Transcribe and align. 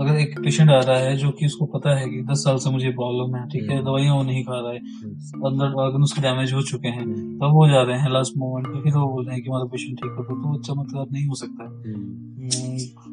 अगर 0.00 0.16
एक 0.16 0.38
पेशेंट 0.38 0.70
आ 0.70 0.78
रहा 0.80 0.96
है 0.98 1.16
जो 1.16 1.30
कि 1.30 1.46
उसको 1.46 1.66
पता 1.66 1.96
है 1.98 2.08
कि 2.08 2.22
10 2.22 2.42
साल 2.44 2.56
से 2.56 2.70
मुझे 2.70 2.90
प्रॉब्लम 2.90 3.34
है 3.36 3.42
ठीक 3.48 3.62
है 3.62 3.76
हम्म। 3.76 3.84
दवाइयाँ 3.86 4.14
वो 4.14 4.22
नहीं 4.22 4.42
खा 4.44 4.60
रहा 4.60 4.72
है 4.72 4.78
हम्म। 4.78 5.46
अंदर 5.46 5.74
ऑर्गन 5.82 6.02
उसके 6.02 6.22
डैमेज 6.22 6.52
हो 6.52 6.62
चुके 6.62 6.88
हैं 6.88 7.02
हम्म। 7.02 7.36
तब 7.38 7.54
वो 7.54 7.66
जा 7.68 7.82
रहे 7.82 7.98
हैं 7.98 8.10
लास्ट 8.10 8.36
मोमेंट 8.36 8.66
पे 8.66 8.80
फिर 8.80 8.96
वो 8.96 9.06
बोल 9.06 9.26
रहे 9.26 9.34
हैं 9.34 9.42
कि 9.44 9.50
हमारा 9.50 9.64
पेशेंट 9.64 10.00
ठीक 10.02 10.10
कर 10.10 10.24
दो 10.24 10.42
तो 10.42 10.56
अच्छा 10.58 10.74
मतलब 10.74 11.12
नहीं 11.12 11.26
हो 11.26 11.34
सकता 11.34 11.64
है 11.64 11.98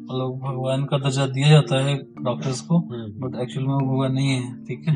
मतलब 0.00 0.38
भगवान 0.42 0.84
का 0.84 0.98
दर्जा 0.98 1.26
दिया 1.26 1.48
जाता 1.48 1.84
है 1.84 1.96
डॉक्टर्स 2.22 2.60
को। 2.60 2.78
बट 3.20 3.40
एक्चुअल 3.42 3.66
में 3.66 3.74
वो 3.74 3.80
भगवान 3.80 4.12
नहीं 4.12 4.28
है 4.28 4.52
ठीक 4.64 4.88
है 4.88 4.94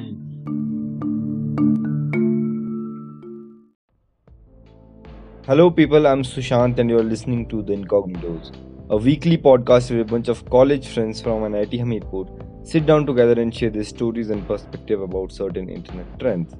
Hello, 5.45 5.71
people. 5.71 6.07
I'm 6.07 6.23
Sushant, 6.23 6.79
and 6.79 6.89
you're 6.89 7.03
listening 7.03 7.47
to 7.49 7.61
The 7.61 7.73
Incognitos, 7.73 8.51
a 8.89 8.97
weekly 8.97 9.37
podcast 9.37 9.91
where 9.91 10.01
a 10.01 10.05
bunch 10.05 10.27
of 10.27 10.49
college 10.49 10.87
friends 10.89 11.21
from 11.21 11.41
IIT 11.41 11.79
Hamirpur 11.79 12.67
sit 12.67 12.85
down 12.85 13.05
together 13.05 13.41
and 13.41 13.55
share 13.55 13.69
their 13.69 13.83
stories 13.83 14.29
and 14.29 14.45
perspective 14.47 15.01
about 15.01 15.31
certain 15.31 15.69
internet 15.69 16.19
trends. 16.19 16.53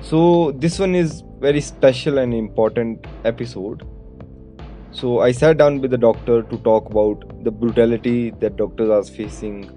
So, 0.00 0.52
this 0.52 0.78
one 0.78 0.94
is 0.94 1.24
very 1.40 1.60
special 1.60 2.18
and 2.18 2.32
important 2.32 3.06
episode. 3.24 3.82
So, 4.92 5.20
I 5.20 5.32
sat 5.32 5.58
down 5.58 5.80
with 5.80 5.90
the 5.90 5.98
doctor 5.98 6.42
to 6.42 6.58
talk 6.58 6.90
about 6.90 7.44
the 7.44 7.50
brutality 7.50 8.30
that 8.38 8.56
doctors 8.56 8.90
are 8.90 9.02
facing 9.02 9.70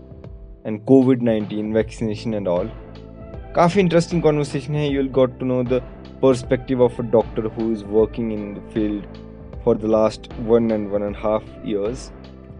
and 0.65 0.85
COVID 0.85 1.21
19 1.21 1.73
vaccination 1.73 2.35
and 2.35 2.47
all. 2.47 2.69
काफ़ी 3.55 3.81
interesting 3.81 4.21
conversation 4.21 4.75
है 4.75 4.87
you 4.87 5.01
will 5.01 5.09
got 5.11 5.39
to 5.39 5.45
know 5.45 5.63
the 5.63 5.81
perspective 6.20 6.80
of 6.80 6.98
a 6.98 7.02
doctor 7.02 7.48
who 7.48 7.72
is 7.72 7.84
working 7.84 8.30
in 8.32 8.54
the 8.54 8.64
field 8.72 9.06
for 9.64 9.74
the 9.74 9.88
last 9.88 10.32
one 10.54 10.70
and 10.70 10.90
one 10.90 11.02
and 11.02 11.16
half 11.16 11.44
years 11.64 12.10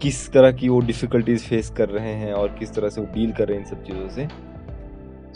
किस 0.01 0.17
तरह 0.31 0.51
की 0.51 0.69
वो 0.69 0.79
difficulties 0.87 1.43
face 1.49 1.69
कर 1.77 1.89
रहे 1.89 2.13
हैं 2.15 2.33
और 2.33 2.55
किस 2.59 2.73
तरह 2.73 2.89
से 2.89 3.01
वो 3.01 3.07
डील 3.13 3.31
कर 3.37 3.47
रहे 3.47 3.57
हैं 3.57 3.63
इन 3.63 3.69
सब 3.69 3.83
चीज़ों 3.83 4.09
से 4.15 4.27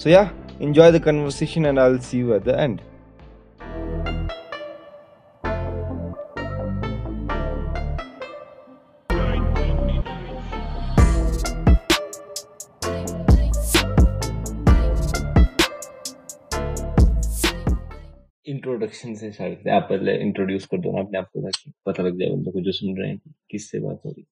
सो 0.03 0.09
या 0.09 0.29
enjoy 0.61 0.91
the 0.91 0.99
conversation 0.99 1.65
and 1.65 1.79
I'll 1.79 1.99
see 1.99 2.19
you 2.19 2.35
at 2.35 2.45
the 2.45 2.57
end. 2.59 2.81
Introduction 18.91 19.13
से 19.19 19.31
स्टार्ट 19.31 19.53
करते 19.55 19.69
हैं 19.69 19.75
आप 19.77 19.87
पहले 19.89 20.15
इंट्रोड्यूस 20.21 20.65
कर 20.71 20.77
दो 20.81 20.91
ना 20.95 21.01
अपने 21.01 21.17
आप 21.19 21.27
को 21.33 21.41
ताकि 21.41 21.71
पता 21.85 22.03
लग 22.03 22.19
जाए 22.19 22.29
बंदों 22.29 22.51
को 22.51 22.61
जो 22.61 22.71
सुन 22.79 22.97
रहे 22.99 23.09
हैं 23.09 23.33
किससे 23.51 23.79
बात 23.79 24.01
हो 24.05 24.11
रही 24.11 24.25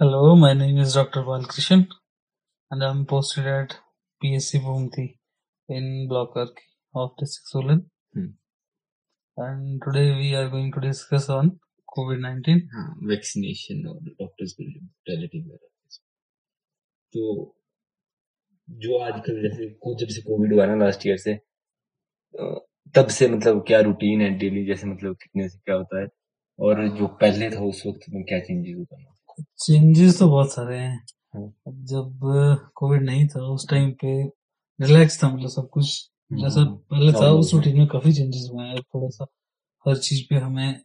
Hello, 0.00 0.20
my 0.42 0.50
name 0.58 0.78
is 0.82 0.92
Dr. 0.96 1.22
Balkrishan 1.24 1.80
and 2.70 2.84
I'm 2.84 3.00
posted 3.08 3.46
at 3.46 3.72
PSC 4.20 4.60
Bhumti 4.66 5.02
in 5.68 5.88
Block 6.12 6.38
Arki 6.42 6.68
of 6.94 7.10
District 7.22 7.50
Solan. 7.50 7.82
Hmm. 8.14 8.30
And 9.36 9.82
today 9.86 10.06
we 10.20 10.30
are 10.34 10.46
going 10.54 10.70
to 10.76 10.84
discuss 10.84 11.28
on 11.36 11.50
COVID-19. 11.88 12.62
हाँ 12.76 12.86
वैक्सीनेशन 13.10 13.86
और 13.88 14.00
डॉक्टर्स 14.22 14.52
की 14.52 14.68
ब्रुटैलिटी 14.78 15.42
तो 17.12 17.26
जो 18.68 18.98
आजकल 19.04 19.42
जैसे 19.42 19.68
को- 19.84 19.96
जब 20.00 20.14
से 20.16 20.22
कोविड 20.22 20.52
हुआ 20.54 20.66
ना 20.66 20.74
लास्ट 20.84 21.06
ईयर 21.06 21.16
से 21.26 21.34
अ, 21.34 22.50
तब 22.94 23.08
से 23.08 23.28
मतलब 23.28 23.64
क्या 23.66 23.80
रूटीन 23.80 24.20
है 24.20 24.30
डेली 24.30 24.64
जैसे 24.66 24.86
मतलब 24.86 25.14
कितने 25.14 25.48
से 25.48 25.58
क्या 25.58 25.74
होता 25.74 26.00
है? 26.00 26.08
और 26.58 26.88
जो 26.88 27.06
पहले 27.06 27.50
था 27.50 27.60
उस 27.60 27.82
वक्त 27.86 28.00
में 28.10 28.22
क्या 28.24 28.38
चेंजेस 28.40 28.76
होता 28.78 29.00
है 29.00 29.06
चेंजेस 29.58 30.18
तो 30.18 30.28
बहुत 30.28 30.52
सारे 30.52 30.78
हैं। 30.78 31.04
हाँ। 31.34 31.52
जब 31.68 32.20
कोविड 32.74 33.02
नहीं 33.02 33.26
था 33.28 33.40
उस 33.40 33.68
टाइम 33.68 33.90
पे 33.92 34.22
रिलैक्स 34.80 35.22
था 35.22 35.28
मतलब 35.28 35.48
सब 35.48 35.68
कुछ। 35.68 36.10
जैसा 36.32 36.60
हम्म, 36.60 36.74
पहले 36.90 37.12
था 37.12 37.30
उस। 37.30 37.54
रूटीन 37.54 37.78
में 37.78 37.86
काफ़ी 37.86 38.12
चेंजेस 38.12 38.48
हुए 38.52 38.64
हैं। 38.64 38.80
थोड़ा 38.80 39.08
सा 39.08 39.26
हर 39.86 39.96
चीज़ 39.96 40.22
पे 40.30 40.36
हमें 40.36 40.80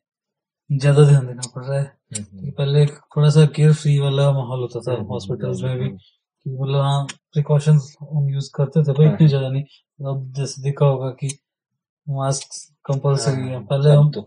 ज़्यादा 0.69 1.03
ध्यान 1.03 1.27
देना 1.27 1.41
पड़ 1.55 1.63
रहा 1.65 1.79
है। 1.79 1.85
हम्म, 2.17 2.51
पहले 2.51 2.85
थोड़ा 2.85 3.29
सा 3.29 3.45
केयर 3.45 3.73
फ्री 3.73 3.99
वाला 3.99 4.31
माहौल 4.31 4.59
होता 4.59 4.79
था 4.79 4.97
हम्म, 4.97 5.07
हॉस्पिटल्स 5.07 5.61
हम्म, 5.63 5.69
में 5.69 5.79
भी 5.79 5.85
हम्म, 5.85 5.97
कि 5.97 6.49
मतलब 6.49 6.81
हाँ 6.81 7.05
प्रिकॉशंस 7.33 7.95
हम 8.01 8.29
यूज़ 8.29 8.49
करते 8.55 8.83
थे 8.83 8.94
पर 8.94 9.05
हाँ। 9.05 9.13
इतने 9.15 9.27
ज़्यादा 9.27 9.49
नहीं। 9.49 9.63
अब 9.99 10.33
जैसे 10.35 10.61
देखा 10.61 10.85
होगा 10.85 11.09
कि 11.09 11.27
मास्क 12.07 12.47
कंपलसरी 12.85 13.47
है 13.49 13.59
पहले 13.66 13.89
हम 13.89 14.09
तो। 14.11 14.21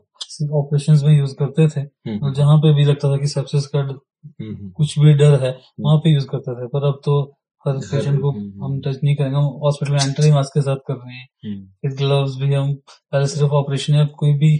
ऑपरेशन 0.52 0.98
में 1.04 1.18
यूज़ 1.18 1.34
करते 1.34 1.68
थे 1.68 1.80
हम्म, 1.80 2.18
और 2.26 2.34
जहाँ 2.34 2.58
पे 2.58 2.74
भी 2.74 2.84
लगता 2.84 3.10
था 3.12 3.16
कि 3.16 3.26
सेप्सिस 3.26 3.66
का 3.66 3.78
हम्म, 3.78 3.98
हम्म, 4.40 4.70
कुछ 4.70 4.98
भी 4.98 5.12
डर 5.14 5.40
है 5.44 5.58
वहाँ 5.80 5.98
पे 5.98 6.12
यूज़ 6.14 6.26
करते 6.26 6.54
थे। 6.54 6.66
पर 6.66 6.84
अब 6.84 7.00
तो 7.04 7.20
हर 7.66 7.76
पेशेंट 7.78 8.20
को 8.20 8.30
हम्म, 8.30 8.64
हम 8.64 8.80
टच 8.80 8.98
नहीं 9.04 9.14
करेंगे। 9.16 9.36
हम 9.36 9.44
हॉस्पिटल 9.44 9.92
में 9.92 10.00
एंटर 10.00 10.24
ही 10.24 10.32
मास्क 10.32 10.50
के 10.54 10.62
साथ 10.62 10.76
कर 10.76 10.94
रहे 10.94 11.14
हैं। 11.14 11.28
हम्म, 11.44 11.64
फिर 11.82 11.96
ग्लव्स 11.96 12.36
भी 12.36 12.54
हम 12.54 12.74
पहले 13.12 13.26
सिर्फ़ 13.26 13.52
ऑपरेशन 13.52 13.94
या 13.94 14.04
कोई 14.04 14.32
भी 14.32 14.52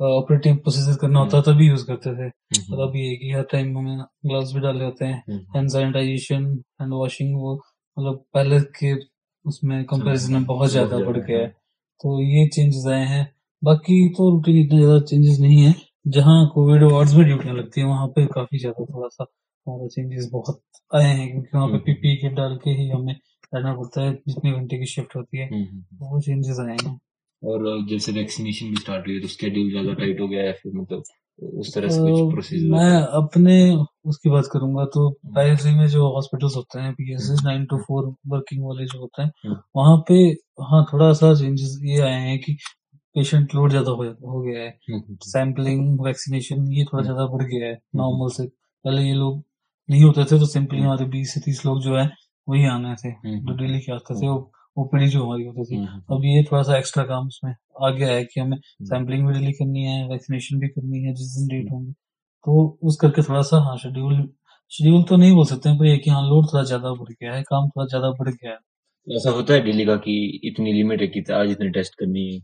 ऑपरेटिव 0.00 0.56
प्रोसीजर 0.56 0.96
करना 0.96 1.20
होता 1.20 1.40
तभी 1.40 1.68
यूज़ 1.68 1.86
करते 1.86 2.10
थे। 2.10 2.26
हम्म, 2.26 2.74
और 2.74 2.88
अब 2.88 2.96
ये 2.96 3.16
कि 3.16 3.32
हर 3.32 3.42
टाइम 3.42 3.78
हमें 3.78 3.98
ग्लव्स 4.26 4.52
भी 4.52 4.60
डाले 4.60 4.84
होते 4.84 5.04
हैं। 5.04 5.22
हम्म, 5.28 5.40
हैंड 5.56 5.68
सैनिटाइजेशन 5.68 6.44
हैंड 6.80 6.92
वॉशिंग 6.92 7.36
वो 7.36 7.54
मतलब 7.98 8.24
पहले 8.34 8.60
के 8.60 8.94
उसमें 9.44 9.84
कंपैरिजन 9.84 10.32
में 10.32 10.44
बहुत 10.44 10.70
ज़्यादा 10.70 10.98
बढ़ 10.98 11.18
गया 11.18 11.38
है। 11.38 11.59
तो 12.00 12.20
ये 12.22 12.46
चेंजेस 12.48 12.86
आए 12.88 13.04
हैं 13.06 13.24
बाकी 13.62 13.96
तो 14.08 14.30
रूटीन 14.30 14.56
इतने 14.58 14.78
ज़्यादा 14.78 15.00
चेंजेस 15.06 15.38
नहीं 15.40 15.60
है 15.62 15.74
जहाँ 16.08 16.36
कोविड 16.48 16.82
वार्ड 16.82 17.10
में 17.10 17.24
ड्यूटियाँ 17.24 17.54
लगती 17.54 17.80
है 17.80 17.86
वहाँ 17.86 18.06
पे 18.08 18.26
काफ़ी 18.26 18.58
ज़्यादा 18.58 18.84
थोड़ा 18.84 19.08
सा 19.08 19.26
हमारा 19.66 19.88
चेंजेस 19.88 20.28
बहुत 20.32 20.62
आए 20.90 21.04
हैं 21.04 21.30
क्योंकि 21.30 21.48
वहाँ 21.54 21.66
पे 21.68 21.72
हम्म। 21.72 21.84
पीपी 21.84 22.16
किट 22.16 22.32
डाल 22.32 22.56
के 22.56 22.70
ही 22.72 22.88
हमें 22.90 23.14
रहना 23.52 23.74
पड़ता 23.74 24.02
है 24.02 24.12
जितने 24.28 24.52
घंटे 24.52 24.78
की 24.78 24.86
शिफ्ट 24.86 25.16
होती 25.16 25.38
है 25.38 25.48
हम्म, 25.48 25.62
हम्म। 25.62 26.06
वो 26.06 26.20
चेंजेस 26.20 26.60
आए 26.60 26.76
हैं 26.76 26.98
और 27.42 27.86
जैसे 27.88 28.12
वैक्सीनेशन 28.12 28.70
भी 28.70 28.76
स्टार्ट 28.76 29.06
हुई 29.06 29.14
है 29.14 29.20
तो 29.20 29.28
स्केड्यूल 29.28 29.70
ज़्यादा 29.70 29.92
टाइट 29.94 30.20
हो 30.20 30.28
गया 30.28 30.42
है 30.42 30.52
फिर 30.52 30.72
मतलब 30.74 31.02
उस 31.40 31.74
तरह 31.74 31.88
से 31.88 32.00
कुछ 32.00 32.32
प्रोसीजर 32.32 32.70
मैं 32.70 33.00
अपने 33.18 33.56
उसकी 34.06 34.30
बात 34.30 34.48
करूँगा 34.52 34.84
तो 34.94 35.08
पायरेसी 35.34 35.74
में 35.74 35.86
जो 35.86 36.08
हॉस्पिटल्स 36.14 36.56
होते 36.56 36.80
हैं 36.80 36.92
PSC 36.94 37.44
nine 37.44 37.64
to 37.64 37.78
four 37.78 38.12
working 38.28 38.64
वाले 38.64 38.86
जो 38.86 39.00
होते 39.00 39.22
हैं 39.22 39.30
हम्म। 39.46 39.56
वहाँ 39.76 39.96
पे 40.08 40.14
हाँ 40.62 40.84
थोड़ा 40.92 41.12
सा 41.12 41.34
चेंजेस 41.34 41.78
ये 41.84 42.00
आए 42.02 42.20
हैं 42.20 42.38
कि 42.38 42.56
पेशेंट 43.16 43.54
लोड 43.54 43.70
ज़्यादा 43.70 43.90
हो, 43.90 44.40
गया 44.42 44.62
है 44.62 44.78
सैम्पलिंग 45.26 46.00
वैक्सीनेशन 46.00 46.66
ये 46.72 46.84
थोड़ा 46.84 47.02
हम्म। 47.02 47.04
ज़्यादा 47.04 47.26
बढ़ 47.26 47.42
गया 47.44 47.68
है 47.68 47.78
नॉर्मल 47.96 48.30
से 48.32 48.46
पहले 48.46 49.02
ये 49.02 49.14
लोग 49.14 49.42
नहीं 49.88 50.02
होते 50.04 50.24
थे 50.24 50.38
तो 50.38 50.46
सिंपली 50.46 50.78
हम्म। 50.78 50.88
हमारे 50.88 51.04
बीस 51.08 51.34
से 51.34 51.40
तीस 51.40 51.64
लोग 51.66 51.82
जो 51.82 51.96
है 51.96 52.10
वही 52.48 52.64
आने 52.66 52.94
थे 52.94 53.08
हम्म। 53.08 53.38
जो 53.40 53.56
डेली 53.56 53.80
के 53.80 53.92
आते 53.92 54.14
थे 54.14 54.26
हम्म। 54.26 54.82
ओपीडी 54.82 55.06
जो 55.06 55.24
हमारी 55.24 55.44
होती 55.44 55.64
थी 55.64 55.76
हम्म। 55.76 56.16
अब 56.16 56.24
ये 56.24 56.42
थोड़ा 56.42 56.62
सा 56.62 56.76
एक्स्ट्रा 56.78 57.04
काम 57.04 57.26
उसमें 57.26 57.52
आ 57.86 57.90
गया 57.90 58.08
है 58.08 58.24
कि 58.24 58.40
हमें 58.40 58.56
सैम्पलिंग 58.82 59.26
भी 59.26 59.32
डेली 59.32 59.52
करनी 59.52 59.84
है 59.84 60.06
वैक्सीनेशन 60.08 60.58
भी 60.58 60.68
करनी 60.68 61.02
है 61.04 61.14
जिस 61.14 61.34
दिन 61.36 61.48
डेट 61.48 61.70
होंगी। 61.72 61.92
तो 62.46 62.78
उस 62.82 62.96
करके 62.96 63.22
थोड़ा 63.22 63.42
सा 63.42 63.58
हाँ 63.64 63.76
शेड्यूल 63.76 64.16
शेड्यूल 64.72 65.02
तो 65.02 65.16
नहीं 65.16 65.32
बोल 65.34 65.46
सकते 65.46 65.68
हैं 65.68 65.78
पर 65.78 65.86
ये 65.86 65.96
कि 65.98 66.10
हाँ 66.10 66.22
लोड 66.22 66.46
थोड़ा 66.46 66.62
ज़्यादा 66.64 66.92
बढ़ 66.92 67.12
गया 67.12 67.34
है 67.34 67.42
काम 67.42 67.68
थोड़ा 67.68 67.86
ज़्यादा 67.86 68.10
बढ़ 68.10 68.28
गया 68.28 68.50
है। 68.52 69.16
ऐसा 69.16 69.30
होता 69.30 69.54
है 69.54 69.60
डेली 69.60 69.84
का 69.84 69.96
कि 69.96 70.14
इतनी 70.44 70.72
लिमिट 70.72 71.00
है 71.00 71.06
कि 71.08 71.24
आज 71.32 71.50
इतने 71.50 71.68
टेस्ट 71.70 71.94
करनी 71.94 72.24
है? 72.34 72.40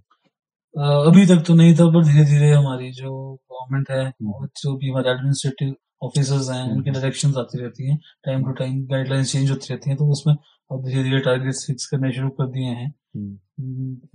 अभी 0.75 1.25
तक 1.27 1.43
तो 1.47 1.55
नहीं 1.55 1.75
था 1.75 1.85
पर 1.91 2.05
धीरे 2.05 2.25
धीरे 2.25 2.51
हमारी 2.53 2.91
जो 2.93 3.11
गवर्नमेंट 3.53 3.91
है 3.91 4.05
हम्म। 4.05 4.33
और 4.33 4.49
जो 4.57 4.77
भी 4.77 4.91
हमारे 4.91 5.11
एडमिनिस्ट्रेटिव 5.11 5.75
ऑफिसर्स 6.03 6.51
हैं 6.51 6.63
उनकी 6.63 6.91
हम्म। 6.91 6.93
डायरेक्शन 6.93 7.35
आती 7.39 7.61
रहती 7.63 7.91
हैं 7.91 7.99
time 8.25 8.45
to 8.45 8.53
time 8.53 8.85
guidelines 8.87 9.33
change 9.33 9.51
होती 9.51 9.73
रहती 9.73 9.91
हैं 9.91 9.99
तो 9.99 10.11
उसमें 10.13 10.35
अब 10.71 10.85
धीरे 10.85 11.03
धीरे 11.03 11.19
टारगेट 11.21 11.55
फिक्स 11.67 11.87
करने 11.87 12.13
शुरू 12.13 12.29
कर 12.39 12.47
दिए 12.51 12.71
हैं 12.73 12.93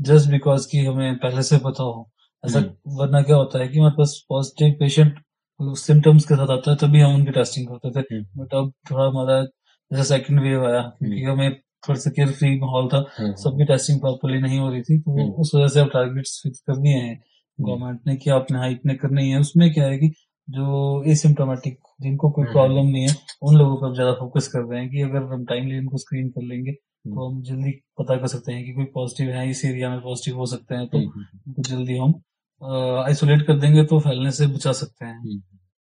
जस्ट 0.03 0.29
बिकॉज़ 0.29 0.67
कि 0.71 0.85
हमें 0.85 1.17
पहले 1.17 1.43
से 1.43 1.57
पता 1.59 1.83
हो 1.83 2.09
ऐसा 2.43 2.59
हम्म। 2.59 2.97
वरना 2.97 3.21
क्या 3.21 3.35
होता 3.35 3.59
है 3.59 3.67
कि 3.67 3.77
हमारे 3.77 3.93
पास 3.97 4.21
पॉजिटिव 4.29 4.75
पेशेंट 4.79 5.19
सिम्टम्स 5.79 6.25
के 6.25 6.35
साथ 6.35 6.49
आता 6.49 6.71
है 6.71 6.77
तभी 6.77 6.99
हम 6.99 7.15
उनकी 7.15 7.31
टेस्टिंग 7.31 7.67
करते 7.67 7.91
थे 7.93 8.15
हम्म। 8.15 8.43
बट 8.43 8.53
अब 8.53 8.71
थोड़ा 8.91 9.05
हमारा 9.05 9.41
जैसे 9.43 10.03
सेकंड 10.05 10.39
वेव 10.39 10.65
आया 10.65 10.81
क्योंकि 10.99 11.23
हमें 11.23 11.53
थोड़ा 11.87 11.99
सा 11.99 12.11
केयर 12.11 12.31
फ्री 12.31 12.59
माहौल 12.59 12.87
था 12.87 13.05
हम्म। 13.19 13.33
सबकी 13.35 13.65
टेस्टिंग 13.65 13.99
प्रॉपरली 13.99 14.41
नहीं 14.41 14.59
हो 14.59 14.69
रही 14.69 14.81
थी 14.81 14.99
तो 14.99 15.11
हम्म। 15.11 15.31
उस 15.33 15.51
वजह 15.55 15.67
से 15.67 15.79
अब 15.79 15.89
टारगेट्स 15.93 16.39
फिक्स 16.43 16.59
कर 16.59 16.77
दिए 16.77 16.97
हैं 16.97 17.19
गवर्नमेंट 17.59 17.99
ने 18.07 18.15
कि 18.15 18.29
आपने 18.29 18.57
हाँ 18.57 18.69
इतने 18.69 18.95
करने 18.95 19.23
है 19.23 19.39
उसमें 19.39 19.71
क्या 19.73 19.85
है 19.85 19.97
कि 19.97 20.11
जो 20.51 21.03
एसिम्टोमेटिक 21.11 21.77
जिनको 22.01 22.29
कोई 22.31 22.43
हम्म। 22.43 22.53
प्रॉब्लम 22.53 22.87
नहीं 22.87 23.07
है 23.07 23.15
उन 23.41 23.57
लोगों 23.57 23.75
पर 23.77 23.93
ज़्यादा 23.93 24.13
फोकस 24.15 24.47
कर 24.47 24.61
रहे 24.61 24.79
हैं 24.79 24.89
कि 24.89 25.01
अगर 25.01 25.23
हम 25.33 25.45
टाइमली 25.45 25.77
उनको 25.77 25.97
स्क्रीन 25.97 26.29
कर 26.29 26.43
लेंगे 26.43 26.71
हम्म। 26.71 27.15
तो 27.15 27.29
हम 27.29 27.41
जल्दी 27.43 27.71
पता 27.99 28.17
कर 28.17 28.27
सकते 28.27 28.53
हैं 28.53 28.65
कि 28.65 28.73
कोई 28.73 28.85
पॉजिटिव 28.93 29.29
है 29.29 29.49
इस 29.49 29.63
एरिया 29.65 29.89
में 29.89 30.01
पॉजिटिव 30.01 30.37
हो 30.37 30.45
सकते 30.47 30.75
हैं 30.75 30.87
तो 30.87 30.97
हम्म। 30.97 31.25
उनको 31.47 31.61
जल्दी 31.63 31.97
हम 31.97 32.19
आइसोलेट 33.05 33.45
कर 33.47 33.59
देंगे 33.59 33.83
तो 33.85 33.99
फैलने 33.99 34.31
से 34.31 34.47
बचा 34.47 34.71
सकते 34.73 35.05
हैं 35.05 35.17
हम्म। 35.17 35.39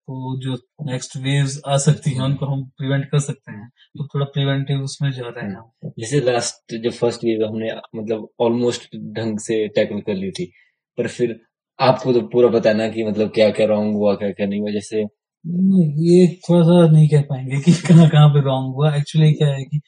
तो 0.08 0.38
जो 0.40 0.58
नेक्स्ट 0.86 1.16
वेव्स 1.18 1.62
आ 1.68 1.78
सकती 1.80 2.12
हैं 2.12 2.22
उनको 2.22 2.46
हम 2.46 2.64
प्रिवेंट 2.78 3.06
कर 3.06 3.20
सकते 3.22 3.52
हैं 3.52 3.70
तो 3.98 4.08
थोड़ा 4.08 4.26
प्रिवेंटिव 4.32 4.82
उसमें 4.82 5.12
जा 5.12 5.28
रहे 5.28 5.46
हैं 5.46 5.92
जैसे 6.00 6.20
लास्ट 6.22 6.76
जो 6.78 6.92
फ़र्स्ट 6.94 7.24
वेव 7.24 7.46
हमने 7.46 7.72
मतलब 7.96 8.28
ऑलमोस्ट 8.40 8.96
ढंग 9.16 9.40
से 9.40 9.68
टैकल 9.76 10.02
कर 10.02 10.16
ली 10.16 10.32
थी 10.32 10.52
पर 10.98 11.08
फिर 11.10 11.40
आपको 11.84 12.14
तो 12.14 12.22
पूरा 12.34 12.50
पता 12.50 12.70
है 12.70 12.76
ना 12.78 12.88
कि 12.90 13.04
मतलब 13.04 13.32
क्या 13.36 13.50
क्या 13.58 13.66
रॉन्ग 13.68 13.96
हुआ 13.96 14.14
क्या 14.16 14.30
क्या 14.32 14.48
नहीं 14.48 14.60
हुआ 14.62 14.72
जैसे 14.72 15.02
ये 16.04 16.28
थोड़ा 16.44 16.62
सा 16.64 16.76
नहीं 16.92 17.08
कह 17.10 17.22
पाएँगे 17.30 17.60
कि 17.62 17.72
कहाँ 17.88 18.08
कहाँ 18.10 18.30
पे 18.30 18.42
रॉन्ग 18.42 18.76
हुआ। 18.76 18.96
एक्चुअली 18.96 19.32
क्या 19.34 19.48
है 19.48 19.64
कि 19.64 19.80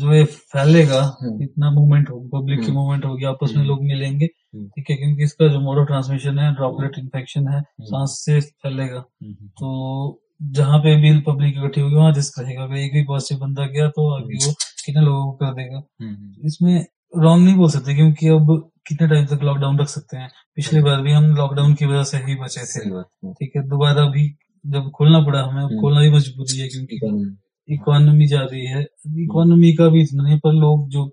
जो 0.00 0.12
ये 0.14 0.24
फैलेगा 0.24 1.00
हम्म। 1.22 1.42
इतना 1.42 1.70
मूवमेंट 1.70 2.10
होगा 2.10 2.38
पब्लिक 2.38 2.60
की 2.60 2.66
हम्म। 2.66 2.74
मूवमेंट 2.74 3.04
होगी 3.04 3.24
आपस 3.24 3.50
में 3.50 3.56
हम्म। 3.56 3.68
लोग 3.68 3.82
मिलेंगे। 3.84 4.26
हम्म। 4.26 4.66
ठीक 4.66 4.90
है 4.90 4.96
क्योंकि 4.96 5.24
इसका 5.24 5.48
जो 5.52 5.60
मोड 5.60 5.86
ट्रांसमिशन 5.86 6.38
है 6.38 6.52
ड्रॉपलेट 6.54 6.98
इन्फेक्शन 6.98 7.48
है 7.54 7.60
सांस 7.88 8.14
से 8.24 8.40
फैलेगा। 8.40 9.00
तो 9.60 9.72
जहाँ 10.58 10.78
पे 10.78 10.94
भी 11.02 11.12
पब्लिक 11.26 11.56
इकट्ठी 11.58 11.80
होगी 11.80 11.94
वहाँ 11.94 12.12
रिस्क 12.14 12.38
रहेगा। 12.40 12.62
अगर 12.62 12.78
एक 12.78 12.92
भी 12.92 13.02
पॉजिटिव 13.04 13.38
बंदा 13.38 13.66
गया 13.66 13.88
तो 13.88 14.08
आगे 14.16 14.46
वो 14.46 14.52
कितने 14.84 15.02
लोगों 15.02 15.24
को 15.26 15.32
कर 15.36 15.52
देगा। 15.54 15.82
इसमें 16.46 16.74
रॉन्ग 17.16 17.44
नहीं 17.44 17.56
बोल 17.56 17.70
सकते 17.70 17.94
क्योंकि 17.94 18.28
अब 18.28 18.56
कितने 18.86 19.08
टाइम 19.08 19.26
तक 19.26 19.42
लॉकडाउन 19.42 19.78
रख 19.78 19.88
सकते 19.88 20.16
हैं 20.16 20.30
पिछली 20.56 20.80
बार 20.82 21.02
भी 21.02 21.12
हम 21.12 21.24
लॉकडाउन 21.36 21.74
की 21.74 21.86
वजह 21.86 22.02
से 22.02 22.18
ही 22.18 22.34
बचे 22.34 22.64
थे 22.64 22.88
है। 22.88 23.32
ठीक 23.32 23.56
है 23.56 23.62
दोबारा 23.68 24.04
भी 24.06 24.28
जब 24.64 24.90
खोलना 24.90 25.20
पड़ा 25.20 25.42
हमें 25.42 25.62
हम्म। 25.62 25.80
खोलना 25.80 26.00
भी 26.00 26.10
मजबूरी 26.10 26.58
है 26.58 26.68
क्योंकि 26.68 26.96
इकोनॉमी 27.68 28.26
जा 28.26 28.40
रही 28.40 28.66
है 28.66 28.82
इकोनॉमी 29.22 29.72
का 29.72 29.88
भी 29.88 30.02
इतना 30.02 30.22
नहीं 30.22 30.38
पर 30.38 30.52
लोग 30.52 30.88
जो 30.88 31.04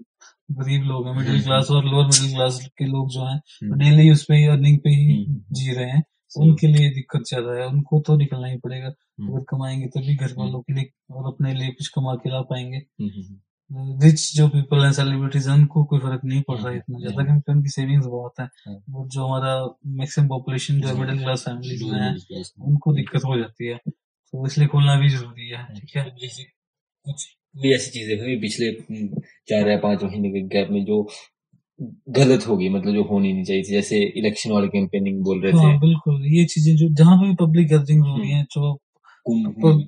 गरीब 0.51 0.83
लोग 0.83 1.07
हैं 1.07 1.15
मिडिल 1.15 1.31
हम्म। 1.31 1.43
क्लास 1.43 1.71
और 1.71 1.85
लोअर 1.85 2.05
मिडिल 2.05 2.33
क्लास 2.33 2.59
के 2.77 2.85
लोग 2.85 3.09
जो 3.09 3.25
हैं 3.25 3.35
हम्म। 3.35 3.77
डेली 3.79 4.09
उस 4.11 4.23
पे 4.23 4.45
अर्निंग 4.45 4.77
पे 4.79 4.89
ही 4.89 5.23
हम्म। 5.23 5.41
जी 5.51 5.73
रहे 5.73 5.89
हैं 5.89 6.03
उनके 6.37 6.67
लिए 6.67 6.89
दिक्कत 6.89 7.23
ज़्यादा 7.29 7.53
है 7.53 7.67
उनको 7.67 7.99
तो 7.99 8.15
निकलना 8.17 8.47
ही 8.47 8.57
पड़ेगा 8.57 8.87
हम्म। 8.87 9.31
अगर 9.31 9.43
कमाएँगे 9.49 9.87
तभी 9.87 10.15
घर 10.15 10.33
वालों 10.37 10.61
के 10.61 10.73
लिए 10.73 10.89
और 11.11 11.27
अपने 11.27 11.53
लिए 11.53 11.71
कुछ 11.71 11.87
कमा 11.87 12.15
के 12.15 12.29
ला 12.29 12.41
पाएँगे 12.41 12.77
हम्म। 12.77 13.39
रिच 13.73 14.21
जो 14.35 14.47
पीपल 14.47 14.83
हैं 14.83 14.91
सेलिब्रिटीज 14.93 15.47
हैं 15.47 15.55
उनको 15.55 15.83
कोई 15.85 15.99
फ़र्क 15.99 16.21
नहीं 16.23 16.41
पड़ 16.41 16.57
रहा 16.57 16.69
है 16.69 16.77
इतना 16.77 16.95
हम्म। 16.95 17.01
ज़्यादा 17.01 17.23
क्योंकि 17.23 17.51
उनकी 17.51 17.69
सेविंग्स 17.69 18.05
बहुत 18.07 18.39
है 18.39 18.45
हम्म। 18.67 18.95
और 18.95 19.07
जो 19.07 19.25
हमारा 19.25 19.53
मैक्सिमम 19.95 20.27
पॉपुलेशन 20.27 20.81
जो 20.81 20.87
हम्म। 20.87 20.99
मिडिल 20.99 21.19
क्लास 21.19 21.43
फैमिलीज़ 21.43 21.83
में 21.83 21.99
है 21.99 22.09
हम्म। 22.09 22.67
उनको 22.67 22.93
दिक्कत 22.93 23.25
हो 23.25 23.37
जाती 23.37 23.67
है 23.67 23.77
तो 23.87 24.45
इसलिए 24.47 24.67
खोलना 24.67 24.99
भी 24.99 25.09
ज़रूरी 25.09 25.49
है 25.49 25.65
ठीक 25.73 25.95
है 25.95 26.09
कुछ 27.05 27.25
भी 27.55 27.73
ऐसी 27.75 27.91
चीज़ें 27.91 28.19
हुई 28.19 28.35
पिछले 28.39 28.67
हम्म, 28.67 29.21
चार 29.49 29.67
या 29.69 29.77
पाँच 29.79 30.03
महीने 30.03 30.29
के 30.31 30.41
गैप 30.49 30.69
में 30.71 30.83
जो 30.85 31.01
गलत 32.11 32.47
होगी 32.47 32.69
मतलब 32.69 32.93
जो 32.93 33.03
होनी 33.03 33.33
नहीं 33.33 33.43
चाहिए 33.43 33.63
थी 33.63 33.71
जैसे 33.71 33.99
इलेक्शन 34.17 34.51
वाले 34.51 34.67
कैंपेनिंग 34.69 35.23
बोल 35.23 35.41
रहे 35.41 35.51
हाँ 35.53 35.73
थे 35.73 35.79
बिल्कुल 35.79 36.25
ये 36.27 36.45
चीज़ें 36.45 36.75
जो 36.75 36.89
जहाँ 36.95 37.17
पे 37.17 37.33
पब्लिक 37.37 37.67
गैदरिंग 37.67 38.03
हो 38.03 38.17
रही 38.17 38.31
है 38.31 38.43
जो 38.51 38.73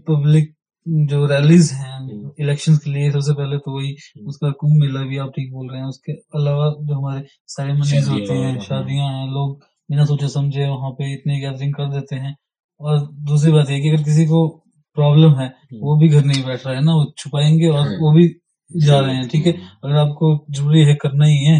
पब्लिक 0.08 0.55
जो 0.86 1.26
रैलीज 1.26 1.72
हैं 1.74 1.94
इलेक्शन 2.04 2.44
इलेक्शंस 2.44 2.78
के 2.80 2.90
लिए 2.92 3.12
सबसे 3.12 3.34
पहले 3.34 3.58
तो 3.58 3.76
वही 3.78 3.90
हम्म। 3.90 4.28
उसका 4.28 4.50
कुंभ 4.60 4.82
मेला 4.82 5.02
भी 5.02 5.18
आप 5.18 5.30
ठीक 5.30 5.52
बोल 5.54 5.70
रहे 5.72 5.80
हैं। 5.80 5.88
उसके 5.88 6.12
अलावा 6.38 6.70
जो 6.82 6.96
हमारे 6.96 7.26
सेरेमनीज 7.48 8.08
होते 8.10 8.34
हैं 8.34 8.60
शादियाँ 8.60 9.08
हैं 9.10 9.28
लोग 9.28 9.60
बिना 9.90 10.06
सोचे 10.06 10.28
समझे 10.28 10.68
वहाँ 10.68 10.92
पे 10.92 11.12
इतनी 11.14 11.40
गैदरिंग 11.40 11.74
कर 11.74 11.90
देते 11.92 12.16
हैं। 12.16 12.36
और 12.82 13.00
दूसरी 13.28 13.52
बात 13.52 13.70
ये 13.70 13.80
कि 13.80 13.90
अगर 13.90 14.04
किसी 14.04 14.26
को 14.26 14.48
प्रॉब्लम 14.98 15.36
है 15.36 15.48
वो 15.74 15.98
भी 16.00 16.08
घर 16.10 16.24
नहीं 16.24 16.44
बैठ 16.44 16.66
रहा 16.68 16.76
है 16.76 16.84
ना 16.84 16.94
वो 16.96 17.14
छुपाएँगे 17.18 17.68
और 17.68 17.80
हम्म। 17.80 17.98
वो 18.02 18.12
भी 18.12 18.28
जा 18.72 19.00
रहे 19.00 19.16
हैं 19.16 19.28
ठीक 19.30 19.46
है? 19.48 19.52
अगर 19.84 19.96
आपको 19.98 20.28
ज़रूरी 20.52 20.82
है 20.86 20.94
करना 21.02 21.26
ही 21.26 21.38
है 21.40 21.60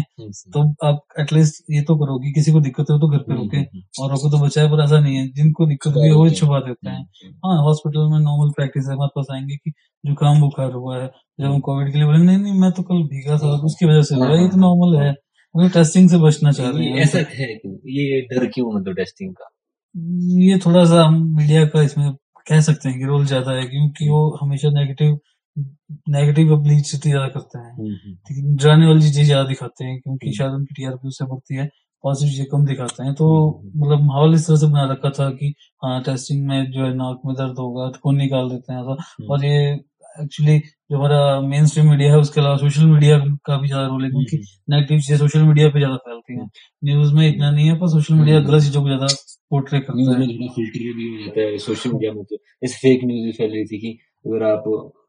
तो 0.52 0.62
आप 0.86 1.00
एटलीस्ट 1.20 1.62
ये 1.70 1.82
तो 1.82 1.96
करो 1.96 2.18
कि 2.20 2.32
किसी 2.32 2.52
को 2.52 2.60
दिक्कत 2.60 2.90
हो 2.90 2.98
तो 2.98 3.08
घर 3.08 3.18
पे 3.18 3.32
हम्म। 3.32 3.42
रोके 3.42 3.62
और 4.02 4.10
रोको 4.10 4.30
तो 4.30 4.38
बचाए 4.38 4.68
पर 4.70 4.82
ऐसा 4.84 4.98
नहीं 5.00 5.16
है 5.16 5.26
जिनको 5.32 5.66
दिक्कत 5.66 5.94
हुई 5.96 6.08
है 6.20 6.34
छुपा 6.34 6.60
देते 6.60 6.88
हैं। 6.88 7.02
हाँ 7.44 7.56
हॉस्पिटल 7.64 8.08
में 8.12 8.18
नॉर्मल 8.20 8.50
प्रैक्टिस 8.56 8.88
है 8.88 8.94
हमारे 8.94 9.10
पास 9.16 9.26
आएँगे 9.32 9.56
कि 9.56 9.72
जुकाम 10.04 10.40
बुखार 10.40 10.72
हुआ 10.72 10.96
है 10.96 11.06
जब 11.06 11.46
हम 11.46 11.60
कोविड 11.60 11.92
के 11.92 11.98
लिए 11.98 12.06
बोले 12.06 12.18
नहीं 12.20 12.38
नहीं 12.38 12.60
मैं 12.60 12.70
तो 12.72 12.82
कल 12.82 13.02
भीगा 13.06 13.38
था 13.38 13.54
उसकी 13.64 13.86
वजह 13.86 14.02
से 14.02 14.14
हुआ 14.14 14.28
है, 14.28 14.42
ये 14.42 14.48
तो 14.48 14.56
नॉर्मल 14.58 14.96
है 15.02 15.10
वो 15.54 15.68
टेस्टिंग 15.74 16.08
से 16.10 16.18
बचना 16.20 16.52
चाह 16.52 16.68
रहे 16.70 16.86
हैं। 16.86 16.96
ऐसा 17.02 17.18
है 17.30 17.52
ये 17.92 18.20
डर 18.30 18.46
क्यों 18.54 18.72
मतलब 18.72 18.96
टेस्टिंग 18.96 19.32
का? 19.32 19.48
ये 20.44 20.58
थोड़ा 20.66 20.84
सा 20.84 21.02
हम 21.04 21.22
मीडिया 21.36 21.64
का 21.66 21.82
इसमें 21.82 22.12
कह 22.46 22.60
सकते 22.62 22.88
हैं 22.88 22.98
कि 22.98 23.04
रोल 23.06 23.24
ज़्यादा 23.26 23.52
है 23.52 23.64
क्योंकि 23.66 24.08
वो 24.08 24.20
हमेशा 24.42 24.68
नेगेटिव 24.72 25.18
नेगेटिव 25.56 26.56
पब्लिसिटी 26.56 27.08
ज़्यादा 27.08 27.28
करते 27.30 27.58
हैं। 27.58 28.56
डराने 28.56 28.86
वाली 28.86 29.02
चीज़ें 29.02 29.24
ज़्यादा 29.24 29.48
दिखाते 29.48 29.84
हैं 29.84 29.98
क्योंकि 30.00 30.32
शायद 30.32 30.52
उनकी 30.52 30.74
टीआरपी 30.74 31.08
उससे 31.08 31.24
बढ़ती 31.26 31.56
है 31.56 31.68
पॉजिटिव 32.04 32.30
चीज़ें 32.30 32.46
कम 32.46 32.64
दिखाते 32.66 33.02
हैं। 33.04 33.14
तो 33.14 33.26
मतलब 33.76 34.02
माहौल 34.06 34.34
इस 34.34 34.46
तरह 34.46 34.56
से 34.56 34.66
बना 34.66 34.84
रखा 34.92 35.10
था 35.18 35.30
कि 35.32 35.52
हाँ 35.82 36.02
टेस्टिंग 36.04 36.46
में 36.48 36.70
जो 36.72 36.84
है 36.84 36.94
नाक 36.94 37.20
में 37.26 37.34
दर्द 37.36 37.58
होगा 37.58 37.88
तो 37.90 37.98
खून 38.02 38.16
निकाल 38.16 38.48
देते 38.50 38.72
हैं 38.72 38.80
ऐसा। 38.80 39.24
और 39.26 39.44
ये 39.44 39.56
एक्चुअली 40.16 40.58
जो 40.58 40.96
हमारा 40.96 41.40
मेन 41.42 41.66
स्ट्रीम 41.66 41.88
मीडिया 41.90 42.10
है 42.10 42.18
उसके 42.18 42.40
अलावा 42.40 42.56
सोशल 42.56 42.84
मीडिया 42.86 43.18
का 43.46 43.56
भी 43.60 43.68
ज़्यादा 43.68 43.86
रोल 43.86 44.04
है 44.04 44.10
क्योंकि 44.10 44.36
नेगेटिव 44.70 44.98
चीज़ें 44.98 45.16
सोशल 45.18 45.42
मीडिया 45.42 45.68
पे 45.68 45.78
ज़्यादा 45.78 45.96
फैलती 46.04 46.38
हैं। 46.38 46.48
न्यूज़ 46.82 47.12
में 47.14 47.28
इतना 47.28 47.50
नहीं 47.50 47.66
है 47.68 47.74
पर 47.80 47.88
सोशल 47.90 48.14
मीडिया 48.14 48.40
गलत 48.42 48.62
चीज़ों 48.62 48.82
को 48.82 48.88
ज़्यादा 48.88 49.06
पोर्ट्रे 49.50 49.80
करता 49.80 50.12
है। 50.12 50.26
फ़िल्टर 50.48 50.92
भी 50.92 51.08
हो 51.08 51.24
जाता 51.24 51.40
है 51.40 51.58
सोशल 51.58 51.92
मीडिया 51.92 52.12
में 52.12 52.22
तो। 52.24 52.36
जैसे 52.36 52.76
फेक 52.78 53.04
न्यूज़ 53.04 53.24
भी 53.24 53.32
फैल 53.32 53.50
रही 53.50 53.64
थी 53.64 53.78
कि 53.78 53.98
अगर 54.26 54.42
आप 54.42 54.64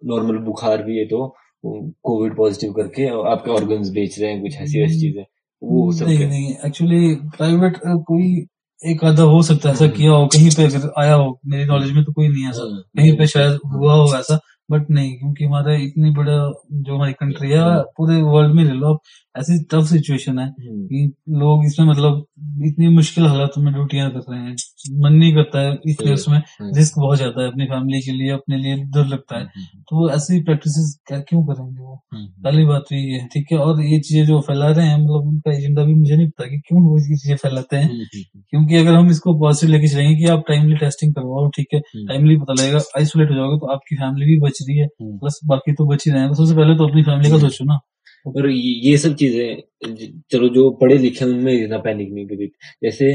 नॉर्मल 0.05 0.37
बुखार 0.37 0.83
भी 0.83 0.97
है 0.97 1.05
तो 1.05 1.35
कोविड 1.65 2.35
पॉजिटिव 2.35 2.73
करके 2.73 3.07
आपके 3.31 3.51
ऑर्गन्स 3.51 3.89
बेच 3.89 4.19
रहे 4.19 4.31
हैं 4.31 4.41
कुछ 4.41 4.55
ऐसी 4.55 4.83
ऐसी 4.83 4.99
चीज़ें 4.99 5.23
वो 5.63 5.91
सब 5.91 6.05
नहीं 6.05 6.17
क्या- 6.17 6.29
नहीं 6.29 6.53
एक्चुअली 6.65 7.15
प्राइवेट 7.37 7.77
कोई 7.85 8.45
एक 8.79 9.03
आधा 9.03 9.23
हो 9.23 9.41
सकता 9.41 9.69
है 9.69 9.75
ऐसा 9.75 9.87
किया 9.87 10.11
हो 10.11 10.27
कहीं 10.27 10.49
पे 10.49 10.63
अगर 10.63 10.91
आया 10.97 11.13
हो 11.13 11.39
मेरी 11.45 11.65
नॉलेज 11.65 11.91
में 11.91 12.03
तो 12.03 12.13
कोई 12.13 12.27
नहीं 12.27 12.47
ऐसा 12.49 12.61
हाँ, 12.73 12.81
कहीं 12.97 13.17
पे 13.17 13.27
शायद 13.27 13.59
हुआ 13.65 13.93
हो 13.93 14.17
ऐसा 14.17 14.39
बट 14.71 14.89
नहीं 14.89 15.17
क्योंकि 15.19 15.45
हमारा 15.45 15.73
इतनी 15.73 16.11
बड़ा 16.11 16.33
जो 16.71 16.95
हमारी 16.95 17.13
कंट्री 17.13 17.51
है 17.51 17.81
पूरे 17.97 18.21
वर्ल्ड 18.21 18.55
में 18.55 18.63
ले 18.63 18.71
लो 18.71 18.93
आप 18.93 18.99
ऐसी 19.37 19.63
टफ 19.63 19.85
सिचुएशन 19.85 20.39
है 20.39 20.45
हम्म, 20.45 20.85
कि 20.87 21.13
लोग 21.29 21.65
इसमें 21.65 21.87
मतलब 21.87 22.25
इतनी 22.65 22.87
मुश्किल 22.87 23.25
हालातों 23.25 23.61
में 23.61 23.73
ड्यूटियाँ 23.73 24.09
कर 24.11 24.31
रहे 24.31 24.39
हैं। 24.39 24.55
मन 24.95 25.13
नहीं 25.13 25.33
करता 25.33 25.59
है 25.59 25.77
इसलिए 25.87 26.13
उसमें 26.13 26.37
हम्म। 26.37 26.75
रिस्क 26.77 26.97
बहुत 26.97 27.17
ज़्यादा 27.17 27.41
है 27.41 27.47
अपनी 27.47 27.65
फैमिली 27.65 27.99
के 28.01 28.11
लिए 28.11 28.31
अपने 28.31 28.57
लिए 28.57 28.75
डर 28.93 29.05
लगता 29.07 29.37
है। 29.37 29.43
हम्म, 29.43 29.81
तो 29.81 30.09
ऐसी 30.11 30.39
प्रैक्टिस 30.43 30.77
क्या 31.07 31.19
क्यों 31.21 31.43
करेंगे 31.45 31.81
वो? 31.81 31.95
हम्म, 32.13 32.25
पहली 32.43 32.65
बात 32.65 32.85
तो 32.89 32.95
ये 32.95 33.19
है 33.19 33.27
ठीक 33.33 33.51
है? 33.51 33.57
और 33.57 33.81
ये 33.83 33.99
चीज़ें 33.99 34.25
जो 34.25 34.39
फैला 34.47 34.69
रहे 34.69 34.85
हैं 34.87 34.97
मतलब 34.97 35.27
उनका 35.27 35.51
एजेंडा 35.53 35.83
भी 35.83 35.93
मुझे 35.95 36.15
नहीं 36.15 36.27
पता 36.29 36.47
कि 36.47 36.59
क्यों 36.67 36.83
वो 36.83 36.97
इसकी 36.97 37.17
चीज़ें 37.17 37.35
फैलाते 37.37 37.75
हैं। 37.75 37.89
हम्म, 37.89 38.41
क्योंकि 38.41 38.75
अगर 38.75 38.93
हम 38.93 39.09
इसको 39.09 39.33
पॉजिटिव 39.39 39.69
लेके 39.69 39.87
चलेंगे 39.87 40.15
कि 40.15 40.31
आप 40.31 40.43
टाइमली 40.47 40.75
टेस्टिंग 40.77 41.13
करवाओ 41.15 41.49
ठीक 41.57 41.67
है? 41.73 41.79
हम्म। 41.87 42.07
टाइमली 42.07 42.37
पता 42.37 42.53
लगेगा 42.53 42.81
आइसोलेट 42.97 43.29
हो 43.31 43.35
जाओगे 43.35 43.57
तो 43.57 43.71
आपकी 43.73 43.95
फैमिली 43.95 44.25
भी 44.25 44.39
बच 44.39 44.61
रही 44.61 44.77
है। 44.77 44.85
हम्म। 44.85 45.17
प्लस 45.17 45.39
बाकी 45.47 45.73
तो 45.73 45.85
बच 45.87 46.07
ही 46.07 46.11
रहे 46.11 46.21
हैं। 46.21 46.33
सबसे 46.33 46.55
पहले 46.55 46.75
तो 46.77 46.87
अपनी 46.87 47.03
फैमिली 47.03 47.31
का 47.31 47.39
सोचो 47.39 47.65
ना। 47.65 47.79
और 48.25 48.49
ये 48.49 48.71
ये 48.83 48.97
सब 48.97 49.13
चीज़ें 49.15 50.17
चलो 50.31 50.47
जो 50.49 50.69
पढ़े 50.81 50.97
लिखे 50.97 51.25
उनमें 51.25 51.51
इतना 51.53 51.77
पैनिक 51.79 52.09
नहीं 52.13 52.25
करी। 52.27 52.47
जैसे 52.83 53.11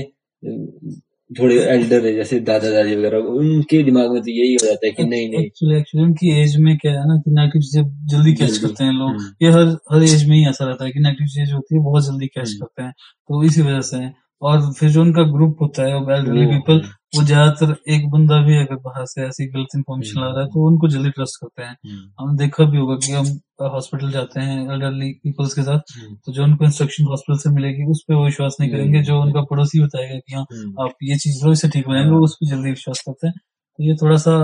थोड़े 1.33 1.57
एल्डर 1.67 2.07
है 2.07 2.15
जैसे 2.15 2.39
दादा 2.43 2.71
दादी 2.71 2.95
वगैरह 2.97 3.29
उनके 3.35 3.83
दिमाग 3.83 4.13
में 4.13 4.21
तो 4.23 4.31
यही 4.31 4.55
हो 4.55 4.67
जाता 4.67 4.87
है 4.87 4.93
कि 4.93 5.05
नहीं 5.05 5.29
नहीं 5.29 5.45
एक्चुअली 5.45 5.77
एक्चुअली 5.77 6.05
उनकी 6.05 6.33
एज 6.41 6.57
में 6.61 6.77
क्या 6.79 6.93
है 6.93 7.05
ना 7.09 7.17
कि 7.19 7.31
नेगेटिव 7.33 7.63
चीज़ें 7.63 7.85
जल्दी 8.09 8.33
कैच 8.35 8.59
करते 8.59 8.85
हैं 8.85 8.93
लोग 8.93 9.11
हम्म। 9.11 9.31
ये 9.43 9.53
हर 9.53 9.77
हर 9.93 10.03
एज 10.05 10.25
में 10.29 10.37
ही 10.37 10.45
ऐसा 10.49 10.65
रहता 10.65 10.85
है 10.85 10.91
कि 10.91 11.01
नेगेटिव 11.01 11.27
चीज़ 11.35 11.53
होती 11.53 11.77
है 11.77 11.83
बहुत 11.83 12.07
जल्दी 12.07 12.27
कैच 12.29 12.49
हम्म। 12.49 12.59
करते 12.59 12.83
हैं 12.83 12.93
तो 12.93 13.45
इसी 13.45 13.63
वजह 13.63 13.81
से 13.89 14.05
और 14.43 14.73
फिर 14.73 14.91
जो 14.91 15.01
उनका 15.03 15.23
ग्रुप 15.23 15.57
होता 15.63 15.83
है 15.83 15.97
एल्डरली 15.97 16.47
पीपल 16.47 16.81
वो 17.17 17.23
ज़्यादातर 17.23 17.75
एक 17.89 18.09
बंदा 18.11 18.41
भी 18.43 18.57
अगर 18.57 18.77
बाहर 18.77 19.05
से 19.07 19.23
ऐसी 19.23 19.47
गलत 19.47 19.75
इन्फॉर्मेशन 19.77 20.21
ला 20.21 20.27
रहा 20.27 20.41
है 20.41 20.47
तो 20.47 20.67
उनको 20.69 20.89
जल्दी 20.89 21.11
ट्रस्ट 21.11 21.37
करते 21.41 21.63
हैं। 21.63 21.71
हम्म, 21.71 22.11
हमने 22.21 22.37
देखा 22.39 22.65
भी 22.65 22.79
होगा 22.79 22.95
कि 22.97 23.13
हम 23.13 23.27
हॉस्पिटल 23.73 24.11
जाते 24.11 24.41
हैं 24.41 24.73
एल्डरली 24.73 25.11
पीपल्स 25.25 25.55
के 25.55 25.63
साथ 25.63 25.93
हम्म, 25.99 26.15
तो 26.27 26.33
जो 26.33 26.43
उनको 26.45 26.65
इंस्ट्रक्शन 26.65 27.05
हॉस्पिटल 27.05 27.39
से 27.39 27.51
मिलेगी 27.51 27.85
उस 27.91 28.05
पर 28.09 28.15
वो 28.15 28.25
विश्वास 28.25 28.57
नहीं 28.61 28.71
करेंगे। 28.71 29.03
जो 29.03 29.21
उनका 29.23 29.43
पड़ोसी 29.43 29.83
बताएगा 29.83 30.19
कि 30.19 30.35
हाँ 30.35 30.45
आप 30.87 30.95
ये 31.03 31.17
चीज़ 31.17 31.45
लो 31.47 31.53
इससे 31.53 31.69
ठीक 31.69 31.87
हो 31.87 31.95
जाएँगे 31.95 32.17
उस 32.17 32.35
पर 32.35 32.47
जल्दी 32.47 32.71
विश्वास 32.71 33.03
करते 33.07 33.27
हैं। 33.27 33.35
तो 33.79 33.85
ये 33.85 33.95
थोड़ा 33.95 34.17
सा 34.17 34.35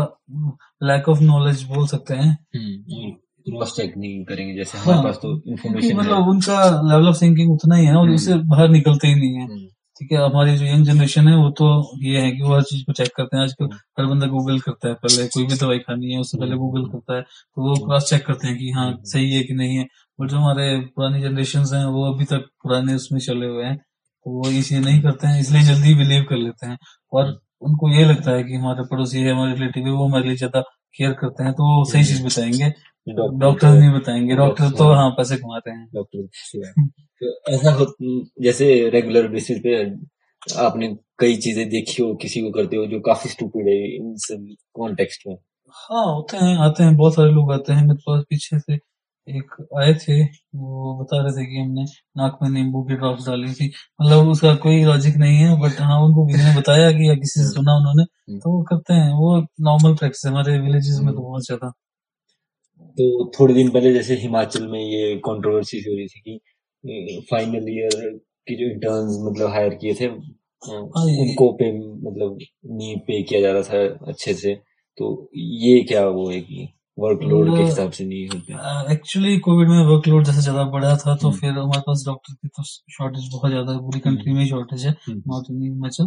लैक 0.83 1.09
ऑफ़ 1.09 1.21
नॉलेज 1.21 1.63
बोल 1.63 1.87
सकते 1.87 2.15
हैं। 2.15 2.37
क्रॉस 3.47 3.75
चेक 3.77 3.97
नहीं 3.97 4.25
करेंगे 4.25 4.55
जैसे 4.55 4.79
हमारे 4.79 4.95
हाँ, 4.95 5.05
पास 5.05 5.17
तो 5.17 5.33
इन्फॉर्मेशन 5.51 5.97
मतलब 5.97 6.29
उनका 6.29 6.63
लेवल 6.91 7.09
ऑफ़ 7.09 7.23
थिंकिंग 7.23 7.53
उतना 7.53 7.77
ही 7.77 7.87
है 7.87 7.95
और। 7.95 8.11
उससे 8.11 8.35
बाहर 8.35 8.69
निकलते 8.69 9.09
ही 9.09 9.15
नहीं 9.15 9.35
है। 9.35 9.78
ठीक 10.01 10.13
है, 10.13 10.19
हमारी 10.21 10.57
जो 10.57 10.65
यंग 10.67 10.85
जनरेशन 10.87 11.29
है, 11.29 11.35
वो 11.37 11.49
तो 11.53 11.67
ये 12.03 12.21
है 12.21 12.31
कि 12.33 12.43
वो 12.43 12.55
हर 12.55 12.63
चीज़ 12.65 12.85
को 12.87 12.93
चेक 12.93 13.09
करते 13.17 13.37
हैं 13.37 13.43
आजकल। 13.45 13.69
हर 13.99 14.07
बंदा 14.07 14.27
गूगल 14.27 14.59
करता 14.61 14.89
है, 14.89 14.95
पहले 14.97 15.27
कोई 15.29 15.45
भी 15.47 15.55
दवाई 15.57 15.79
खानी 15.81 16.13
है, 16.13 16.19
उससे 16.21 16.39
पहले। 16.39 16.57
गूगल 16.57 16.85
करता 16.91 17.17
है 17.17 17.23
तो 17.23 17.63
वो 17.63 17.75
क्रॉस 17.87 18.09
चेक 18.11 18.25
करते 18.27 18.49
हैं 18.49 18.57
कि 18.59 18.71
हाँ। 18.73 18.91
सही 19.07 19.33
है 19.33 19.43
कि 19.45 19.55
नहीं 19.55 19.77
है 19.77 19.87
और 20.19 20.29
जो 20.29 20.37
हमारे 20.37 20.77
पुरानी 20.97 21.21
जनरेशन 21.23 21.65
हैं, 21.75 21.85
वो 21.87 22.13
अभी 22.13 22.25
तक 22.27 22.47
पुराने 22.63 22.95
उसमें 22.95 23.21
चले 23.21 23.47
हुए 23.47 23.65
हैं 23.65 23.77
तो 23.77 24.31
वो 24.33 24.51
ये 24.51 24.63
चीज़ 24.63 24.81
नहीं 24.85 25.01
करते 25.03 25.27
हैं, 25.27 25.41
इसलिए 25.41 25.63
जल्दी 25.65 25.95
बिलीव 25.95 26.25
कर 26.31 26.37
लेते 26.39 26.67
हैं 26.67 26.79
और 27.13 27.39
उनको 27.63 27.89
ये 27.91 28.05
लगता 28.05 28.31
है 28.33 28.43
कि 28.45 28.55
हमारे 28.55 28.83
पड़ोसी 28.91 29.19
है, 29.21 29.33
हमारे 29.33 29.53
रिलेटिव 29.55 29.87
है, 29.87 29.93
वो 29.93 30.07
हमारे 30.07 30.25
लिए 30.25 30.37
ज़्यादा 30.37 30.61
केयर 30.95 31.13
करते 31.13 31.45
हैं 31.45 31.53
तो 31.53 31.79
वो 31.79 31.85
सही 31.85 32.05
चीज़ 32.05 32.25
बताएँगे। 32.25 32.71
डॉक्टर 33.39 33.69
नहीं 33.69 33.91
बताएँगे 33.93 34.35
डॉक्टर 34.37 34.71
तो 34.71 34.93
हाँ। 34.93 35.11
पैसे 35.11 35.37
कमाते 35.37 35.71
हैं। 35.71 35.87
डॉक्टर। 35.95 36.27
तो 37.23 37.55
ऐसा 37.55 37.71
हो 37.73 37.87
जैसे 38.43 38.67
रेगुलर 38.91 39.29
बेसिस 39.29 39.59
पे 39.59 39.75
आपने 40.63 40.89
कई 41.19 41.37
चीज़ें 41.37 41.69
देखी 41.69 42.03
हो 42.03 42.15
किसी 42.15 42.41
को 42.41 42.51
करते 42.51 42.77
हो 42.77 42.87
जो 42.87 43.01
काफ़ी 43.01 43.31
स्टूपिड 43.31 43.69
है 43.69 43.77
इन 43.97 44.15
सब 44.19 44.47
कॉन्टेक्स्ट 44.75 45.27
में? 45.27 45.37
हाँ 45.75 46.05
होते 46.07 46.37
हैं 46.37 46.57
आते 46.59 46.83
हैं 46.83 46.97
बहुत 46.97 47.15
सारे 47.15 47.31
लोग 47.33 47.53
आते 47.53 47.73
हैं 47.73 47.83
मेरे 47.83 47.99
पास 48.07 48.25
पीछे 48.31 48.59
से 48.59 48.77
एक 49.29 49.55
आए 49.79 49.93
थे 50.03 50.23
वो 50.25 50.95
बता 51.01 51.21
रहे 51.23 51.33
थे 51.33 51.45
कि 51.47 51.59
हमने 51.59 51.85
नाक 52.17 52.39
में 52.43 52.49
नींबू 52.51 52.83
की 52.85 52.95
ड्रॉप्स 52.95 53.27
डाली 53.29 53.53
थी। 53.55 53.67
मतलब 54.01 54.29
उसका 54.29 54.55
कोई 54.65 54.83
लॉजिक 54.85 55.17
नहीं 55.17 55.37
है 55.39 55.59
बट 55.61 55.81
हाँ 55.81 56.01
उनको 56.03 56.27
किसी 56.27 56.45
ने 56.45 56.55
बताया 56.57 56.91
कि 56.93 57.09
या 57.09 57.15
किसी 57.17 57.41
से 57.41 57.47
सुना 57.51 57.77
उन्होंने 57.77 58.05
तो 58.39 58.51
वो 58.51 58.63
करते 58.71 58.95
हैं। 58.95 59.13
वो 59.15 59.37
नॉर्मल 59.63 59.95
प्रैक्टिस 59.97 60.25
है 60.27 60.31
हमारे 60.33 60.59
विलेजेस 60.61 60.99
में 61.03 61.15
तो 61.15 61.21
बहुत 61.21 61.45
ज़्यादा। 61.47 61.71
तो 62.99 63.31
थोड़े 63.31 63.55
दिन 63.55 63.71
पहले 63.71 63.93
जैसे 63.95 64.15
हिमाचल 64.17 64.67
में 64.69 64.81
ये 64.81 65.15
कंट्रोवर्सी 65.27 65.79
हो 65.81 65.97
रही 65.97 66.07
थी 66.07 66.21
कि 66.21 67.21
फाइनल 67.31 67.69
ईयर 67.71 68.01
के 68.49 68.57
जो 68.57 68.71
इंटर्न्स 68.73 69.19
मतलब 69.23 69.51
हायर 69.51 69.75
किए 69.75 69.95
थे 69.95 70.05
हाँ, 70.05 70.81
उनको 70.83 71.51
पे 71.53 71.71
मतलब 71.73 72.39
नहीं 72.71 72.97
पे 72.99 73.23
किया 73.23 73.41
जा 73.41 73.53
रहा 73.53 73.63
था 73.63 74.11
अच्छे 74.11 74.35
से। 74.35 74.55
तो 74.99 75.31
ये 75.37 75.81
क्या 75.83 76.07
वो 76.09 76.29
है 76.31 76.41
कि 76.41 76.69
वर्कलोड 76.99 77.57
के 77.57 77.63
हिसाब 77.63 77.91
से 77.91 78.05
नहीं 78.05 78.27
होते 78.29 78.93
एक्चुअली 78.93 79.39
कोविड 79.41 79.69
में 79.69 79.85
वर्कलोड 79.87 80.25
जैसे 80.25 80.41
ज़्यादा 80.41 80.65
बढ़ा 80.71 80.97
था 80.97 81.15
तो 81.17 81.29
हम्म। 81.29 81.39
फिर 81.39 81.51
हमारे 81.51 81.81
पास 81.81 82.03
डॉक्टर 82.07 82.35
की 82.35 82.49
तो 82.49 82.63
शॉर्टेज 82.65 83.29
बहुत 83.33 83.51
ज़्यादा 83.51 83.73
है 83.73 83.79
पूरी 83.79 84.01
कंट्री 84.01 84.33
में 84.33 84.47
शॉर्टेज 84.47 84.87
है 84.87 84.97
हम्म। 85.09 85.23
नॉट 85.27 85.51
इन 85.51 85.63
हिमाचल 85.63 86.07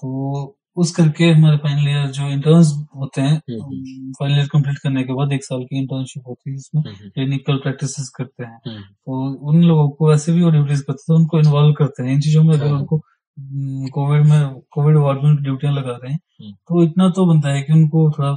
तो 0.00 0.54
उस 0.76 0.90
करके 0.96 1.24
हमारे 1.26 1.56
फाइनल 1.56 1.88
ईयर 1.88 2.06
जो 2.12 2.26
इंटर्न्स 2.28 2.72
होते 2.96 3.20
हैं 3.20 3.34
हम्म। 3.50 4.12
फाइनल 4.18 4.36
ईयर 4.36 4.46
कंप्लीट 4.52 4.78
करने 4.78 5.02
के 5.04 5.12
बाद 5.12 5.32
एक 5.32 5.44
साल 5.44 5.64
की 5.64 5.78
इंटर्नशिप 5.78 6.28
होती 6.28 6.50
है 6.50 6.56
जिसमें 6.56 6.82
हम्म, 6.82 7.08
क्लिनिकल 7.08 7.56
प्रैक्टिस 7.56 8.08
करते 8.08 8.44
हैं 8.44 8.58
हम्म, 8.66 8.80
तो 8.80 9.48
उन 9.50 9.62
लोगों 9.62 9.88
को 9.90 10.08
वैसे 10.10 10.32
भी 10.32 10.42
वो 10.42 10.50
ड्यूटीज़ 10.50 10.82
करते 10.82 11.00
हैं 11.02 11.06
तो 11.08 11.16
उनको 11.16 11.38
इन्वॉल्व 11.38 11.72
करते 11.74 12.02
हैं 12.02 12.12
इन 12.12 12.20
चीज़ों 12.20 12.42
में 12.42 12.54
अगर 12.54 12.66
हाँ। 12.66 12.78
उनको 12.78 13.00
कोविड 13.90 14.24
में 14.26 14.60
कोविड 14.70 14.96
वार्ड 14.96 15.22
में 15.24 15.36
ड्यूटियाँ 15.36 15.72
लगा 15.74 15.92
रहे 15.92 16.12
हैं 16.12 16.18
हम्म। 16.40 16.52
तो 16.52 16.82
इतना 16.82 17.08
तो 17.10 17.26
बनता 17.26 17.48
है 17.48 17.62
कि 17.62 17.72
उनको 17.72 18.10
थोड़ा। 18.10 18.30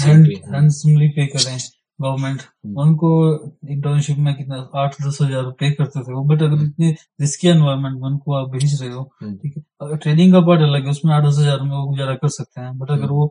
हैंडसमली 0.00 1.08
पे 1.08 1.26
करें 1.26 1.58
गवर्नमेंट 1.98 2.42
हम्म। 2.42 2.80
उनको 2.80 3.10
इंटर्नशिप 3.68 4.18
में 4.18 4.34
कितना 4.34 4.56
आठ 4.76 4.94
दस 5.02 5.18
हज़ार 5.22 5.50
पे 5.60 5.70
करते 5.70 6.00
थे 6.00 6.12
वो 6.12 6.22
बट 6.24 6.42
अगर 6.42 6.62
इतने 6.64 6.90
रिस्की 7.20 7.48
एनवायरमेंट 7.48 7.94
में 7.94 8.08
उनको 8.08 8.34
आप 8.34 8.50
भेज 8.50 8.80
रहे 8.82 8.90
हो 8.90 9.02
हम्म। 9.22 9.34
ठीक 9.36 9.56
है 9.56 9.62
अगर 9.82 9.96
ट्रेनिंग 9.96 10.32
का 10.32 10.40
पार्ट 10.40 10.62
अलग 10.62 10.84
है 10.84 10.90
उसमें 10.90 11.14
आठ 11.14 11.24
दस 11.24 11.38
हज़ार 11.38 11.62
में 11.62 11.70
वो 11.70 11.84
गुजारा 11.86 12.14
कर 12.14 12.28
सकते 12.28 12.60
हैं 12.60 12.76
बट 12.78 12.90
अगर 12.90 13.10
वो 13.10 13.26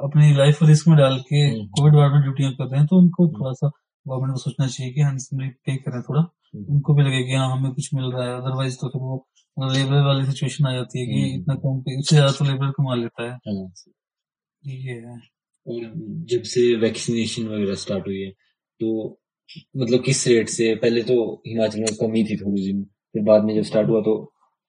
अपनी 0.00 0.32
लाइफ 0.34 0.62
रिस्क 0.62 0.88
में 0.88 0.96
डाल 0.98 1.18
के 1.28 1.40
हम्म। 1.40 1.66
कोविड 1.68 1.94
वार्ड 1.94 2.12
में 2.12 2.22
ड्यूटियाँ 2.22 2.52
कर 2.52 2.64
रहे 2.64 2.78
हैं 2.80 2.86
तो 2.86 2.98
उनको 2.98 3.28
थोड़ा 3.28 3.52
सा 3.52 3.70
गवर्नमेंट 4.06 4.32
को 4.32 4.40
सोचना 4.40 4.66
चाहिए 4.66 4.92
कि 4.92 5.00
हैंडसमली 5.00 5.48
पे 5.66 5.76
करें 5.76 6.00
थोड़ा 6.02 6.20
हम्म। 6.20 6.64
उनको 6.74 6.94
भी 6.94 7.02
लगे 7.02 7.22
कि 7.22 7.34
हाँ 7.34 7.50
हमें 7.50 7.72
कुछ 7.72 7.94
मिल 7.94 8.10
रहा 8.12 8.26
है 8.26 8.34
अदरवाइज़ 8.36 8.76
तो 8.76 8.88
फिर 8.88 9.02
वो 9.02 9.26
लेबर 9.56 10.02
वाली 10.02 10.24
सिचुएशन 10.26 10.66
आ 10.66 10.72
जाती 10.72 11.00
है 11.00 11.06
कि 11.06 11.20
हम्म। 11.22 11.40
इतना 11.40 11.54
कम 11.56 11.80
पे 11.80 11.98
उससे 11.98 12.16
ज़्यादा 12.16 12.32
तो 12.32 12.44
लेबर 12.44 12.70
कमा 12.70 12.94
लेता 12.94 13.22
है 13.22 13.30
हाँ। 13.30 13.72
ये 14.62 14.92
है 14.92 15.16
और 15.66 15.92
जब 16.28 16.42
से 16.44 16.74
वैक्सीनेशन 16.76 17.48
वगैरह 17.48 17.74
स्टार्ट 17.76 18.06
हुई 18.06 18.20
है 18.20 18.30
तो 18.80 18.92
मतलब 19.76 20.02
किस 20.02 20.26
रेट 20.28 20.48
से 20.48 20.74
पहले 20.74 21.02
तो 21.02 21.16
हिमाचल 21.46 21.80
में 21.80 21.94
कमी 22.00 22.24
थी 22.24 22.36
थोड़ी 22.36 22.62
सी 22.62 22.72
फिर 23.14 23.22
बाद 23.22 23.44
में 23.44 23.54
जब 23.54 23.62
स्टार्ट 23.62 23.88
हुआ 23.88 24.00
तो 24.00 24.14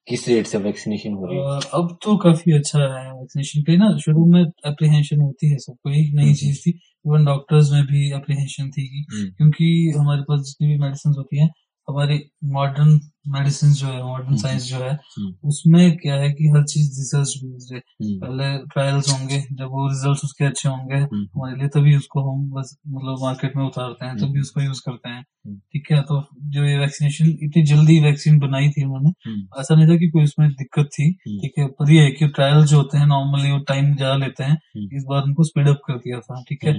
किस 0.07 0.27
रेट 0.27 0.47
से 0.47 0.57
वैक्सीनेशन 0.57 1.13
हो 1.13 1.25
रही 1.25 1.37
है 1.37 1.59
अब 1.73 1.97
तो 2.03 2.15
काफ़ी 2.17 2.51
अच्छा 2.51 2.79
है 2.79 3.11
वैक्सीनेशन 3.11 3.61
के 3.61 3.77
ना 3.77 3.97
शुरू 3.97 4.25
में 4.25 4.43
अप्रीहेंशन 4.43 5.21
होती 5.21 5.51
है 5.51 5.57
सबको 5.57 5.91
एक 5.91 6.13
नई 6.13 6.23
हम्म। 6.23 6.33
चीज़ 6.33 6.59
थी 6.59 6.71
इवन 7.05 7.25
डॉक्टर्स 7.25 7.71
में 7.71 7.85
भी 7.85 8.11
अप्रीहेंशन 8.11 8.69
थी 8.69 8.87
हम्म, 9.13 9.29
क्योंकि 9.29 9.93
हमारे 9.97 10.21
पास 10.21 10.41
जितनी 10.41 10.67
भी 10.67 10.77
मेडिसिन 10.79 11.13
होती 11.17 11.39
हैं 11.39 11.49
हमारी 11.87 12.19
मॉडर्न 12.51 12.99
मेडिसिन 13.27 13.71
जो 13.73 13.87
है 13.87 14.01
मॉडर्न 14.03 14.27
हम्म। 14.27 14.37
साइंस 14.37 14.63
जो 14.63 14.77
है 14.77 14.91
हम्म। 14.91 15.47
उसमें 15.47 15.97
क्या 15.97 16.15
है 16.15 16.29
कि 16.31 16.47
हर 16.55 16.63
चीज़ 16.65 16.87
रिसर्च 16.99 17.33
बेस्ड 17.43 17.73
है 17.73 17.79
हम्म, 17.79 18.17
पहले 18.19 18.57
ट्रायल्स 18.67 19.11
होंगे 19.11 19.39
जब 19.51 19.67
वो 19.71 19.87
रिजल्ट्स 19.87 20.23
उसके 20.23 20.45
अच्छे 20.45 20.69
होंगे 20.69 20.95
हमारे 20.95 21.55
लिए 21.57 21.67
तभी 21.75 21.95
उसको 21.97 22.23
हम 22.29 22.49
बस 22.51 22.75
मतलब 22.87 23.23
मार्केट 23.23 23.55
में 23.57 23.63
उतारते 23.65 24.05
हैं 24.05 24.17
तभी 24.17 24.41
उसको 24.41 24.61
यूज़ 24.61 24.81
करते 24.85 25.09
हैं। 25.09 25.23
ठीक 25.45 25.91
है 25.91 26.01
तो 26.01 26.21
जो 26.51 26.65
ये 26.65 26.77
वैक्सीनेशन 26.79 27.29
इतनी 27.43 27.63
जल्दी 27.65 27.99
वैक्सीन 28.03 28.39
बनाई 28.39 28.69
थी 28.69 28.83
उन्होंने 28.85 29.11
ऐसा 29.61 29.75
नहीं 29.75 29.87
था 29.87 29.97
कि 29.97 30.09
कोई 30.09 30.23
उसमें 30.23 30.49
दिक्कत 30.53 30.89
थी। 30.93 31.11
ठीक 31.13 31.59
है 31.59 31.67
पर 31.79 31.91
ये 31.91 32.03
है 32.03 32.11
कि 32.11 32.27
ट्रायल 32.29 32.65
जो 32.65 32.77
होते 32.77 32.97
हैं 32.97 33.07
नॉर्मली 33.07 33.51
वो 33.51 33.59
टाइम 33.67 33.95
ज़्यादा 33.95 34.17
लेते 34.17 34.43
हैं। 34.43 34.57
इस 34.91 35.05
बार 35.09 35.23
उनको 35.23 35.43
स्पीड 35.43 35.69
अप 35.69 35.81
कर 35.87 35.97
दिया 35.97 36.19
था 36.19 36.41
ठीक 36.49 36.63
है 36.63 36.73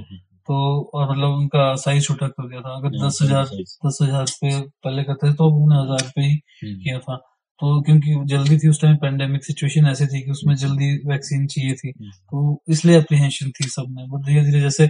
तो 0.48 0.56
और 0.94 1.10
मतलब 1.10 1.30
उनका 1.34 1.74
साइज़ 1.78 2.04
छोटा 2.04 2.28
कर 2.28 2.48
दिया 2.48 2.60
था। 2.60 2.74
अगर 2.76 2.96
हाँ, 2.98 3.06
दस 3.08 3.18
हज़ार 3.22 3.44
दस 3.86 3.98
हज़ार 4.02 4.24
पे 4.40 4.60
पहले 4.84 5.02
करते 5.04 5.30
थे 5.30 5.34
तो 5.34 5.50
अब 5.50 5.62
उन्हें 5.62 5.78
हज़ार 5.80 6.10
पे 6.16 6.22
ही 6.22 6.32
हम्म, 6.32 6.74
किया 6.76 6.98
था। 6.98 7.16
तो 7.60 7.80
क्योंकि 7.82 8.14
जल्दी 8.26 8.56
थी 8.58 8.68
उस 8.68 8.80
टाइम 8.82 8.96
पेंडेमिक 8.96 9.44
सिचुएशन 9.44 9.86
ऐसी 9.86 10.06
थी 10.06 10.20
कि 10.22 10.30
उसमें 10.30 10.54
जल्दी 10.56 10.90
वैक्सीन 11.08 11.46
चाहिए 11.46 11.74
थी। 11.74 11.88
हम्म। 11.90 12.10
तो 12.10 12.62
इसलिए 12.68 12.96
अप्रीहेंशन 12.96 13.50
थी 13.50 13.68
सब 13.70 13.86
में। 13.90 14.08
बट 14.10 14.26
धीरे 14.26 14.44
धीरे 14.44 14.60
जैसे 14.60 14.88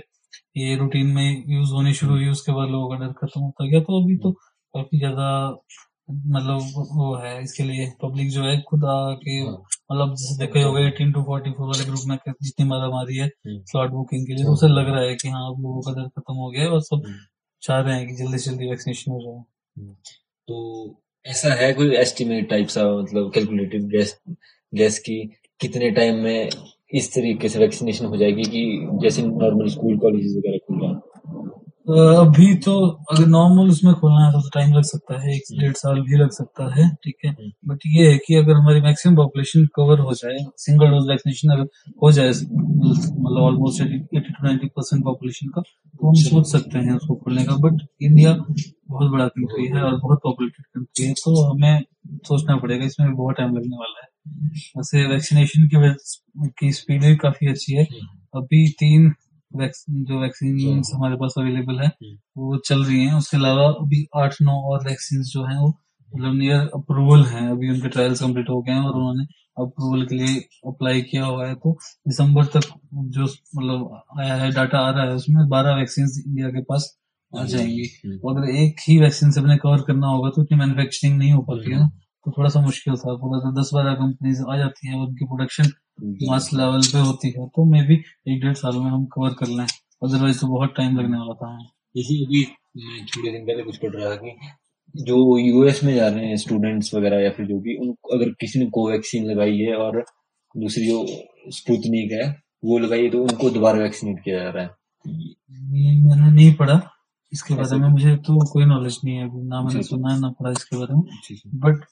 ये 0.56 0.76
रूटीन 0.76 1.06
में 1.08 1.44
यूज़ 1.48 1.72
होनी 1.72 1.92
शुरू 1.94 2.14
हुई 2.14 2.28
उसके 2.28 2.52
बाद 2.52 2.68
लोगों 2.70 2.88
का 2.90 3.04
डर 3.04 3.12
खत्म 3.18 3.40
होता 3.40 3.68
गया। 3.68 3.80
तो 3.80 4.02
अभी 4.02 4.16
तो 4.18 4.32
काफ़ी 4.74 4.98
ज़्यादा 4.98 5.28
मतलब 6.08 6.88
वो 6.92 7.14
है 7.16 7.42
इसके 7.42 7.62
लिए 7.62 7.86
पब्लिक 8.02 8.28
जो 8.30 8.42
है 8.42 8.60
खुद 8.60 8.84
आके 8.86 9.38
हाँ। 9.38 9.52
मतलब 9.52 10.14
जैसे 10.14 10.36
देखा 10.38 10.58
ही 10.58 10.64
होगा 10.64 10.80
एटीन 10.80 11.12
टू 11.12 11.22
फोर्टी 11.22 11.50
फोर 11.50 11.66
वाले 11.66 11.84
ग्रुप 11.84 12.00
में 12.08 12.16
जितनी 12.26 12.66
मारा 12.66 12.88
मारी 12.88 13.16
है 13.16 13.26
हम्म। 13.26 13.62
स्लॉट 13.62 13.90
बुकिंग 13.90 14.26
के 14.26 14.34
लिए 14.34 14.44
तो 14.44 14.52
उसे 14.52 14.68
लग 14.68 14.88
रहा 14.88 15.02
है 15.02 15.14
कि 15.14 15.28
हाँ 15.28 15.46
अब 15.46 15.62
लोगों 15.62 15.80
का 15.80 15.92
डर 15.92 16.08
खत्म 16.10 16.34
हो 16.34 16.50
गया 16.50 16.62
है 16.62 16.68
और 16.68 16.82
सब 16.82 17.06
हम्म। 17.06 17.16
चाह 17.62 17.80
रहे 17.80 17.96
हैं 17.96 18.06
कि 18.08 18.14
जल्दी 18.14 18.38
से 18.38 18.50
जल्दी 18.50 18.70
वैक्सीनेशन 18.70 19.12
हो 19.12 19.20
जाए 19.22 19.94
तो 20.48 20.58
ऐसा 21.26 21.54
है 21.54 21.72
कोई 21.72 21.94
एस्टिमेट 21.96 22.48
टाइप 22.50 22.68
सा 22.68 22.84
मतलब 22.92 23.30
कैलकुलेटिव 23.34 23.86
गैस 23.88 24.16
गैस 24.72 24.98
की 24.98 25.20
कितने 25.60 25.90
टाइम 25.90 26.16
में 26.16 26.48
इस 26.92 27.12
तरीके 27.14 27.48
से 27.48 27.58
वैक्सीनेशन 27.58 28.06
हो 28.06 28.16
जाएगी 28.16 28.44
कि 28.46 28.64
जैसे 29.02 29.22
नॉर्मल 29.22 29.68
स्कूल 29.68 29.98
कॉलेजेस 29.98 30.36
वगैरह 30.36 30.58
रहा 30.58 30.73
है 30.73 30.73
अभी 31.86 32.54
तो 32.64 32.74
अगर 33.12 33.26
नॉर्मल 33.28 33.70
उसमें 33.70 33.92
खोलना 33.94 34.24
है 34.24 34.30
तो 34.32 34.48
टाइम 34.50 34.72
लग 34.74 34.82
सकता 34.84 35.20
है 35.22 35.34
एक 35.34 35.42
डेढ़ 35.60 35.72
साल 35.76 36.00
भी 36.02 36.16
लग 36.18 36.30
सकता 36.32 36.68
है 36.74 36.88
ठीक 37.04 37.16
है? 37.24 37.30
हम्म। 37.30 37.72
बट 37.72 37.80
ये 37.86 38.06
है 38.10 38.18
कि 38.26 38.34
अगर 38.34 38.54
हमारी 38.54 38.80
मैक्सिमम 38.80 39.16
पॉपुलेशन 39.16 39.66
कवर 39.76 39.98
हो 40.00 40.12
जाए 40.14 40.44
सिंगल 40.58 40.90
डोज 40.90 41.08
वैक्सीनेशन 41.10 41.52
अगर 41.54 41.66
हो 42.02 42.10
जाए 42.12 42.28
मतलब 42.28 43.40
almost 43.40 43.82
eighty 43.82 44.20
to 44.20 44.44
ninety 44.44 44.66
percent 44.68 45.02
population 45.04 45.48
का 45.48 45.60
तो 45.60 46.08
हम 46.08 46.14
सोच 46.20 46.46
सकते 46.52 46.78
हैं 46.78 46.94
उसको 46.94 47.14
खोलने 47.16 47.44
का। 47.44 47.56
बट 47.58 47.82
इंडिया 48.02 48.32
बहुत 48.32 49.10
बड़ा 49.12 49.26
कंट्री 49.28 49.66
है 49.66 49.82
और 49.82 49.98
बहुत 49.98 50.20
पॉपुलेटेड 50.24 50.64
कंट्री 50.66 51.06
है 51.06 51.12
तो 51.18 51.42
हमें 51.42 51.82
सोचना 52.28 52.56
पड़ेगा 52.56 52.86
इसमें 52.86 53.14
बहुत 53.14 53.36
टाइम 53.38 53.56
लगने 53.56 53.76
वाला 53.76 54.00
है। 54.00 54.08
वैसे 54.76 55.06
वैक्सीनेशन 55.08 55.68
की 55.68 56.48
की 56.60 56.72
स्पीड 56.72 57.04
भी 57.04 57.14
काफ़ी 57.18 57.50
अच्छी 57.50 57.74
है। 57.74 57.84
अभी 58.34 58.66
तीन 58.80 59.12
जो 59.56 60.20
वैक्सीन 60.20 60.82
हमारे 60.94 61.16
पास 61.16 61.34
अवेलेबल 61.38 61.80
है 61.80 61.88
वो 62.38 62.56
चल 62.66 62.84
रही 62.84 63.00
हैं। 63.00 63.14
उसके 63.14 63.36
अलावा 63.36 63.68
अभी 63.70 64.04
आठ 64.16 64.34
नौ 64.42 64.52
और 64.70 64.84
वैक्सीन 64.86 65.22
जो 65.22 65.44
हैं 65.44 65.56
वो 65.58 65.68
मतलब 65.68 66.34
नियर 66.34 66.60
अप्रूवल 66.76 67.22
हैं। 67.26 67.48
अभी 67.50 67.70
उनके 67.70 67.88
ट्रायल्स 67.88 68.20
कंप्लीट 68.20 68.50
हो 68.50 68.60
गए 68.62 68.72
हैं 68.72 68.80
और 68.80 68.96
उन्होंने 68.96 69.24
अप्रूवल 69.58 70.04
के 70.06 70.14
लिए 70.14 70.36
अप्लाई 70.66 71.02
किया 71.02 71.24
हुआ 71.24 71.46
है। 71.46 71.54
तो 71.54 71.72
दिसंबर 72.08 72.44
तक 72.54 72.68
जो 72.94 73.24
मतलब 73.24 74.02
आया 74.20 74.34
है 74.34 74.50
डाटा 74.52 74.78
आ 74.78 74.90
रहा 74.90 75.04
है 75.04 75.14
उसमें 75.14 75.48
बारह 75.48 75.76
वैक्सीन 75.76 76.06
इंडिया 76.26 76.48
के 76.48 76.62
पास 76.62 76.94
आ 77.32 77.44
जाएँगी। 77.44 77.84
तो 78.06 78.34
अगर 78.34 78.48
एक 78.56 78.80
ही 78.88 78.98
वैक्सीन 79.00 79.30
से 79.30 79.40
अपने 79.40 79.56
कवर 79.56 79.80
करना 79.82 80.06
होगा 80.06 80.30
तो 80.30 80.42
इतनी 80.42 80.58
मैन्युफैक्चरिंग 80.58 81.18
नहीं 81.18 81.32
हो 81.32 81.42
पाती 81.42 81.70
है 81.70 81.78
ना। 81.78 81.90
तो 82.26 82.32
थोड़ा 82.32 82.48
सा 82.50 82.60
मुश्किल 82.60 82.94
था। 82.96 83.14
पूरा 83.16 83.38
तो 83.40 83.50
दस 83.60 83.70
बारह 83.74 83.94
कंपनीज़ 83.94 84.42
आ 84.50 84.56
जाती 84.58 84.88
हैं 84.88 84.96
उनकी 84.96 85.24
प्रोडक्शन 85.26 85.70
मास 86.28 86.50
लेवल 86.54 86.80
पे 86.92 86.98
होती 87.00 87.28
है 87.30 87.46
तो 87.48 87.64
मे 87.70 87.82
भी 87.88 87.94
एक 87.94 88.40
डेढ़ 88.42 88.54
साल 88.56 88.76
में 88.78 88.90
हम 88.90 89.04
कवर 89.14 89.34
कर 89.40 89.46
लें। 89.48 89.64
अदरवाइज़ 89.64 90.40
तो 90.40 90.46
बहुत 90.48 90.74
टाइम 90.76 90.98
लगने 90.98 91.18
वाला 91.18 91.34
था 91.34 91.56
जैसे 91.94 92.14
अभी 92.24 92.46
मैं 92.76 93.04
थोड़े 93.06 93.30
दिन 93.32 93.44
पहले 93.46 93.62
कुछ 93.62 93.76
पढ़ 93.76 93.90
रहा 93.90 94.10
था 94.10 94.16
कि 94.16 94.36
जो 94.94 95.16
यूएस 95.38 95.82
में 95.84 95.94
जा 95.94 96.08
रहे 96.08 96.26
हैं 96.26 96.36
स्टूडेंट्स 96.36 96.94
वगैरह 96.94 97.22
या 97.24 97.30
फिर 97.30 97.46
जो 97.46 97.58
भी 97.60 97.76
उन 97.76 97.94
अगर 98.14 98.30
किसी 98.40 98.58
ने 98.58 98.66
कोवैक्सीन 98.70 99.24
लगाई 99.30 99.58
है 99.58 99.76
और 99.76 100.04
दूसरी 100.54 100.86
जो 100.86 101.04
स्पुतनिक 101.50 102.12
है 102.12 102.28
वो 102.64 102.78
लगाई 102.78 103.02
है 103.02 103.10
तो 103.10 103.22
उनको 103.22 103.50
दोबारा 103.50 103.82
वैक्सीनेट 103.82 104.18
किया 104.24 104.38
जा 104.38 104.50
रहा 104.50 104.62
है। 104.62 104.70
मैंने 106.04 106.30
नहीं 106.32 106.54
पढ़ा। 106.54 106.80
इसके 107.34 107.54
बारे 107.54 107.76
में 107.78 107.88
मुझे 107.88 108.14
तो 108.26 108.38
कोई 108.52 108.64
नॉलेज 108.64 108.98
नहीं 109.04 109.16
है 109.16 109.26
ना 109.48 109.60
मैंने। 109.62 109.82
सुना 109.82 110.12
है 110.12 110.20
ना 110.20 110.28
पढ़ा 110.40 110.50
इसके 110.52 110.76
बारे 110.76 110.94
में। 110.94 111.02
बट 111.64 111.84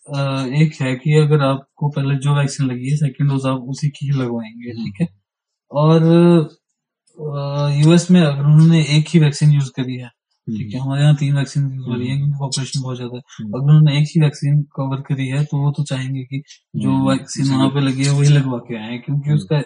एक 0.62 0.80
है 0.80 0.94
कि 0.96 1.14
अगर 1.20 1.42
आपको 1.44 1.88
पहले 1.90 2.14
जो 2.18 2.34
वैक्सीन 2.36 2.66
लगी 2.66 2.90
है 2.90 2.96
सेकंड 2.96 3.30
डोज 3.30 3.46
आप 3.46 3.68
उसी 3.70 3.88
की 3.90 4.06
ही 4.06 4.18
लगवाएँगे 4.20 4.72
ठीक 4.74 5.00
है? 5.00 5.08
और 5.70 6.02
यूएस 7.74 8.10
में 8.10 8.20
अगर 8.20 8.44
उन्होंने 8.44 8.82
एक 8.96 9.08
ही 9.08 9.20
वैक्सीन 9.20 9.50
यूज़ 9.52 9.70
करी 9.76 9.96
है 9.96 10.08
ठीक 10.46 10.72
है 10.74 10.80
हमारे 10.80 11.02
यहाँ 11.02 11.14
तीन 11.16 11.36
वैक्सीन 11.36 11.64
यूज़ 11.72 11.88
हो 11.88 11.94
रही 11.94 12.08
है 12.08 12.16
क्योंकि 12.16 12.34
पॉपुलेशन 12.38 12.80
बहुत 12.82 12.96
ज़्यादा 12.96 13.16
है। 13.16 13.22
हम्म। 13.34 13.52
अगर 13.52 13.64
उन्होंने 13.64 13.98
एक 13.98 14.08
ही 14.14 14.20
वैक्सीन 14.20 14.62
कवर 14.76 15.00
करी 15.08 15.26
है 15.28 15.44
तो 15.44 15.58
वो 15.58 15.70
तो 15.76 15.82
चाहेंगे 15.84 16.22
कि 16.22 16.42
जो 16.74 16.90
हम्म, 16.90 17.08
वैक्सीन 17.10 17.50
वहाँ 17.50 17.68
पे 17.70 17.80
लगी 17.80 18.04
है 18.04 18.12
वही 18.12 18.28
लगवा 18.30 18.58
के 18.68 18.76
आए 18.78 18.98
क्योंकि 18.98 19.28
हम्म। 19.28 19.34
उसका 19.34 19.60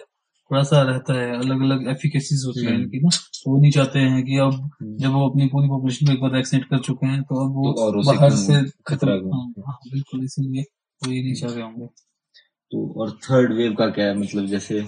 थोड़ा 0.51 0.61
सा 0.63 0.81
रहता 0.81 1.13
है 1.13 1.31
अलग 1.35 1.61
अलग 1.61 1.87
एफिकेसीज 1.89 2.43
होती 2.45 2.65
है 2.65 2.71
हम्म। 2.71 2.81
इनकी 2.81 2.99
ना 2.99 3.09
वो 3.47 3.59
नहीं 3.59 3.71
चाहते 3.71 3.99
हैं 4.01 4.23
कि 4.25 4.37
अब 4.37 4.53
हम्म। 4.53 4.95
जब 4.97 5.11
वो 5.11 5.29
अपनी 5.29 5.47
पूरी 5.47 5.67
पॉपुलेशन 5.67 6.05
को 6.05 6.13
एक 6.13 6.21
बार 6.21 6.31
वैक्सीनेट 6.31 6.65
कर 6.65 6.79
चुके 6.79 7.07
हैं 7.07 7.21
तो 7.23 7.43
अब 7.43 7.55
वो 7.55 7.71
तो 7.73 8.03
बाहर 8.03 8.31
से 8.37 8.61
खतरा 8.87 9.13
हाँ, 9.13 9.53
हाँ 9.67 9.77
बिल्कुल 9.87 10.23
इसीलिए 10.23 10.63
वो 11.01 11.11
ये 11.11 11.21
नहीं 11.21 11.33
चाह 11.33 11.51
रहे 11.51 11.63
होंगे 11.63 11.87
तो 12.71 12.87
और 12.95 13.11
थर्ड 13.23 13.53
वेव 13.53 13.73
का 13.73 13.89
क्या 13.89 14.05
है 14.05 14.17
मतलब 14.17 14.45
जैसे 14.47 14.81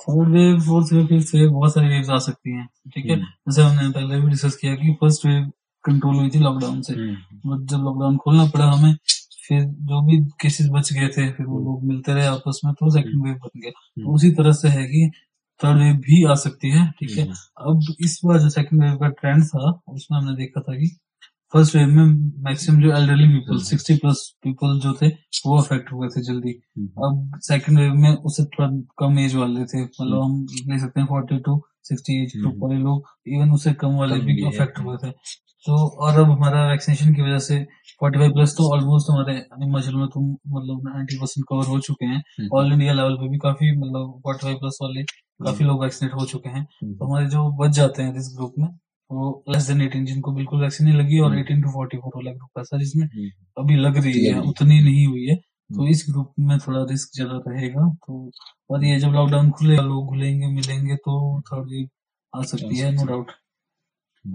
थर्ड 0.00 0.28
वेव 0.30 0.60
फोर्थ 0.60 0.92
वेव 0.92 1.06
फिर 1.06 1.20
से 1.24 1.46
बहुत 1.48 1.74
सारी 1.74 1.88
वेव्स 1.88 2.10
आ 2.10 2.18
सकती 2.22 2.56
हैं 2.56 2.66
ठीक 2.94 3.06
है 3.06 3.14
हम्म। 3.14 3.26
जैसे 3.48 3.62
हमने 3.62 3.88
पहले 3.90 4.20
भी 4.20 4.28
डिस्कस 4.28 4.56
किया 4.56 4.74
कि 4.74 4.92
फ़र्स्ट 5.00 5.26
वेव 5.26 5.50
कंट्रोल 5.84 6.16
हुई 6.16 6.30
थी 6.30 6.38
लॉकडाउन 6.40 6.80
से 6.82 6.94
हम्म, 6.94 7.14
बट 7.46 7.70
जब 7.70 7.84
लॉकडाउन 7.84 8.16
खोलना 8.16 8.44
पड़ा 8.46 8.64
हमें 8.66 8.94
फिर 9.48 9.62
जो 9.88 10.00
भी 10.06 10.18
केसेस 10.42 10.68
बच 10.72 10.92
गए 10.92 11.08
थे 11.08 11.30
फिर 11.32 11.46
वो 11.46 11.58
लोग 11.60 11.84
मिलते 11.84 12.14
रहे 12.14 12.26
आपस 12.26 12.60
में 12.64 12.72
तो 12.74 12.90
सेकंड 12.92 13.24
वेव 13.24 13.34
बन 13.44 13.60
गया। 13.60 13.70
तो 13.70 14.14
उसी 14.14 14.30
तरह 14.34 14.52
से 14.60 14.68
है 14.68 14.84
कि 14.86 15.10
थर्ड 15.60 15.78
वेव 15.78 15.94
भी 16.06 16.22
आ 16.24 16.34
सकती 16.36 16.70
है 16.70 16.86
ठीक 17.00 17.16
है? 17.18 17.24
हम्म, 17.24 17.34
अब 17.70 17.94
इस 18.04 18.20
बार 18.24 18.38
जो 18.38 18.48
सेकंड 18.50 18.82
वेव 18.82 18.96
का 18.98 19.08
ट्रेंड 19.20 19.44
था 19.44 19.70
उसमें 19.88 20.18
हमने 20.18 20.36
देखा 20.36 20.60
था 20.60 20.76
कि 20.76 20.88
फ़र्स्ट 21.52 21.76
वेव 21.76 21.88
में 21.88 22.06
मैक्सिमम 22.44 22.80
जो 22.82 22.90
एल्डरली 22.96 23.28
पीपल 23.28 23.52
हम्म। 23.52 23.64
सिक्सटी 23.64 23.94
प्लस 23.96 24.20
पीपल 24.44 24.78
जो 24.80 24.92
थे 25.02 25.08
वो 25.46 25.56
अफेक्ट 25.58 25.92
हुए 25.92 26.08
थे 26.08 26.22
जल्दी। 26.24 26.50
हम्म, 26.50 26.88
अब 27.06 27.38
सेकंड 27.42 27.78
वेव 27.78 27.94
में 27.94 28.10
उससे 28.10 28.44
थोड़ा 28.44 28.68
कम 28.98 29.18
एज 29.18 29.34
वाले 29.36 29.64
थे 29.64 29.82
मतलब 29.82 30.22
हम 30.22 30.46
ले 30.68 30.78
सकते 30.80 31.00
हैं 31.00 31.06
forty 31.06 31.38
to 31.46 31.60
sixty 31.84 32.22
age 32.22 32.32
group 32.36 32.52
हम्म। 32.52 32.62
वाले 32.62 32.78
लोग 32.82 33.08
इवन 33.34 33.50
उससे 33.52 33.72
कम 33.80 33.94
वाले 33.96 34.18
भी 34.20 34.42
अफेक्ट 34.46 34.78
हुए 34.78 34.96
थे। 35.04 35.12
तो 35.66 35.76
और 35.98 36.18
अब 36.20 36.30
हमारा 36.30 36.66
वैक्सीनेशन 36.68 37.14
की 37.14 37.22
वजह 37.22 37.38
से 37.38 37.56
45 38.02 38.32
प्लस 38.32 38.54
तो 38.56 38.68
ऑलमोस्ट 38.72 39.10
हमारे 39.10 39.34
हिमाचल 39.62 39.94
में 39.94 40.06
तो 40.08 40.20
मतलब 40.20 40.82
90 40.88 41.18
परसेंट 41.20 41.44
कवर 41.48 41.66
हो 41.66 41.78
चुके 41.80 42.06
हैं। 42.06 42.16
हम्म, 42.16 42.48
ऑल 42.52 42.72
इंडिया 42.72 42.92
लेवल 42.92 43.14
पे 43.14 43.28
भी 43.28 43.38
काफ़ी 43.38 43.70
मतलब 43.78 44.20
45 44.26 44.58
प्लस 44.58 44.78
वाले 44.82 45.02
काफ़ी 45.40 45.64
लोग 45.64 45.82
वैक्सीनेट 45.82 46.14
हो 46.14 46.26
चुके 46.26 46.48
हैं। 46.48 46.60
हम्म, 46.60 46.94
तो 46.94 47.06
हमारे 47.06 47.26
जो 47.26 47.48
बच 47.58 47.70
जाते 47.70 48.02
हैं 48.02 48.14
इस 48.16 48.32
ग्रुप 48.36 48.54
में 48.58 48.68
वो 49.10 49.44
लेस 49.48 49.66
देन 49.68 49.80
18 49.80 50.04
जिनको 50.04 50.32
बिल्कुल 50.32 50.62
वैक्सीन 50.62 50.86
नहीं 50.86 50.98
लगी 50.98 51.18
और 51.18 51.38
एटीन 51.38 51.62
18 51.62 51.62
टू 51.62 51.70
44 51.80 52.16
वाला 52.16 52.32
ग्रुप 52.32 52.60
ऐसा 52.60 52.78
जिसमें 52.78 53.04
हम्म, 53.06 53.30
अभी 53.58 53.76
लग 53.76 53.96
रही 53.96 54.24
है। 54.26 54.40
उतनी 54.40 54.80
नहीं 54.80 55.06
हुई 55.06 55.26
है। 55.26 55.36
तो 55.36 55.80
हम्म। 55.80 55.90
इस 55.90 56.04
ग्रुप 56.10 56.32
में 56.38 56.58
थोड़ा 56.58 56.82
रिस्क 56.90 57.10
ज़्यादा 57.14 57.38
रहेगा। 57.48 57.88
तो 58.06 58.30
और 58.70 58.84
ये 58.84 58.98
जब 59.00 59.12
लॉकडाउन 59.12 59.50
खुलेगा 59.50 59.82
लोग 59.82 60.06
घुलेंगे 60.06 60.46
मिलेंगे 60.46 60.96
तो 60.96 61.40
थर्ड 61.40 61.68
वेव 61.70 61.88
आ 62.32 62.42
सकती 62.42 62.78
है 62.78 62.90
नो 62.92 63.04
डाउट 63.06 63.30
हम्म। 63.30 63.45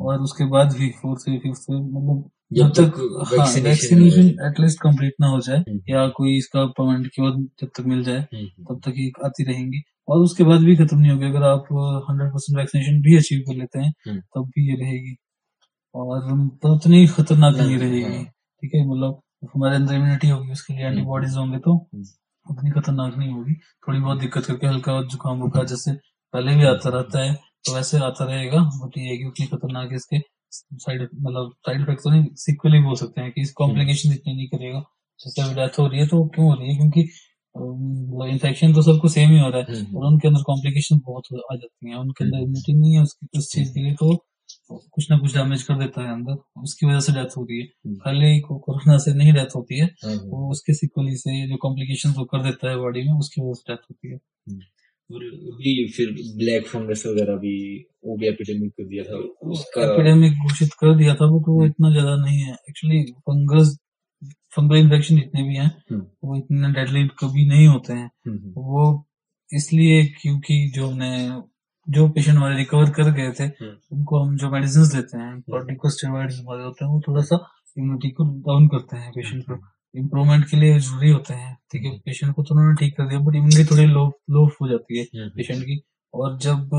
और 0.02 0.22
उसके 0.22 0.46
बाद 0.46 0.74
भी 0.74 0.90
फोर्थ 1.02 1.30
वेव 1.30 1.40
फिफ्थ 1.40 1.70
वेव 1.70 1.80
मतलब 1.80 2.30
जब 2.52 2.70
तक 2.70 2.90
तक 2.90 3.40
हाँ 3.40 3.46
वैक्सीनेशन 3.64 4.28
एटलीस्ट 4.46 4.80
कंप्लीट 4.82 5.14
ना 5.22 5.28
हो 5.28 5.40
जाए 5.40 5.58
हम्म। 5.58 5.80
या 5.90 6.08
कोई 6.16 6.36
इसका 6.38 6.66
परमानेंट 6.78 7.08
क्योर 7.16 7.32
जब 7.62 7.70
तक 7.78 7.86
मिल 7.86 8.04
जाए 8.04 8.20
हम्म, 8.20 8.46
तब 8.46 8.82
तक 8.86 8.94
ये 8.98 9.12
आती 9.26 9.44
रहेंगी 9.44 9.82
और 10.08 10.20
उसके 10.20 10.44
बाद 10.44 10.62
भी 10.62 10.76
खत्म 10.76 10.98
नहीं 10.98 11.12
होगी 11.12 11.26
अगर 11.26 11.44
आप 11.44 11.68
हंड्रेड 12.10 12.32
परसेंट 12.32 12.58
वैक्सीनेशन 12.58 13.02
भी 13.02 13.18
अचीव 13.18 13.44
कर 13.48 13.56
लेते 13.56 13.80
हैं 13.80 13.94
हम्म। 14.08 14.20
तब 14.20 14.48
भी 14.48 14.70
ये 14.70 14.76
रहेगी 14.76 15.16
और 15.96 16.20
तो 16.64 16.74
उतनी 16.76 17.06
खतरनाक 17.08 17.56
नहीं 17.56 17.78
रहेगी 17.78 18.02
हाँ। 18.04 18.24
ठीक 18.24 18.76
है 18.76 18.86
मतलब 18.88 19.22
हमारे 19.56 19.76
अंदर 19.76 19.94
इम्यूनिटी 19.94 20.30
होगी 20.30 20.52
उसके 20.52 20.74
लिए 20.74 20.86
हम्म। 20.86 20.98
एंटीबॉडीज 20.98 21.38
होंगे 21.38 21.58
तो 21.60 21.76
हम्म। 21.76 22.04
उतनी 22.46 22.72
खतरनाक 22.72 23.18
नहीं 23.18 23.32
होगी 23.32 23.54
थोड़ी 23.88 24.00
बहुत 24.00 24.20
दिक्कत 24.20 24.46
करके 24.46 24.68
हल्का 24.68 25.02
जुकाम 25.12 25.40
बुखार 25.40 25.66
जैसे 25.66 25.94
पहले 26.34 26.56
भी 26.56 26.66
आता 26.66 26.90
रहता 26.90 27.24
है 27.24 27.34
तो 27.66 27.76
वैसे 27.76 27.98
आता 27.98 28.26
रहेगा 28.26 28.60
बट 28.60 28.98
ये 28.98 29.18
कि 29.18 29.26
उतनी 29.26 29.46
खतरनाक 29.46 29.90
इसके 29.94 30.20
साइड 30.52 31.02
मतलब 31.02 31.54
साइड 31.60 31.82
इफ़ेक्ट 31.82 32.02
तो 32.02 32.10
नहीं 32.10 32.26
सिक्वल 32.34 32.74
ही 32.74 32.80
बोल 32.80 32.96
सकते 32.96 33.22
हैं 33.22 33.32
कि 33.32 33.42
इस 33.42 33.54
कॉम्प्लिकेशन 33.54 34.12
इतनी 34.12 34.34
नहीं 34.34 34.48
करेगा। 34.48 34.80
जैसे 35.20 35.42
अभी 35.42 35.54
डेथ 35.54 35.80
हो 35.80 35.88
रही 35.88 36.00
है 36.00 36.08
तो 36.08 36.28
क्यों 36.28 36.48
हो 36.48 36.54
रही 36.54 36.70
है? 36.70 36.78
क्योंकि 36.78 37.02
इन्फेक्शन 38.32 38.74
तो 38.74 38.82
सबको 38.82 39.08
सेम 39.08 39.30
ही 39.30 39.40
हो 39.40 39.50
रहा 39.50 39.60
है 39.60 39.86
हम्म, 39.86 39.98
और 39.98 40.06
उनके 40.06 40.28
अंदर 40.28 40.42
कॉम्प्लिकेशन 40.42 40.98
बहुत 40.98 41.24
आ 41.54 41.56
जाती 41.56 41.90
है। 41.90 42.00
उनके 42.00 42.24
अंदर 42.24 42.38
इम्यूनिटी 42.38 42.74
नहीं 42.74 42.94
है 42.94 43.02
उसकी 43.02 43.40
उस 43.40 43.52
चीज़ 43.54 43.74
के 43.74 43.84
लिए 43.84 43.94
तो 43.94 44.26
कुछ 44.72 45.12
ना 45.12 45.18
कुछ 45.18 45.38
डैमेज 45.38 45.64
कर 45.64 45.80
देता 45.80 46.02
है 46.02 46.14
अंदर। 46.14 46.62
उसकी 46.62 46.86
वजह 46.86 47.00
से 47.00 47.14
डेथ 47.14 47.38
होती 47.38 47.60
है। 47.60 47.66
हम्म। 47.66 47.96
खाली 47.96 48.40
को- 48.40 48.60
कोरोना 48.60 48.98
से 48.98 49.14
नहीं 49.14 49.34
डेथ 49.34 49.56
होती 49.56 49.80
है 49.80 49.86
हाँ, 49.86 50.16
हाँ। 50.16 50.22
वो 50.26 50.52
उसके 50.52 50.74
सिक्वली 50.74 51.16
से 51.16 51.48
जो 51.48 51.58
कॉम्प्लिकेशन 51.58 52.10
वो 52.10 52.26
कर 52.26 52.44
देता 52.44 52.70
है 52.70 52.78
बॉडी 52.78 53.02
में 53.02 53.14
उसकी 53.14 53.42
वजह 53.42 53.54
से 53.54 53.74
डेथ 53.74 53.84
होती 53.92 54.08
है। 54.08 54.18
अभी 55.12 55.88
फिर 55.96 56.12
ब्लैक 56.38 56.68
फंगस 56.68 57.04
वगैरह 57.08 57.36
भी 57.38 57.56
वो 58.06 58.18
भी 58.18 58.28
एपिडेमिक 58.28 58.72
कर 58.72 58.86
दिया 58.86 59.04
था। 59.04 59.18
उसका 59.52 59.84
एपिडेमिक 59.84 60.34
घोषित 60.44 60.74
कर 60.82 60.96
दिया 60.98 61.16
था 61.16 61.26
वो 61.26 61.40
तो 61.40 61.54
वो 61.54 61.66
इतना 61.66 61.92
ज़्यादा 61.92 62.16
नहीं 62.16 62.40
है। 62.40 62.54
एक्चुअली 62.70 63.04
फंगस 63.22 63.78
फंगल 64.56 64.78
इन्फेक्शन 64.78 65.16
जितने 65.16 65.44
भी 65.44 65.56
हैं 65.56 65.70
हम्म, 65.92 66.02
वो 66.24 66.38
इतने 66.38 66.72
डेडली 66.74 67.08
कभी 67.20 67.46
नहीं 67.48 67.68
होते 67.68 67.94
हैं। 67.94 68.10
हम्म, 68.28 68.52
वो 68.58 69.06
इसलिए 69.50 70.04
क्योंकि 70.22 70.56
जो 70.76 70.88
हमने 70.88 71.42
जो 71.88 72.08
पेशेंट 72.10 72.36
हमारे 72.38 72.58
रिकवर 72.58 72.90
कर 72.90 73.12
गए 73.12 73.32
थे 73.40 73.44
हम्म। 73.44 73.98
उनको 73.98 74.24
हम 74.24 74.36
जो 74.38 74.50
मेडिसिन 74.52 74.84
देते 74.96 75.18
हैं 75.18 75.40
कॉर्टिकोस्टेरॉइड्स 75.52 76.40
हमारे 76.40 76.64
होते 76.64 76.86
हैं 76.86 76.92
वो 76.92 77.02
थोड़ा 77.08 77.22
सा 77.22 77.40
इम्यूनिटी 77.78 78.10
को 78.12 78.24
डाउन 78.48 78.68
करते 78.68 78.98
हैं 78.98 79.12
पेशेंट 79.12 79.44
को। 79.44 79.56
इम्प्रूवमेंट 79.96 80.46
के 80.50 80.58
लिए 80.58 80.80
ज़रूरी 80.80 81.10
होते 81.10 81.34
हैं। 81.34 81.56
ठीक 81.72 81.84
है 81.86 81.92
पेशेंट 82.00 82.34
को 82.36 82.44
तो 82.44 82.56
उन्होंने 82.56 82.76
ठीक 82.80 82.96
कर 82.98 83.08
दिया 83.08 83.20
बट 83.20 83.36
इम्यूनिटी 83.36 83.64
थोड़ी 83.72 83.86
लो 83.88 84.06
लो 84.30 84.46
हो 84.62 84.68
जाती 84.70 84.98
है 84.98 85.04
हम्म, 85.06 85.30
पेशेंट 85.30 85.64
की। 85.64 85.82
और 86.14 86.38
जब 86.40 86.70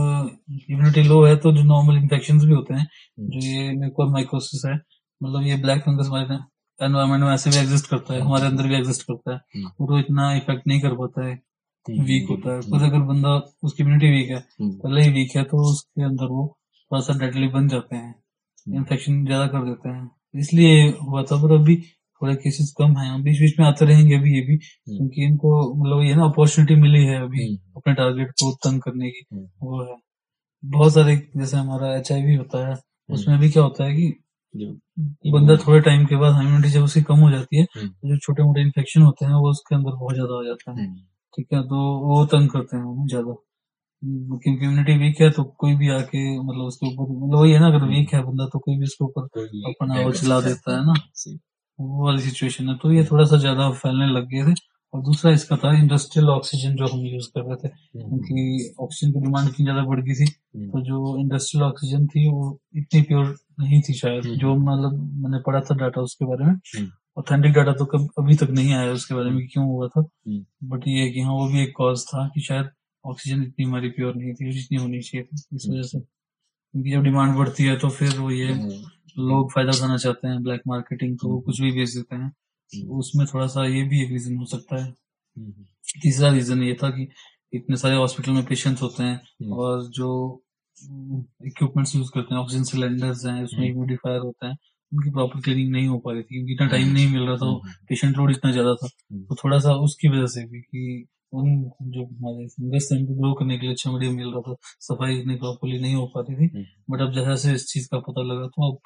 इम्यूनिटी 0.71 1.03
लो 1.03 1.25
है 1.25 1.37
तो 1.37 1.53
जो 1.53 1.63
नॉर्मल 1.65 1.97
इन्फेक्शन 1.99 2.39
भी 2.41 2.53
होते 2.53 2.75
हैं 2.75 2.87
जो 3.21 3.47
ये 3.49 3.73
म्यूकोरमाइकोसिस 3.79 4.65
है 4.67 4.75
मतलब 4.75 5.43
ये 5.43 5.57
ब्लैक 5.63 5.83
फंगस 5.83 6.07
हमारे 6.07 6.39
एनवायरमेंट 6.81 7.23
में 7.25 7.31
ऐसे 7.33 7.51
भी 7.51 7.57
एग्जिस्ट 7.57 7.87
करता 7.91 8.15
है 8.15 8.21
हमारे 8.21 8.47
अंदर 8.47 8.67
भी 8.69 8.75
एग्जिस्ट 8.77 9.03
करता 9.03 9.33
है। 9.33 9.37
हम्म। 9.57 9.71
वो 9.81 9.87
तो 9.87 9.99
इतना 9.99 10.33
इफ़ेक्ट 10.35 10.67
नहीं 10.67 10.81
कर 10.81 10.95
पाता 10.97 11.27
है। 11.27 11.33
हम्म, 11.33 12.03
वीक 12.05 12.29
होता 12.31 12.55
है। 12.55 12.61
पर 12.63 12.85
अगर 12.85 12.99
बंदा 13.07 13.35
उसकी 13.65 13.83
इम्यूनिटी 13.83 14.11
वीक 14.11 14.31
है 14.31 14.37
हम्म, 14.37 14.71
पहले 14.73 15.03
ही 15.03 15.11
वीक 15.13 15.37
है 15.37 15.43
तो 15.45 15.63
उसके 15.71 16.03
अंदर 16.05 16.27
वो 16.29 16.47
थोड़ा 16.91 17.01
सा 17.03 17.19
डेडली 17.19 17.49
बन 17.51 17.69
जाते 17.69 17.97
हैं। 17.97 18.09
हम्म। 18.09 18.77
इन्फेक्शन 18.77 19.25
ज़्यादा 19.27 19.47
कर 19.49 19.65
देते 19.65 19.89
हैं। 19.89 20.11
इसलिए 20.35 20.89
हुआ 21.03 21.23
था 21.23 21.43
पर 21.43 21.53
अभी 21.55 21.77
थोड़े 22.23 22.35
केसेस 22.37 22.73
कम 22.79 22.97
हैं। 22.99 23.23
बीच 23.23 23.41
बीच 23.41 23.59
में 23.61 23.67
आते 23.67 23.85
रहेंगे 23.85 24.15
अभी 24.15 24.35
ये 24.35 24.41
भी 24.47 24.57
क्योंकि 24.57 25.25
इनको 25.25 25.53
मतलब 25.75 26.03
ये 26.03 26.15
ना 26.15 26.25
अपॉर्चुनिटी 26.25 26.75
मिली 26.81 27.05
है 27.05 27.21
अभी 27.23 27.47
हम्म, 27.47 27.57
अपने 27.77 27.95
टारगेट 27.95 28.31
को 28.43 28.53
तंग 28.65 28.81
करने 28.81 29.11
की। 29.11 29.25
हम्म, 29.33 29.47
वो 29.63 29.83
है। 29.83 29.97
बहुत 30.63 30.93
सारे 30.95 31.17
जैसे 31.37 31.57
हमारा 31.57 31.95
एच 31.97 32.11
होता 32.13 32.67
है 32.69 32.77
उसमें 33.09 33.39
भी 33.39 33.51
क्या 33.51 33.63
होता 33.63 33.85
है 33.85 33.95
कि 33.95 34.13
बंदा 35.33 35.57
थोड़े 35.57 35.81
टाइम 35.81 36.05
के 36.07 36.17
बाद 36.17 36.43
इम्यूनिटी 36.43 36.69
जब 36.71 36.83
उसकी 36.85 37.03
कम 37.03 37.19
हो 37.19 37.31
जाती 37.31 37.57
है 37.57 37.63
हम्म। 37.77 37.89
तो 37.89 38.09
जो 38.09 38.17
छोटे 38.19 38.43
मोटे 38.43 38.61
इन्फेक्शन 38.61 39.03
होते 39.03 39.25
हैं 39.25 39.35
वो 39.35 39.51
उसके 39.51 39.75
अंदर 39.75 39.91
बहुत 39.93 40.15
ज़्यादा 40.15 40.35
हो 40.35 40.45
जाता 40.45 40.71
है। 40.71 40.87
हम्म, 40.87 41.01
ठीक 41.37 41.47
है 41.53 41.63
तो 41.63 41.81
वो 42.09 42.25
तंग 42.27 42.49
करते 42.51 42.77
हैं 42.77 42.85
उन्हें 42.85 43.07
ज़्यादा। 43.07 43.35
हम्म, 44.03 44.37
क्योंकि 44.39 44.65
इम्यूनिटी 44.65 44.97
वीक 44.99 45.21
है 45.21 45.31
तो 45.31 45.45
कोई 45.59 45.75
भी 45.77 45.89
आके 45.91 46.23
मतलब 46.41 46.65
उसके 46.65 46.87
ऊपर 46.87 47.13
मतलब 47.15 47.39
वही 47.41 47.53
है 47.53 47.61
ना 47.61 47.67
अगर 47.67 47.85
वीक 47.89 48.15
है 48.15 48.23
बंदा 48.23 48.47
तो 48.53 48.59
कोई 48.59 48.77
भी 48.77 48.85
उसके 48.85 49.05
ऊपर 49.05 49.23
अपना 49.73 50.01
वो 50.05 50.13
चला 50.13 50.41
देता 50.49 50.77
है 50.79 50.85
ना। 50.87 50.95
वो 51.85 52.05
वाली 52.07 52.23
सिचुएशन 52.23 52.69
है। 52.69 52.77
तो 52.83 52.93
ये 52.93 53.05
थोड़ा 53.05 53.25
सा 53.25 53.37
ज़्यादा 53.39 53.71
फैलने 53.73 54.07
लग 54.13 54.29
गए 54.29 54.51
थे। 54.51 54.55
और 54.95 55.03
दूसरा 55.03 55.31
इसका 55.33 55.57
था 55.57 55.73
इंडस्ट्रियल 55.79 56.29
ऑक्सीजन 56.29 56.75
जो 56.77 56.87
हम 56.87 57.05
यूज़ 57.07 57.29
कर 57.29 57.43
रहे 57.43 57.57
थे 57.57 57.69
हम्म, 57.69 58.19
क्योंकि 58.19 58.75
ऑक्सीजन 58.81 59.13
की 59.13 59.21
डिमांड 59.21 59.49
इतनी 59.49 59.65
ज़्यादा 59.65 59.83
बढ़ 59.83 60.01
गई 60.01 60.15
थी। 60.15 60.25
हम्म, 60.25 60.69
तो 60.71 60.81
जो 60.81 61.17
इंडस्ट्रियल 61.21 61.65
ऑक्सीजन 61.65 62.07
थी 62.07 62.27
वो 62.31 62.59
इतनी 62.77 63.03
प्योर 63.03 63.25
नहीं 63.61 63.81
थी 63.83 63.95
शायद। 63.95 64.27
हम्म। 64.27 64.37
जो 64.37 64.55
मतलब 64.57 64.99
मैंने 65.23 65.39
पढ़ा 65.47 65.61
था 65.61 65.75
डाटा 65.77 66.01
उसके 66.01 66.25
बारे 66.25 66.45
में। 66.45 66.89
ऑथेंटिक 67.19 67.53
डाटा 67.53 67.73
तो 67.73 67.85
कब 67.85 68.09
अभी 68.19 68.35
तक 68.37 68.51
नहीं 68.51 68.73
आया 68.75 68.93
उसके 68.93 69.15
बारे 69.15 69.31
में 69.31 69.47
क्यों 69.49 69.67
हुआ 69.67 69.89
था। 69.89 70.03
बट 70.65 70.87
ये 70.89 71.01
है 71.01 71.11
कि 71.11 71.21
हाँ 71.21 71.33
वो 71.33 71.49
भी 71.49 71.63
एक 71.63 71.73
कॉज 71.77 72.05
था 72.07 72.27
कि 72.35 72.41
शायद 72.41 72.69
ऑक्सीजन 73.05 73.43
इतनी 73.43 73.65
हमारी 73.65 73.89
प्योर 73.91 74.15
नहीं 74.15 74.33
थी 74.35 74.53
जितनी 74.53 74.79
होनी 74.79 75.01
चाहिए 75.01 75.25
थी। 75.25 75.57
इस 75.57 75.67
वजह 75.69 75.83
से। 75.83 75.99
क्योंकि 75.99 76.91
जब 76.91 77.03
डिमांड 77.03 77.37
बढ़ती 77.37 77.65
है 77.65 77.77
तो 77.79 77.89
फिर 77.91 78.19
वो 78.19 78.31
ये 78.31 78.53
लोग 79.17 79.53
फ़ायदा 79.53 79.73
उठाना 79.73 79.97
चाहते 79.97 80.29
हैं 80.29 80.43
ब्लैक 80.43 80.63
मार्केटिंग 80.69 81.17
तो 81.19 81.41
कुछ 81.41 81.61
भी 81.61 81.73
बेच 81.73 81.91
देते 81.91 82.17
हैं 82.17 82.31
तो 82.73 82.99
उसमें 82.99 83.27
थोड़ा 83.27 83.47
सा 83.47 83.65
ये 83.67 83.83
भी 83.85 84.03
एक 84.03 84.11
रीजन 84.13 84.37
हो 84.37 84.47
सकता 84.47 84.77
है 84.77 84.89
हम्म, 85.37 85.65
तीसरा 86.03 86.31
रीजन 86.31 86.63
ये 86.63 86.75
था 86.75 86.91
कि 86.91 87.09
इतने 87.53 87.77
सारे 87.77 87.97
हॉस्पिटल 87.97 88.33
में 88.33 88.45
पेशेंट्स 88.45 88.83
होते 88.83 89.03
हैं 89.03 89.15
हम्म। 89.15 89.53
और 89.55 89.83
जो 89.91 90.09
इक्विपमेंट्स 91.47 91.95
यूज़ 91.97 92.11
करते 92.15 92.35
हैं 92.35 92.41
ऑक्सीजन 92.43 92.65
सिलेंडर्स 92.65 93.25
हैं 93.27 93.43
उसमें 93.45 93.61
हम्म। 93.61 93.73
ह्यूमिडिफायर 93.73 94.21
होता 94.21 94.49
है 94.49 94.55
उनकी 94.93 95.11
प्रॉपर 95.11 95.41
क्लीनिंग 95.41 95.71
नहीं 95.73 95.87
हो 95.89 95.99
पा 95.99 96.13
रही 96.13 96.23
थी 96.23 96.35
क्योंकि 96.35 96.53
इतना 96.53 96.67
टाइम 96.69 96.89
नहीं 96.89 97.09
मिल 97.09 97.23
रहा 97.23 97.37
था 97.37 97.47
हम्म, 97.47 97.73
पेशेंट 97.89 98.17
लोड 98.17 98.31
इतना 98.31 98.53
ज़्यादा 98.53 98.75
था 98.75 98.87
हम्म। 98.87 99.25
तो 99.25 99.35
थोड़ा 99.35 99.59
सा 99.59 99.75
उसकी 99.83 100.09
वजह 100.09 100.27
से 100.27 100.45
भी 100.47 100.61
कि 100.61 101.07
उन 101.35 101.63
जो 101.91 102.05
हमारे 102.05 102.47
फंगस 102.47 102.89
थे 102.91 102.97
उनको 102.97 103.15
ग्रो 103.15 103.33
करने 103.35 103.57
के 103.59 103.67
लिए 103.67 103.75
अच्छा 103.75 103.91
मीडियम 103.93 104.17
मिल 104.17 104.27
रहा 104.27 104.41
था 104.43 104.55
सफ़ाई 104.81 105.19
इतनी 105.19 105.35
प्रॉपरली 105.37 105.79
नहीं 105.81 105.95
हो 105.95 106.07
पाती 106.07 106.35
थी 106.35 106.49
हम्म। 106.49 106.65
बट 106.91 107.01
अब 107.01 107.13
जैसे 107.13 107.53
इस 107.53 107.67
चीज़ 107.67 107.87
का 107.87 107.99
पता 108.01 108.23
लगा 108.23 108.47
तो 108.47 108.73
अब 108.73 108.79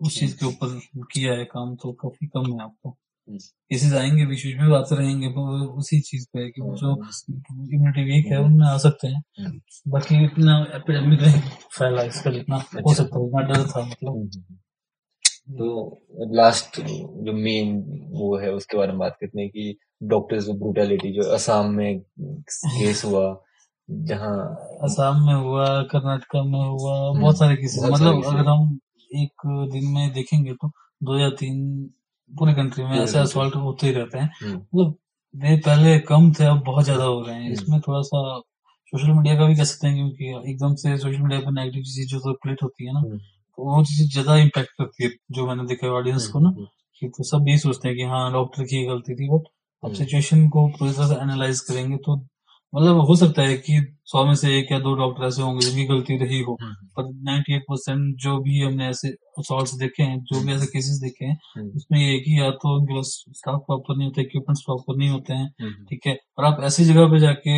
उस 0.00 0.18
चीज़ 0.18 0.36
के 0.36 0.46
ऊपर 0.46 0.78
किया 1.12 1.32
है 1.32 1.44
काम 1.46 1.74
तो 1.76 1.92
काफ़ी 1.94 2.26
कम 2.26 2.52
है 2.52 2.62
आपको 2.64 2.96
हम्म। 3.28 3.38
केसेस 3.38 3.92
आएँगे 3.92 4.26
बीच 4.26 4.44
में 4.58 4.76
आते 4.76 4.96
रहेंगे 4.96 5.28
उसी 5.74 6.00
चीज़ 6.00 6.26
पे 6.32 6.40
है 6.40 6.50
कि 6.50 6.62
वो 6.62 6.74
जो 6.76 6.90
हम्म। 6.92 7.64
इम्यूनिटी 7.74 8.04
वीक 8.04 8.26
है 8.26 8.38
उनमें 8.42 8.66
आ 8.66 8.76
सकते 8.78 9.08
हैं 9.08 9.22
हम्म। 9.38 9.90
बाकी 9.92 10.24
इतना 10.24 10.58
एपिडेमिक 10.74 11.20
नहीं 11.20 11.40
फैला 11.78 12.02
इसका 12.02 12.30
जितना 12.30 12.56
हो 12.56 12.90
अच्छा। 12.90 12.94
सकता 12.94 13.18
है 13.18 13.26
इतना 13.26 13.42
डर 13.42 13.66
था 13.66 13.84
मतलब 13.86 14.12
हम्म, 14.12 14.54
तो 15.48 16.26
लास्ट 16.34 16.80
जो 16.80 17.32
मेन 17.34 17.74
वो 18.12 18.36
है 18.38 18.52
उसके 18.52 18.76
बारे 18.76 18.90
में 18.90 18.98
बात 18.98 19.16
करते 19.20 19.40
हैं 19.40 19.48
कि 19.50 19.76
डॉक्टर्स 20.04 20.48
ब्रूटैलिटी 20.62 21.12
जो 21.12 21.28
असम 21.34 21.74
में 21.74 22.00
केस 22.20 23.04
हुआ 23.04 23.26
जहाँ 24.08 24.38
असम 24.84 25.26
में 25.26 25.34
हुआ 25.34 25.66
कर्नाटका 25.90 26.42
में 26.44 26.58
हुआ 26.60 26.98
हम्म, 26.98 27.20
बहुत 27.20 27.38
सारे 27.38 27.56
केसेस 27.56 27.84
मतलब 27.84 28.24
अगर 28.24 28.48
हम 28.48 28.78
एक 29.10 29.46
दिन 29.72 29.90
में 29.94 30.12
देखेंगे 30.12 30.52
तो 30.52 30.68
दो 31.00 31.18
या 31.18 31.30
तीन 31.30 31.58
पूरे 32.30 32.52
कंट्री 32.54 32.84
में 32.84 32.98
ऐसे 32.98 33.18
असॉल्ट 33.18 33.54
होते 33.56 33.86
ही 33.86 33.92
रहते 33.92 34.18
हैं। 34.18 34.30
हम्म, 34.42 34.54
मतलब 34.54 34.94
वे 35.34 35.56
पहले 35.56 35.98
कम 35.98 36.32
थे 36.32 36.44
अब 36.44 36.62
बहुत 36.66 36.84
ज़्यादा 36.84 37.04
हो 37.04 37.20
रहे 37.22 37.34
हैं। 37.34 37.42
हम्म। 37.42 37.52
इसमें 37.52 37.80
थोड़ा 37.80 38.00
सा 38.02 38.38
सोशल 38.92 39.12
मीडिया 39.12 39.34
का 39.34 39.46
भी 39.46 39.56
कह 39.56 39.64
सकते 39.64 39.86
हैं 39.88 39.96
क्योंकि 39.96 40.50
एकदम 40.50 40.74
से 40.74 40.96
सोशल 40.98 41.18
मीडिया 41.18 41.40
पर 41.40 41.52
नेगेटिव 41.52 41.82
चीज़ 41.82 42.08
जो 42.08 42.18
सर्कुलेट 42.18 42.62
होती 42.62 42.86
है 42.86 42.92
ना 42.92 42.98
हम्म, 43.00 43.18
तो 43.18 43.64
वो 43.64 43.82
चीज़ 43.84 44.12
ज़्यादा 44.12 44.36
इम्पेक्ट 44.36 44.70
करती 44.78 45.04
है 45.04 45.10
जो 45.32 45.46
मैंने 45.46 45.64
देखा 45.66 45.88
ऑडियंस 45.88 46.26
को 46.28 46.40
ना 46.40 46.48
हम्म, 46.48 46.66
कि 47.02 47.08
तो 47.08 47.24
सब 47.24 47.48
यही 47.48 47.58
सोचते 47.58 47.88
हैं 47.88 47.96
कि 47.96 48.02
हाँ 48.04 48.30
डॉक्टर 48.32 48.64
की 48.64 48.84
गलती 48.86 49.14
थी 49.14 49.28
बट 49.28 49.46
अब 49.82 49.88
हम्म। 49.88 49.94
सिचुएशन 49.94 50.48
को 50.48 50.66
पूरी 50.68 50.92
तरह 50.92 51.06
से 51.08 51.20
एनालाइज 51.22 51.60
करेंगे 51.60 51.96
तो 51.96 52.16
मतलब 52.72 53.00
हो 53.00 53.16
सकता 53.16 53.42
है 53.42 53.56
कि 53.56 53.80
सौ 54.04 54.24
में 54.24 54.34
से 54.34 54.58
एक 54.58 54.72
या 54.72 54.78
दो 54.78 54.94
डॉक्टर 54.94 55.24
ऐसे 55.26 55.42
होंगे 55.42 55.66
जिनकी 55.66 55.84
गलती 55.84 56.16
रही 56.16 56.40
हो। 56.40 56.54
पर 56.62 57.02
पर 57.02 57.08
98 57.22 57.60
परसेंट 57.60 58.16
जो 58.16 58.36
भी 58.38 58.60
हमने 58.60 58.88
ऐसे 58.88 59.08
असॉल्ट 59.38 59.74
देखे 59.78 60.02
हैं 60.02 60.18
जो 60.22 60.40
भी 60.40 60.52
ऐसे 60.52 60.66
केसेस 60.66 60.98
देखे 60.98 61.24
हैं 61.24 61.36
हम्म, 61.56 61.68
उसमें 61.76 61.98
ये 62.00 62.06
है 62.06 62.18
कि 62.18 62.40
या 62.40 62.50
तो 62.50 62.76
उनके 62.78 62.94
पास 62.94 63.24
स्टाफ 63.32 63.60
प्रॉपर 63.60 63.96
नहीं 63.96 64.08
होता 64.08 64.22
इक्विपमेंट्स 64.22 64.62
प्रॉपर 64.62 64.96
नहीं 64.96 65.08
होते 65.10 65.34
हैं 65.34 65.50
हम्म, 65.62 65.84
ठीक 65.90 66.06
है? 66.06 66.16
और 66.38 66.44
आप 66.44 66.60
ऐसी 66.64 66.84
जगह 66.84 67.06
पे 67.06 67.20
जाके 67.20 67.56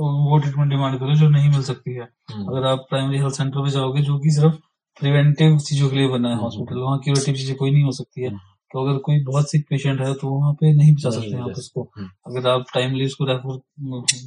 वो 0.00 0.38
ट्रीटमेंट 0.38 0.70
डिमांड 0.70 0.98
करो 0.98 1.14
जो 1.14 1.28
नहीं 1.28 1.48
मिल 1.48 1.62
सकती 1.62 1.94
है। 1.94 2.08
हम्म, 2.32 2.46
अगर 2.48 2.66
आप 2.66 2.86
प्राइमरी 2.90 3.18
हेल्थ 3.18 3.34
सेंटर 3.34 3.64
पे 3.64 3.70
जाओगे 3.70 4.02
जो 4.02 4.18
कि 4.18 4.30
सिर्फ़ 4.30 4.54
प्रिवेंटिव 5.00 5.58
चीज़ों 5.58 5.88
के 5.90 5.96
लिए 5.96 6.08
बना 6.08 6.28
है 6.28 6.34
हम्म, 6.34 6.44
हॉस्पिटल 6.44 6.78
वहाँ 6.78 6.98
क्यूरेटिव 6.98 7.34
चीज़ें 7.34 7.56
कोई 7.56 7.70
नहीं 7.70 7.82
हो 7.82 7.92
सकती 7.92 8.22
है। 8.22 8.28
हम्म। 8.28 8.38
तो 8.72 8.84
अगर 8.84 8.98
कोई 8.98 9.22
बहुत 9.24 9.50
सिक 9.50 9.64
पेशेंट 9.70 10.00
है 10.00 10.12
तो 10.14 10.28
वहाँ 10.30 10.52
पे 10.52 10.72
नहीं 10.74 10.94
बचा 10.94 11.08
नहीं 11.08 11.20
सकते 11.20 11.40
आप 11.42 11.58
उसको 11.58 11.82
हम्म, 11.98 12.08
अगर 12.26 12.48
आप 12.48 12.64
टाइमली 12.74 13.04
उसको 13.04 13.24
रेफर 13.24 13.60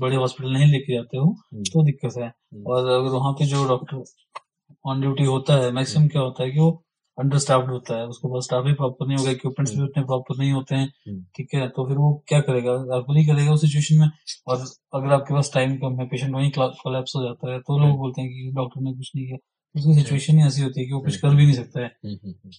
बड़े 0.02 0.16
हॉस्पिटल 0.16 0.54
नहीं 0.54 0.72
लेके 0.72 0.94
जाते 0.94 1.18
हो 1.18 1.26
हम्म, 1.26 1.64
तो 1.64 1.84
दिक्कत 1.86 2.18
है। 2.18 2.28
हम्म। 2.28 2.64
और 2.68 2.88
अगर 2.92 3.10
वहाँ 3.10 3.34
पे 3.34 3.46
जो 3.46 3.68
डॉक्टर 3.70 4.04
ऑन 4.86 5.02
ड्यूटी 5.02 5.24
होता 5.24 5.56
है 5.56 5.72
मैक्सिमम 5.72 6.08
क्या 6.08 6.22
होता 6.22 6.44
है 6.44 6.52
कि 6.52 6.60
वो 6.60 6.72
अंडर 7.18 7.38
स्टाफ्ड 7.38 7.70
होता 7.72 7.96
है। 7.98 8.06
उसके 8.08 8.28
पास 8.28 8.44
स्टाफ 8.44 8.64
भी 8.66 8.74
प्रॉपर 8.74 9.08
नहीं 9.08 9.18
होगा 9.18 9.32
इक्विपमेंट्स 9.32 9.74
भी 9.76 9.82
उतने 9.84 10.04
प्रॉपर 10.04 10.38
नहीं 10.38 10.52
होते 10.52 10.76
हैं। 10.76 11.22
ठीक 11.36 11.54
है 11.56 11.68
तो 11.70 11.88
फिर 11.88 11.98
वो 11.98 12.12
क्या 12.28 12.40
करेगा? 12.42 12.74
रेफर 12.94 13.18
ही 13.18 13.26
करेगा 13.26 13.52
उस 13.54 13.62
सिचुएशन 13.62 14.00
में। 14.00 14.10
और 14.48 14.66
अगर 14.94 15.14
आपके 15.14 15.34
पास 15.34 15.52
टाइम 15.54 15.76
कम 15.78 16.00
है 16.00 16.08
पेशेंट 16.08 16.34
वहीं 16.36 16.52
कोलैप्स 16.58 17.16
हो 17.16 17.24
जाता 17.24 17.52
है 17.54 17.60
तो 17.60 17.80
लोग 17.80 17.98
बोलते 17.98 18.22
हैं 18.22 18.30
कि 18.30 18.52
डॉक्टर 18.56 18.82
ने 18.82 18.94
कुछ 18.94 19.12
नहीं 19.16 19.26
किया। 19.26 19.38
उसकी 19.76 19.94
सिचुएशन 19.94 20.38
ही 20.40 20.46
ऐसी 20.46 20.62
होती 20.62 20.80
है 20.80 20.86
कि 20.86 20.94
वो 20.94 21.00
कुछ 21.00 21.16
कर 21.16 21.36
भी 21.36 21.44
नहीं 21.46 21.56
सकता 21.56 21.80
है। 21.80 21.92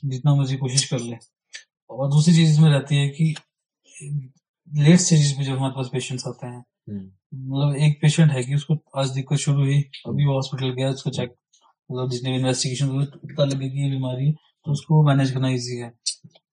जितना 0.04 0.34
मर्ज़ी 0.34 0.56
कोशिश 0.56 0.84
कर 0.90 1.00
ले। 1.00 1.16
और 1.92 2.08
दूसरी 2.10 2.34
चीज़ 2.34 2.50
इसमें 2.52 2.70
रहती 2.70 2.96
है 2.96 3.08
कि 3.08 3.34
लेट 4.70 4.98
स्टेजेस 4.98 5.34
में 5.38 5.44
जब 5.44 5.52
हमारे 5.52 5.72
पास 5.76 5.88
पेशेंट्स 5.92 6.26
आते 6.26 6.46
हैं 6.46 6.58
हम्म, 6.90 7.10
मतलब 7.52 7.76
एक 7.76 7.98
पेशेंट 8.02 8.30
है 8.32 8.42
कि 8.44 8.54
उसको 8.54 8.76
आज 8.96 9.10
दिक्कत 9.10 9.38
शुरू 9.38 9.60
हुई 9.60 9.80
अभी 10.06 10.26
वो 10.26 10.34
हॉस्पिटल 10.34 10.70
गया 10.70 10.90
उसको 10.90 11.10
चेक 11.10 11.34
मतलब 11.90 12.10
जितने 12.10 12.30
भी 12.30 12.36
इन्वेस्टिगेशन 12.36 13.04
पता 13.04 13.44
लगे 13.44 13.68
कि 13.70 13.82
ये 13.82 13.90
बीमारी 13.90 14.26
है 14.26 14.32
तो 14.66 14.72
उसको 14.72 15.02
मैनेज 15.02 15.30
करना 15.30 15.48
ईजी 15.48 15.76
है। 15.76 15.92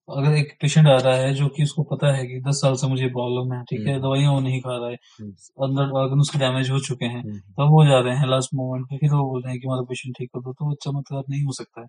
अगर 0.09 0.35
एक 0.35 0.51
पेशेंट 0.61 0.87
आ 0.87 0.95
रहा 0.97 1.13
है 1.15 1.33
जो 1.33 1.47
कि 1.55 1.63
उसको 1.63 1.83
पता 1.85 2.11
है 2.15 2.25
कि 2.27 2.39
दस 2.41 2.61
साल 2.61 2.75
से 2.75 2.87
मुझे 2.87 3.07
प्रॉब्लम 3.09 3.53
है 3.53 3.61
ठीक 3.63 3.79
है 3.79 3.93
हम्म। 3.93 4.01
दवाइयाँ 4.03 4.31
वो 4.33 4.39
नहीं 4.39 4.59
खा 4.61 4.77
रहा 4.77 4.89
है 4.89 4.95
हम्म, 5.19 5.31
अंदर 5.65 5.91
ऑर्गन 5.99 6.19
उसके 6.19 6.39
डैमेज 6.39 6.69
हो 6.69 6.79
चुके 6.79 7.05
हैं 7.05 7.21
हम्म, 7.21 7.37
तब 7.37 7.71
वो 7.71 7.83
जा 7.85 7.99
रहे 7.99 8.15
हैं 8.17 8.27
लास्ट 8.27 8.53
मोमेंट 8.53 8.85
पे 8.89 8.97
फिर 8.97 9.11
वो 9.11 9.23
बोल 9.29 9.41
रहे 9.43 9.51
हैं 9.51 9.61
कि 9.61 9.67
हमारा 9.67 9.81
पेशेंट 9.89 10.15
ठीक 10.17 10.29
कर 10.29 10.41
दो 10.41 10.53
तो 10.53 10.71
अच्छा 10.71 10.91
मतलब 10.91 11.23
नहीं 11.29 11.43
हो 11.43 11.51
सकता 11.51 11.81
है। 11.81 11.87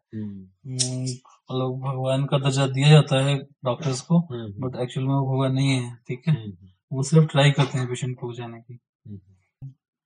मतलब 0.71 1.79
भगवान 1.85 2.25
का 2.25 2.39
दर्जा 2.39 2.67
दिया 2.67 2.89
जाता 2.89 3.25
है 3.25 3.37
डॉक्टर्स 3.65 4.01
को 4.01 4.21
बट 4.61 4.81
एक्चुअल 4.83 5.07
में 5.07 5.15
वो 5.15 5.23
भगवान 5.33 5.53
नहीं 5.53 5.71
है 5.71 5.95
ठीक 6.09 6.29
है? 6.29 6.35
वो 6.93 7.03
सिर्फ़ 7.03 7.27
ट्राई 7.27 7.51
करते 7.51 7.79
हैं 7.79 7.87
पेशेंट 7.89 8.17
को 8.21 8.29
बचाने 8.29 8.61
की। 8.61 8.79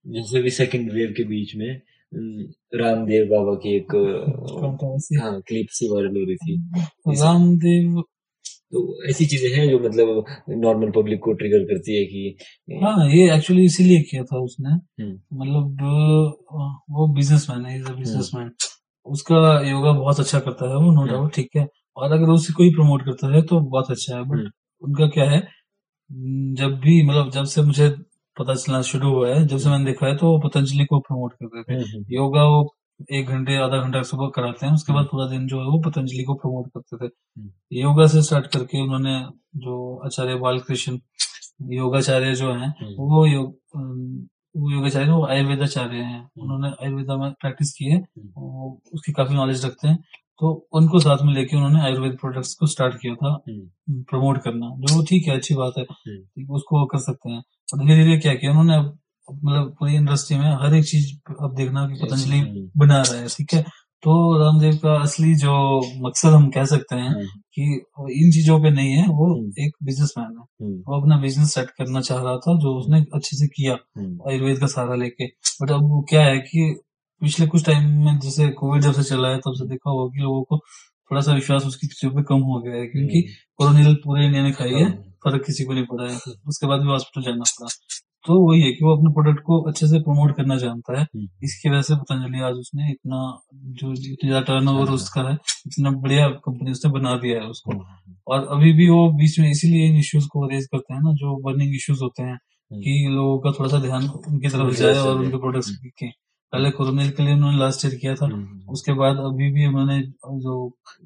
जैसे 0.07 0.43
भी 0.43 0.51
सेकेंड 0.51 0.91
वेव 0.93 1.15
के 1.17 1.25
बीच 1.25 1.55
में 1.57 1.69
रामदेव 2.13 3.25
बाबा 3.27 3.55
की 3.65 3.77
एक 3.77 3.95
हाँ 5.23 5.41
क्लिप 5.49 5.67
सी 5.71 5.89
वायरल 5.93 6.17
हो 6.17 6.25
रही 6.25 6.37
थी। 6.37 6.57
रामदेव 7.23 8.03
तो 8.73 8.81
ऐसी 9.11 9.25
चीज़ें 9.27 9.51
हैं 9.51 9.69
जो 9.71 9.79
मतलब 9.79 10.25
नॉर्मल 10.63 10.91
पब्लिक 10.91 11.21
को 11.25 11.33
ट्रिगर 11.33 11.65
करती 11.65 11.97
है 11.99 12.05
कि 12.05 12.79
हाँ 12.83 13.09
ये 13.11 13.35
एक्चुअली 13.35 13.65
इसीलिए 13.65 14.01
किया 14.01 14.23
था 14.25 14.39
उसने। 14.39 14.71
हम्म, 14.71 15.13
मतलब 15.41 15.83
वो 16.91 17.07
बिजनेसमैन 17.15 17.67
है 17.67 17.79
इज़ 17.79 17.87
अ 17.87 17.95
बिजनेसमैन 17.95 18.51
उसका 19.07 19.37
योगा 19.71 19.93
बहुत 19.93 20.21
अच्छा 20.21 20.39
करता 20.41 20.69
है 20.71 20.77
वो 20.77 20.91
नो 20.93 21.01
हम्म। 21.01 21.11
डाउट 21.11 21.35
ठीक 21.35 21.51
है। 21.57 21.67
और 21.97 22.13
अगर 22.13 22.31
उसे 22.31 22.53
कोई 22.53 22.71
प्रमोट 22.71 23.03
करता 23.03 23.35
है 23.35 23.43
तो 23.43 23.61
बहुत 23.61 23.91
अच्छा 23.91 24.17
है। 24.17 24.23
बट 24.25 24.37
हम्म। 24.37 24.51
उनका 24.83 25.07
क्या 25.09 25.25
है? 25.31 25.39
हम्म, 25.39 26.55
जब 26.55 26.79
भी 26.81 27.03
मतलब 27.07 27.31
जब 27.31 27.45
से 27.45 27.63
मुझे 27.63 27.89
पता 28.39 28.55
चलना 28.55 28.81
शुरू 28.83 29.09
हुआ 29.11 29.29
है। 29.29 29.47
जब 29.47 29.59
से 29.59 29.69
मैंने 29.71 29.85
देखा 29.85 30.07
है 30.07 30.17
तो 30.17 30.39
पतंजलि 30.39 30.85
को 30.85 30.99
प्रमोट 31.01 31.33
करते 31.33 31.63
थे। 31.63 31.73
हम्म, 31.75 31.85
हम्म, 31.85 32.05
योगा 32.11 32.45
वो 32.45 32.75
एक 33.13 33.27
घंटे 33.27 33.57
आधा 33.57 33.79
घंटा 33.79 34.03
सुबह 34.03 34.29
कराते 34.35 34.67
हैं 34.67 34.73
उसके 34.75 34.93
बाद 34.93 35.05
पूरा 35.05 35.27
दिन 35.27 35.47
जो 35.47 35.61
है 35.61 35.67
वो 35.67 35.81
पतंजलि 35.81 36.23
को 36.23 36.35
प्रमोट 36.35 36.69
करते 36.77 37.09
थे। 37.09 37.11
हम्म। 37.39 37.51
योगा 37.73 38.07
से 38.07 38.23
स्टार्ट 38.23 38.47
करके 38.47 38.83
उन्होंने 38.83 39.21
जो 39.57 40.01
आचार्य 40.05 40.35
बालकृष्ण 40.35 40.99
योगाचार्य 41.73 42.35
जो 42.35 42.53
हैं 42.53 42.69
हम्म, 42.81 42.95
वो 42.99 43.27
योग 43.27 44.29
वो 44.57 44.71
योगाचार्य 44.71 45.11
वो 45.11 45.27
आयुर्वेदाचार्य 45.27 45.97
हैं। 45.97 46.31
उन्होंने 46.39 46.69
आयुर्वेदा 46.69 47.17
में 47.17 47.33
प्रैक्टिस 47.33 47.73
की 47.73 47.85
है। 47.85 47.99
उसकी 48.95 49.13
काफ़ी 49.13 49.35
नॉलेज 49.35 49.65
रखते 49.67 49.89
हैं। 49.89 49.99
तो 50.39 50.69
उनको 50.73 50.99
साथ 50.99 51.17
में 51.23 51.35
लेके 51.35 51.57
उन्होंने 51.57 51.81
आयुर्वेद 51.81 52.13
प्रोडक्ट्स 52.13 52.55
को 52.55 52.67
स्टार्ट 52.67 52.95
किया 52.95 53.15
था। 53.15 53.29
हम्म, 53.49 54.03
प्रमोट 54.03 54.39
करना। 54.39 54.67
जो 54.81 55.05
ठीक 55.05 55.29
है 55.29 55.37
अच्छी 55.37 55.55
बात 55.55 55.73
है। 55.79 55.85
हम्म, 55.85 56.55
उसको 56.55 56.81
वो 56.81 56.87
कर 56.87 56.99
सकते 56.99 57.31
हैं। 57.31 57.43
और 57.75 57.87
धीरे 57.87 58.05
धीरे 58.05 58.19
क्या 58.19 58.35
किया 58.35 58.51
उन्होंने 58.51 58.75
अब 58.75 58.99
मतलब 59.45 59.77
पूरी 59.81 59.95
इंडस्ट्री 59.95 60.39
में 60.39 60.51
हर 60.63 60.75
एक 60.75 60.85
चीज़ 60.85 61.35
अब 61.43 61.55
देखना 61.57 61.87
कि 61.87 61.95
पतंजलि 61.95 62.39
हम्म, 62.39 62.71
बना 62.77 63.01
रहा 63.01 63.17
है 63.17 63.27
ठीक 63.29 63.55
है? 63.55 63.63
तो 64.03 64.39
रामदेव 64.39 64.75
का 64.77 65.03
असली 65.03 65.35
जो 65.35 65.53
मकसद 66.07 66.29
हम 66.29 66.51
कह 66.51 66.65
सकते 66.65 66.97
हैं 66.97 67.09
हम्म, 67.09 67.25
कि 67.55 67.63
इन 68.01 68.31
चीज़ों 68.31 68.63
पे 68.63 68.71
नहीं 68.71 68.91
है 68.91 69.07
वो 69.09 69.41
हम्म। 69.41 69.65
एक 69.65 69.73
बिजनेसमैन 69.83 70.27
है। 70.27 70.67
हम्म, 70.67 70.79
वो 70.79 71.01
अपना 71.01 71.19
बिज़नेस 71.19 71.55
सेट 71.55 71.71
करना 71.71 72.01
चाह 72.01 72.23
रहा 72.23 72.37
था 72.37 72.59
जो 72.59 72.79
उसने 72.79 73.01
अच्छे 73.01 73.37
से 73.37 73.47
किया 73.47 73.77
हम्म, 73.99 74.31
आयुर्वेद 74.31 74.59
का 74.59 74.67
सहारा 74.67 74.95
लेके। 74.95 75.27
बट 75.63 75.71
अब 75.71 75.81
वो 75.83 76.07
क्या 76.11 76.25
है 76.25 76.39
कि 76.39 76.81
पिछले 77.25 77.47
कुछ 77.47 77.65
टाइम 77.67 77.85
में 78.05 78.19
जैसे 78.19 78.49
कोविड 78.49 78.83
जब 78.83 78.93
से 78.93 79.03
चला 79.03 79.29
है 79.29 79.39
तब 79.39 79.55
से 79.55 79.67
देखा 79.69 79.91
होगा 79.91 80.09
कि 80.17 80.23
लोगों 80.23 80.43
को 80.43 80.59
थोड़ा 81.11 81.21
सा 81.21 81.35
विश्वास 81.35 81.67
उसकी 81.67 81.87
चीज़ों 81.87 82.11
पे 82.15 82.23
कम 82.23 82.41
हो 82.43 82.61
गया 82.61 82.75
है 82.75 82.87
क्योंकि 82.87 83.21
कोरोनिल 83.59 83.95
पूरे 83.95 84.25
इंडिया 84.27 84.43
ने 84.43 84.53
खाई 84.53 84.73
है 84.73 84.83
हाँ, 84.83 84.91
फ़र्क 85.25 85.45
किसी 85.47 85.65
को 85.65 85.73
नहीं 85.73 85.85
पड़ा 85.85 86.11
है। 86.11 86.17
उसके 86.49 86.67
बाद 86.67 86.81
भी 86.81 86.87
हॉस्पिटल 86.87 87.27
जाना 87.27 87.45
पड़ा। 87.61 87.69
तो 88.25 88.35
वही 88.41 88.61
है 88.61 88.71
कि 88.73 88.85
वो 88.85 88.97
अपने 88.97 89.11
प्रोडक्ट 89.13 89.41
को 89.41 89.61
अच्छे 89.61 89.87
से 89.87 89.99
प्रमोट 89.99 90.37
करना 90.37 90.57
जानता 90.57 90.99
है। 90.99 91.03
हम्म, 91.03 91.27
इसकी 91.45 91.71
वजह 91.71 91.83
से 91.83 91.95
पतंजलि 91.95 92.41
आज 92.41 92.55
उसने 92.55 92.91
इतना 92.91 93.19
जो 93.81 93.93
इतना 93.93 94.29
ज़्यादा 94.29 94.41
टर्न 94.41 94.69
ओवर 94.69 94.91
उसका 94.91 95.23
है 95.23 95.35
इतना 95.67 95.91
बढ़िया 95.91 96.29
कंपनी 96.47 96.71
उसने 96.71 96.91
बना 96.93 97.17
दिया 97.17 97.41
है 97.41 97.49
उसको। 97.49 97.73
हम्म, 97.73 98.15
और 98.27 98.47
अभी 98.51 98.73
भी 98.73 98.89
वो 98.89 99.09
बीच 99.13 99.39
में 99.41 99.51
इसीलिए 99.51 99.87
इन 99.89 99.97
इश्यूज़ 99.97 100.29
को 100.29 100.47
रेज 100.49 100.67
करते 100.67 100.95
हैं 100.95 101.01
ना 101.01 101.13
जो 101.13 101.37
बर्निंग 101.43 101.75
इश्यूज़ 101.75 102.03
होते 102.03 102.23
हैं 102.23 102.39
कि 102.71 103.09
लोगों 103.11 103.39
का 103.39 103.51
थोड़ा 103.59 103.71
सा 103.71 103.79
ध्यान 103.79 104.09
उनकी 104.09 104.49
तरफ़ 104.49 104.75
जाए 104.75 104.99
और। 104.99 105.17
उनके 105.17 105.39
प्रोडक्ट्स 105.39 105.71
बिके। 105.83 106.24
पहले 106.55 106.71
कोरोनिल 106.71 107.11
के 107.11 107.23
लिए 107.23 107.35
उन्होंने 107.35 107.59
लास्ट 107.59 107.85
ईयर 107.85 107.95
किया 107.95 108.15
था। 108.15 108.27
हम्म, 108.27 108.73
उसके 108.73 108.93
बाद 108.95 109.17
अभी 109.21 109.51
भी 109.53 109.67
उन्होंने 109.67 110.01
जो 110.41 110.57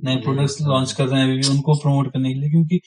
नए 0.05 0.17
प्रोडक्ट्स 0.23 0.61
लॉन्च 0.63 0.93
कर 0.93 1.07
रहे 1.07 1.21
हैं 1.21 1.29
अभी 1.29 1.37
भी 1.39 1.49
उनको 1.49 1.75
प्रमोट 1.77 2.13
करने 2.13 2.33
के 2.33 2.41
लिए 2.41 2.51
क्योंकि 2.51 2.81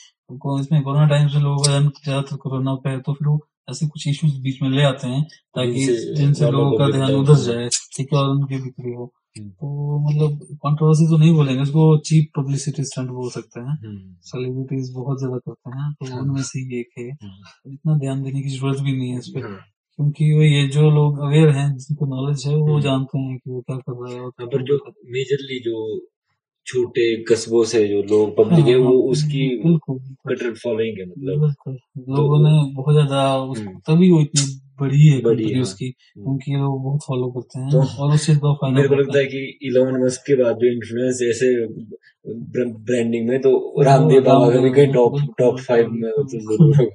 इसमें 0.59 0.81
कोरोना 0.83 1.07
टाइम 1.07 1.27
से 1.27 1.39
लोगों 1.39 1.63
का 1.63 1.69
ध्यान 1.69 1.87
ज़्यादातर 2.03 2.35
कोरोना 2.43 2.75
पे 2.83 2.89
है 2.89 2.99
तो 2.99 3.13
फिर 3.13 3.27
वो 3.27 3.39
ऐसे 3.71 3.87
कुछ 3.87 4.07
इश्यूज़ 4.07 4.35
बीच 4.43 4.61
में 4.61 4.69
ले 4.69 4.83
आते 4.83 5.07
हैं 5.07 5.23
ताकि 5.55 5.85
जिनसे 6.17 6.51
लोगों 6.51 6.77
का 6.77 6.89
ध्यान 6.91 7.13
उधर 7.15 7.35
जाए 7.39 7.67
ठीक 7.97 8.13
है 8.13 8.19
और 8.19 8.29
उनकी 8.29 8.61
बिक्री 8.61 8.93
हो। 8.93 9.11
हम्म। 9.37 9.49
तो 9.49 9.99
मतलब 10.07 10.39
कंट्रोवर्सी 10.63 11.05
तो 11.07 11.17
नहीं 11.17 11.33
बोलेंगे 11.33 11.61
उसको 11.61 11.83
चीप 12.07 12.31
पब्लिसिटी 12.37 12.83
स्टंट 12.83 13.09
बोल 13.09 13.29
सकते 13.29 13.59
हैं। 13.59 13.75
हम्म, 13.77 14.15
सेलिब्रिटीज 14.23 14.91
बहुत 14.95 15.19
ज़्यादा 15.19 15.37
करते 15.37 15.77
हैं 15.77 15.91
तो 15.93 16.11
हाँ। 16.11 16.21
उनमें 16.21 16.41
से 16.43 16.61
एक 16.79 16.89
है। 16.99 17.05
हम्म, 17.05 17.73
इतना 17.73 17.97
ध्यान 17.97 18.23
देने 18.23 18.41
की 18.41 18.49
ज़रूरत 18.49 18.79
भी 18.79 18.97
नहीं 18.97 19.11
है 19.11 19.19
इस 19.19 19.29
पे। 19.35 19.41
हाँ। 19.41 19.59
क्योंकि 20.01 20.31
वो 20.33 20.41
ये 20.43 20.67
जो 20.69 20.89
लोग 20.91 21.19
अवेयर 21.19 21.49
हैं 21.51 21.67
जिनको 21.77 22.05
नॉलेज 22.07 22.43
है 22.47 22.55
वो 22.55 22.65
हम्म। 22.65 22.81
जानते 22.81 23.19
हैं 23.19 23.37
कि 23.37 23.51
वो 23.51 23.59
क्या 23.61 23.75
कर 23.77 23.93
रहा 23.93 24.13
है 24.13 24.21
और 24.21 24.31
हाँ, 24.39 24.47
पर 24.47 24.63
जो 24.63 24.77
मेजरली 25.09 25.59
जो 25.59 25.75
छोटे 26.67 27.05
कस्बों 27.23 27.63
से 27.65 27.87
जो 27.87 28.01
लोग 28.05 28.31
पब्लिक 28.37 28.65
है 28.65 28.73
हाँ, 28.73 28.81
वो 28.81 28.95
हाँ, 28.95 29.11
उसकी 29.11 29.47
कटर 30.27 30.53
फॉलोइंग 30.55 30.97
है 30.99 31.05
मतलब 31.05 31.39
बिल्कुल 31.41 31.77
लोगों 32.17 32.39
ने 32.39 32.51
बहुत 32.73 32.93
ज़्यादा 32.95 33.21
हम्म। 33.31 33.77
तभी 33.87 34.09
वो 34.11 34.21
इतनी 34.21 34.45
बड़ी 34.81 35.07
है 35.07 35.21
बड़ी 35.21 35.49
है, 35.49 35.61
उसकी 35.61 35.85
हम्म। 35.87 36.23
क्योंकि 36.23 36.51
लोग 36.53 36.83
बहुत 36.83 37.01
फॉलो 37.07 37.29
करते 37.31 37.59
हैं 37.59 37.69
तो 37.71 37.81
और 38.03 38.13
उस 38.13 38.25
चीज़ 38.25 38.37
का 38.37 38.53
फ़ायदा 38.53 38.75
मेरे 38.75 38.87
को 38.87 38.95
लगता 38.95 39.17
है 39.19 39.25
कि 39.25 39.41
इलोन 39.63 40.03
मस्क 40.03 40.23
के 40.27 40.35
बाद 40.43 40.55
जो 40.55 40.71
इन्फ्लुएंस 40.71 41.21
ऐसे 41.29 41.51
ब्रांडिंग 42.85 43.27
में 43.29 43.39
तो 43.41 43.51
रामदेव 43.83 44.23
बाबा 44.23 44.49
का 44.49 44.61
भी 44.61 44.71
कहीं 44.71 44.93
टॉप 44.93 45.19
टॉप 45.37 45.59
फाइव 45.61 45.89
में 45.93 46.11
तो 46.21 46.71
हैं। 46.73 46.89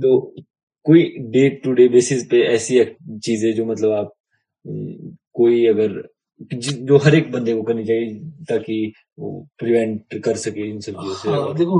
तो 0.00 0.16
कोई 0.86 1.02
डे 1.32 1.48
टू 1.64 1.72
डे 1.72 1.88
बेसिस 1.88 2.24
पे 2.26 2.42
ऐसी 2.46 2.84
चीज़ें 3.18 3.52
जो 3.54 3.64
मतलब 3.66 3.92
आप 3.92 4.12
हम्म, 4.64 5.16
कोई 5.34 5.66
अगर 5.66 6.02
जो 6.52 6.98
हर 6.98 7.14
एक 7.14 7.30
बंदे 7.32 7.54
को 7.54 7.62
करनी 7.62 7.84
चाहिए 7.84 8.14
ताकि 8.44 8.76
वो 9.18 9.30
प्रिवेंट 9.58 10.14
कर 10.24 10.36
सके 10.36 10.68
इन 10.70 10.80
सब 10.80 10.92
चीज़ों 10.92 11.14
से 11.14 11.30
हाँ, 11.30 11.54
देखो 11.54 11.78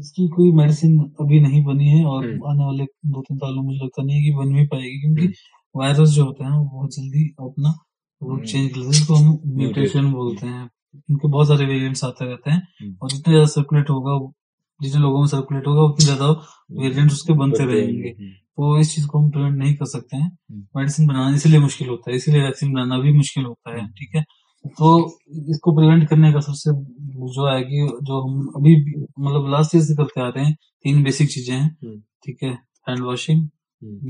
इसकी 0.00 0.28
कोई 0.28 0.50
मेडिसिन 0.52 0.98
अभी 1.20 1.40
नहीं 1.40 1.62
बनी 1.64 1.88
है 1.88 2.04
और 2.04 2.24
हम्म। 2.24 2.50
आने 2.50 2.64
वाले 2.64 2.84
दो 3.06 3.22
तीन 3.22 3.38
सालों 3.38 3.54
में 3.54 3.62
मुझे 3.62 3.78
लगता 3.78 4.02
नहीं 4.02 4.16
है 4.16 4.22
कि 4.22 4.34
बन 4.36 4.54
भी 4.54 4.66
पाएगी 4.66 5.00
क्योंकि 5.00 5.22
हम्म। 5.22 5.80
वायरस 5.80 6.10
जो 6.10 6.24
होते 6.24 6.44
हैं 6.44 6.52
वो 6.52 6.64
बहुत 6.66 6.94
जल्दी 6.94 7.24
अपना 7.40 7.74
हम्म। 8.22 8.44
चेंज 8.44 8.70
कर 8.70 8.76
लेते 8.76 8.86
हैं 8.86 8.90
इसको 8.92 9.14
हम 9.14 9.40
म्यूटेशन 9.56 10.12
बोलते 10.12 10.46
हैं 10.46 10.68
इनके 11.08 11.28
बहुत 11.28 11.48
सारे 11.48 11.66
वेरिएंट्स 11.66 12.04
आते 12.04 12.24
रहते 12.24 12.50
हैं 12.50 12.62
हम्म। 12.82 12.96
और 13.02 13.10
जितने 13.10 13.32
ज़्यादा 13.32 13.46
सर्कुलेट 13.52 13.90
होगा 13.90 14.18
जितने 14.80 15.00
लोगों 15.00 15.20
में 15.20 15.26
सर्कुलेट 15.28 15.66
होगा 15.66 15.82
उतने 15.84 16.04
ज़्यादा 16.04 16.30
वेरिएंट्स 16.76 17.14
उसके 17.14 17.32
बनते 17.34 17.64
रहेंगे 17.64 18.08
हम्म, 18.10 18.30
तो 18.58 18.78
इस 18.80 18.94
चीज़ 18.94 19.06
को 19.06 19.18
हम 19.18 19.30
प्रिवेंट 19.30 19.56
नहीं 19.58 19.74
कर 19.74 19.86
सकते 19.86 20.16
हैं। 20.16 20.28
हम्म। 20.50 20.60
मेडिसिन 20.76 21.06
बनाना 21.06 21.34
इसीलिए 21.36 21.58
मुश्किल 21.60 21.88
होता 21.88 22.10
है 22.10 22.16
इसीलिए 22.16 22.42
वैक्सीन 22.42 22.72
बनाना 22.72 22.98
भी 22.98 23.12
मुश्किल 23.12 23.44
होता 23.44 23.72
है 23.74 23.80
हम्म। 23.80 23.90
ठीक 23.90 24.16
है? 24.16 24.22
तो 24.64 24.88
इसको 25.50 25.74
प्रिवेंट 25.76 26.08
करने 26.08 26.32
का 26.32 26.40
सबसे 26.40 26.70
जो 27.36 27.48
है 27.48 27.62
कि 27.62 27.86
जो 28.02 28.20
हम 28.22 28.46
अभी 28.56 28.74
मतलब 29.20 29.48
लास्ट 29.50 29.74
ईयर 29.74 29.84
से 29.84 29.94
करते 29.96 30.20
आ 30.20 30.28
रहे 30.28 30.44
हैं 30.44 30.54
तीन 30.84 31.02
बेसिक 31.02 31.30
चीज़ें 31.30 31.54
हैं 31.56 31.64
हम्म। 31.64 31.98
ठीक 32.24 32.42
है? 32.42 32.50
Hand 32.88 33.02
washing 33.04 33.48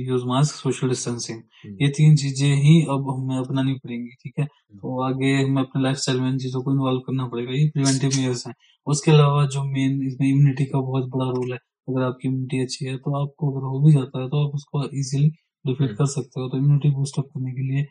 use 0.00 0.24
mask 0.26 0.54
social 0.54 0.88
distancing 0.88 1.38
ये 1.82 1.88
तीन 1.88 2.16
चीज़ें 2.16 2.54
ही 2.62 2.80
अब 2.90 3.06
हमें 3.10 3.36
अपनानी 3.36 3.72
पड़ेंगी 3.74 4.08
ठीक 4.22 4.32
है? 4.38 4.44
तो 4.44 5.02
आगे 5.04 5.32
हमें 5.42 5.62
अपने 5.62 5.82
लाइफ 5.82 5.96
स्टाइल 5.96 6.20
में 6.20 6.28
इन 6.30 6.38
चीज़ों 6.38 6.62
को 6.62 6.72
इन्वॉल्व 6.72 7.00
करना 7.00 7.26
पड़ेगा 7.26 7.52
ये 7.52 7.68
प्रिवेंटिव 7.68 8.10
मेयर्स 8.16 8.46
हैं। 8.46 8.54
उसके 8.86 9.10
अलावा 9.10 9.46
जो 9.46 9.62
मेन 9.64 10.02
इसमें 10.06 10.28
इम्यूनिटी 10.28 10.64
का 10.64 10.80
बहुत 10.80 11.08
बड़ा 11.08 11.30
रोल 11.30 11.52
है 11.52 11.58
अगर 11.88 12.02
आपकी 12.02 12.28
इम्यूनिटी 12.28 12.62
अच्छी 12.62 12.84
है 12.86 12.96
तो 12.96 13.16
आपको 13.22 13.50
अगर 13.52 13.66
हो 13.66 13.80
भी 13.80 13.92
जाता 13.92 14.22
है 14.22 14.28
तो 14.28 14.46
आप 14.46 14.54
उसको 14.54 14.84
इजीली 14.84 15.28
डिफीट 15.64 15.96
कर 15.98 16.06
सकते 16.06 16.40
हो 16.40 16.48
तो 16.48 16.58
इम्यूनिटी 16.58 16.90
बूस्टअप 16.90 17.24
करने 17.26 17.52
के 17.52 17.62
लिए 17.62 17.86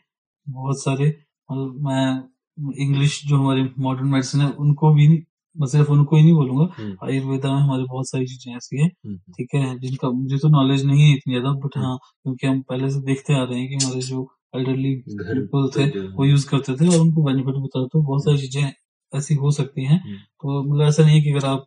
बहुत 0.46 0.82
सारे 0.82 1.08
मतलब 1.08 1.80
मैं 1.80 2.84
इंग्लिश 2.84 3.20
जो 3.26 3.36
हमारी 3.36 3.62
मॉडर्न 3.78 4.08
मेडिसिन 4.08 4.40
है 4.40 4.50
उनको 4.60 4.92
भी 4.94 5.08
मैं 5.56 5.66
सिर्फ़ 5.66 5.90
उनको 5.90 6.16
ही 6.16 6.22
नहीं 6.22 6.34
बोलूँगा 6.34 6.66
हम्म। 6.78 7.06
आयुर्वेदा 7.06 7.52
में 7.52 7.60
हमारी 7.60 7.82
बहुत 7.84 8.08
सारी 8.08 8.26
चीज़ें 8.26 8.56
ऐसी 8.56 8.80
है 8.80 8.86
हम्म। 8.86 9.16
ठीक 9.16 9.54
है 9.54 9.78
जिनका 9.78 10.10
मुझे 10.10 10.38
तो 10.38 10.48
नॉलेज 10.48 10.84
नहीं 10.84 11.02
है 11.02 11.16
इतनी 11.16 11.34
ज़्यादा 11.34 11.52
बट 11.56 11.76
हम्म। 11.76 11.86
हाँ 11.86 11.98
क्योंकि 11.98 12.46
हम 12.46 12.60
पहले 12.62 12.90
से 12.90 13.00
देखते 13.00 13.34
आ 13.34 13.42
रहे 13.42 13.58
हैं 13.60 13.68
कि 13.68 13.84
हमारे 13.84 14.00
जो 14.00 14.28
एल्डरली 14.56 14.94
पीपल 15.08 15.68
थे। 15.76 15.86
वो 16.08 16.24
यूज़ 16.24 16.48
करते 16.48 16.74
थे 16.74 16.88
और 16.88 17.00
उनको 17.00 17.22
बेनिफिट 17.22 17.54
बताते 17.56 17.88
तो 17.88 18.02
बहुत 18.02 18.24
सारी 18.24 18.38
चीज़ें 18.38 18.72
ऐसी 19.12 19.34
हो 19.34 19.50
सकती 19.50 19.84
हैं 19.84 20.00
हम्म। 20.00 20.16
तो 20.16 20.62
मतलब 20.62 20.86
ऐसा 20.86 21.04
नहीं 21.04 21.16
है 21.16 21.22
कि 21.22 21.30
अगर 21.30 21.46
आप 21.46 21.66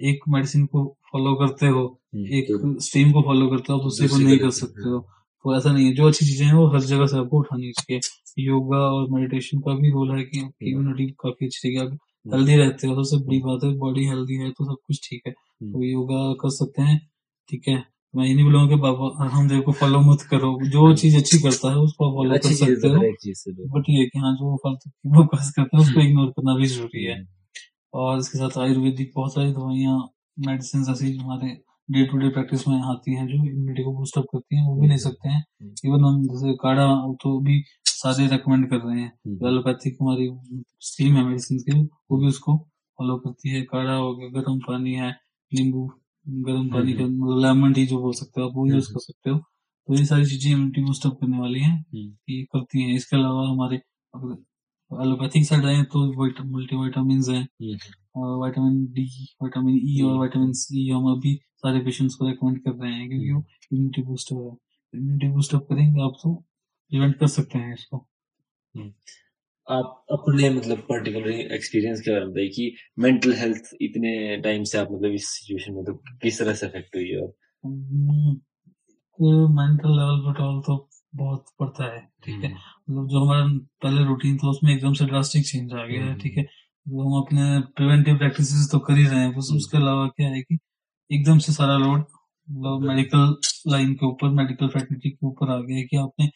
एक 0.00 0.20
मेडिसिन 0.28 0.64
को 0.66 0.84
फॉलो 1.12 1.34
करते 1.34 1.66
हो 1.66 1.82
हम्म, 2.14 2.26
एक 2.26 2.44
तो 2.50 2.78
स्ट्रीम 2.80 3.12
को 3.12 3.22
फॉलो 3.22 3.48
करते 3.48 3.72
हो 3.72 3.78
तो 3.78 3.84
दूसरे 3.84 4.08
को 4.08 4.18
नहीं 4.18 4.38
कर 4.38 4.50
सकते 4.50 4.88
हो। 4.90 4.98
तो 5.44 5.56
ऐसा 5.56 5.72
नहीं 5.72 5.86
है। 5.86 5.94
जो 5.94 6.06
अच्छी 6.08 6.26
चीज़ें 6.26 6.46
हैं 6.46 6.54
वो 6.54 6.66
हर 6.68 6.80
जगह 6.80 7.06
से 7.06 7.18
आपको 7.18 7.38
उठानी 7.38 7.70
चाहिए 7.72 8.00
योगा 8.44 8.78
और 8.78 9.06
मेडिटेशन 9.10 9.58
का 9.58 9.74
भी 9.74 9.90
रोल 9.90 10.10
है 10.10 10.22
कि 10.24 10.40
आपकी 10.40 10.70
हम्म। 10.72 10.80
इम्यूनिटी 10.80 11.10
काफ़ी 11.20 11.46
अच्छी 11.46 11.68
रहेगी। 11.68 11.86
आप 11.86 12.34
हेल्दी 12.34 12.56
रहते 12.56 12.86
हो 12.88 13.04
सबसे 13.04 13.24
बड़ी 13.26 13.38
बात 13.38 13.64
है 13.64 13.74
बॉडी 13.78 14.04
हेल्दी 14.06 14.34
है 14.34 14.50
तो 14.50 14.64
सब 14.64 14.76
कुछ 14.86 15.00
ठीक 15.08 15.22
है। 15.26 15.32
हम्म। 15.32 15.72
तो 15.72 15.82
योगा 15.84 16.32
कर 16.34 16.50
सकते 16.50 16.82
हैं 16.82 16.98
ठीक 17.48 17.68
है। 17.68 17.82
मैं 18.14 18.26
ये 18.26 18.34
नहीं 18.34 18.44
बोलूँगा 18.44 18.68
कि 18.68 18.80
बाबा 18.82 19.24
रामदेव 19.26 19.60
को 19.60 19.72
फॉलो 19.72 20.00
मत 20.00 20.22
करो। 20.30 20.50
जो 20.68 20.94
चीज़ 20.96 21.16
अच्छी 21.16 21.38
करता 21.38 21.70
है 21.70 21.76
उसको 21.76 22.10
फॉलो 22.16 22.38
कर 22.38 22.52
सकते 22.54 22.74
तो 22.80 22.88
हो। 22.88 23.78
बट 23.78 23.84
ये 23.90 23.98
है 24.00 24.06
कि 24.06 24.18
हाँ 24.18 24.32
जो 24.34 24.56
फालतू 24.56 24.90
की 24.90 25.52
करते 25.56 25.76
हैं 25.76 25.82
उसको 25.84 26.00
इग्नोर 26.00 26.28
करना 26.30 26.56
भी 26.56 26.66
ज़रूरी 26.66 27.04
है। 27.04 27.16
और 27.94 28.18
इसके 28.18 28.38
साथ 28.38 28.58
आयुर्वेदिक 28.58 29.12
बहुत 29.16 29.34
सारी 29.34 29.52
दवाइयाँ 29.52 29.98
मेडिसिन 30.46 30.84
ऐसी 30.90 31.16
हमारे 31.16 31.48
डे 31.88 32.04
टू 32.06 32.18
डे 32.18 32.28
प्रैक्टिस 32.28 32.66
में 32.68 32.76
आती 32.90 33.14
हैं 33.14 33.26
जो 33.28 33.34
इम्यूनिटी 33.36 33.82
को 33.84 33.92
बूस्ट 33.96 34.18
अप 34.18 34.24
करती 34.32 34.56
हैं 34.56 34.66
वो 34.66 34.76
भी 34.80 34.88
ले 34.88 34.96
सकते 34.98 35.28
हैं। 35.28 35.44
इवन 35.86 36.04
हम 36.04 36.22
जैसे 36.24 36.54
काढ़ा 36.62 36.86
तो 37.22 37.38
भी 37.40 37.62
सारे 37.86 38.26
रेकमेंड 38.26 38.68
कर 38.70 38.76
रहे 38.76 39.00
हैं। 39.00 39.12
हम्म। 39.26 39.46
एलोपैथिक 39.48 39.96
हमारी 40.02 40.30
स्ट्रीम 40.82 41.16
है 41.16 41.24
मेडिसिन 41.24 41.58
की 41.58 41.80
वो 41.82 42.18
भी 42.20 42.26
उसको 42.28 42.56
फॉलो 42.98 43.16
करती 43.18 43.50
है। 43.50 43.62
काढ़ा 43.72 43.94
हो 43.94 44.14
गया 44.16 44.28
गर्म 44.40 44.58
पानी 44.68 44.94
है 44.94 45.10
नींबू 45.52 45.86
गर्म 46.26 46.68
पानी 46.68 46.92
का 46.92 47.04
मतलब 47.04 47.38
लेमन 47.44 47.72
टी 47.72 47.86
जो 47.86 47.98
बोल 48.02 48.12
सकते 48.14 48.40
हो 48.40 48.48
आप 48.48 48.54
वो 48.56 48.66
यूज़ 48.66 48.86
हम्म। 48.86 48.94
कर 48.94 49.00
सकते 49.00 49.30
हो। 49.30 49.38
तो 49.38 49.94
ये 49.94 50.04
सारी 50.04 50.24
चीज़ें 50.26 50.50
इम्यूनिटी 50.52 50.82
बूस्टअप 50.84 51.18
करने 51.20 51.38
वाली 51.38 51.60
हैं 51.60 51.74
हम्म। 51.74 52.10
ये 52.30 52.42
करती 52.44 52.82
हैं। 52.82 52.94
इसके 52.96 53.16
अलावा 53.16 53.48
हमारे 53.48 53.76
एलोपैथिक 54.90 55.44
साइड 55.44 55.64
आए 55.66 55.82
तो 55.92 56.00
मल्टी 56.46 56.76
वाइटामिन 56.76 57.22
हैं 57.28 57.40
हम्म। 57.40 57.76
और 58.16 58.44
विटामिन 58.44 58.84
डी 58.92 59.04
विटामिन 59.42 59.76
ई 59.76 60.00
और 60.02 60.10
हम्म। 60.10 60.22
विटामिन 60.22 60.52
सी 60.54 60.88
हम 60.88 61.10
अभी 61.12 61.34
सारे 61.56 61.80
पेशेंट्स 61.84 62.14
को 62.14 62.28
रेकमेंड 62.28 62.58
कर 62.58 62.74
रहे 62.74 62.92
हैं 62.92 63.08
क्योंकि 63.08 63.30
वो 63.30 63.38
हम्म। 63.38 63.76
इम्यूनिटी 63.76 64.02
बूस्टर 64.02 64.36
है 64.36 64.50
इम्यूनिटी 64.94 65.28
बूस्टअप 65.32 65.66
करेंगे 65.70 66.02
आप 66.02 66.18
तो 66.22 66.34
प्रिवेंट 66.92 67.18
कर 67.20 67.26
सकते 67.28 67.58
हैं 67.58 67.72
इसको 67.74 68.06
आप 69.68 70.04
अपने 70.12 70.50
मतलब 70.50 70.78
पर्टिकुलर 70.88 71.30
एक्सपीरियंस 71.54 72.00
के 72.00 72.10
बारे 72.10 72.24
में 72.24 72.32
बताइए 72.32 72.48
कि 72.48 72.74
मेंटल 72.98 73.32
हेल्थ 73.34 73.70
इतने 73.82 74.14
टाइम 74.42 74.64
से 74.64 74.78
आप 74.78 74.88
मतलब 74.92 75.12
इस 75.12 75.28
सिचुएशन 75.28 75.74
में 75.74 75.84
तो 75.84 75.94
किस 76.22 76.38
तरह 76.38 76.54
से 76.54 76.66
अफेक्ट 76.66 76.96
हुई 76.96 77.14
और 77.16 77.32
मेंटल 79.54 79.96
लेवल 79.96 80.20
पर 80.26 80.60
तो 80.62 80.76
बहुत 81.14 81.44
पड़ता 81.60 81.84
है 81.84 82.00
ठीक 82.24 82.44
है? 82.44 82.50
मतलब 82.50 83.08
जो 83.08 83.24
हमारा 83.24 83.46
पहले 83.82 84.04
रूटीन 84.04 84.36
था 84.38 84.48
उसमें 84.48 84.74
एकदम 84.74 84.92
से 84.92 85.06
ड्रास्टिक 85.06 85.46
चेंज 85.46 85.72
आ 85.72 85.84
गया 85.84 86.02
है 86.02 86.08
हम्म। 86.08 86.20
ठीक 86.20 86.36
है? 86.38 86.42
तो 86.42 87.02
हम 87.02 87.22
अपने 87.22 87.60
प्रिवेंटिव 87.76 88.16
प्रैक्टिस 88.18 88.70
तो 88.72 88.78
कर 88.78 88.96
ही 88.96 89.06
रहे 89.06 89.20
हैं 89.20 89.30
बस 89.36 89.46
हम्म। 89.50 89.58
उसके 89.58 89.78
अलावा 89.78 90.06
क्या 90.06 90.28
है 90.28 90.40
कि 90.42 90.58
एकदम 91.10 91.38
से 91.38 91.52
सारा 91.52 91.76
लोड 91.76 92.00
मतलब 92.48 92.82
मेडिकल 92.88 93.36
लाइन 93.66 93.92
के 93.94 94.06
ऊपर 94.06 94.28
मेडिकल 94.28 94.68
फैकल्टी 94.68 95.10
के 95.10 95.26
ऊपर 95.26 95.50
आ 95.50 95.58
गया 95.60 95.76
है 95.76 95.82
कि 95.82 95.96
आपने 95.96 96.26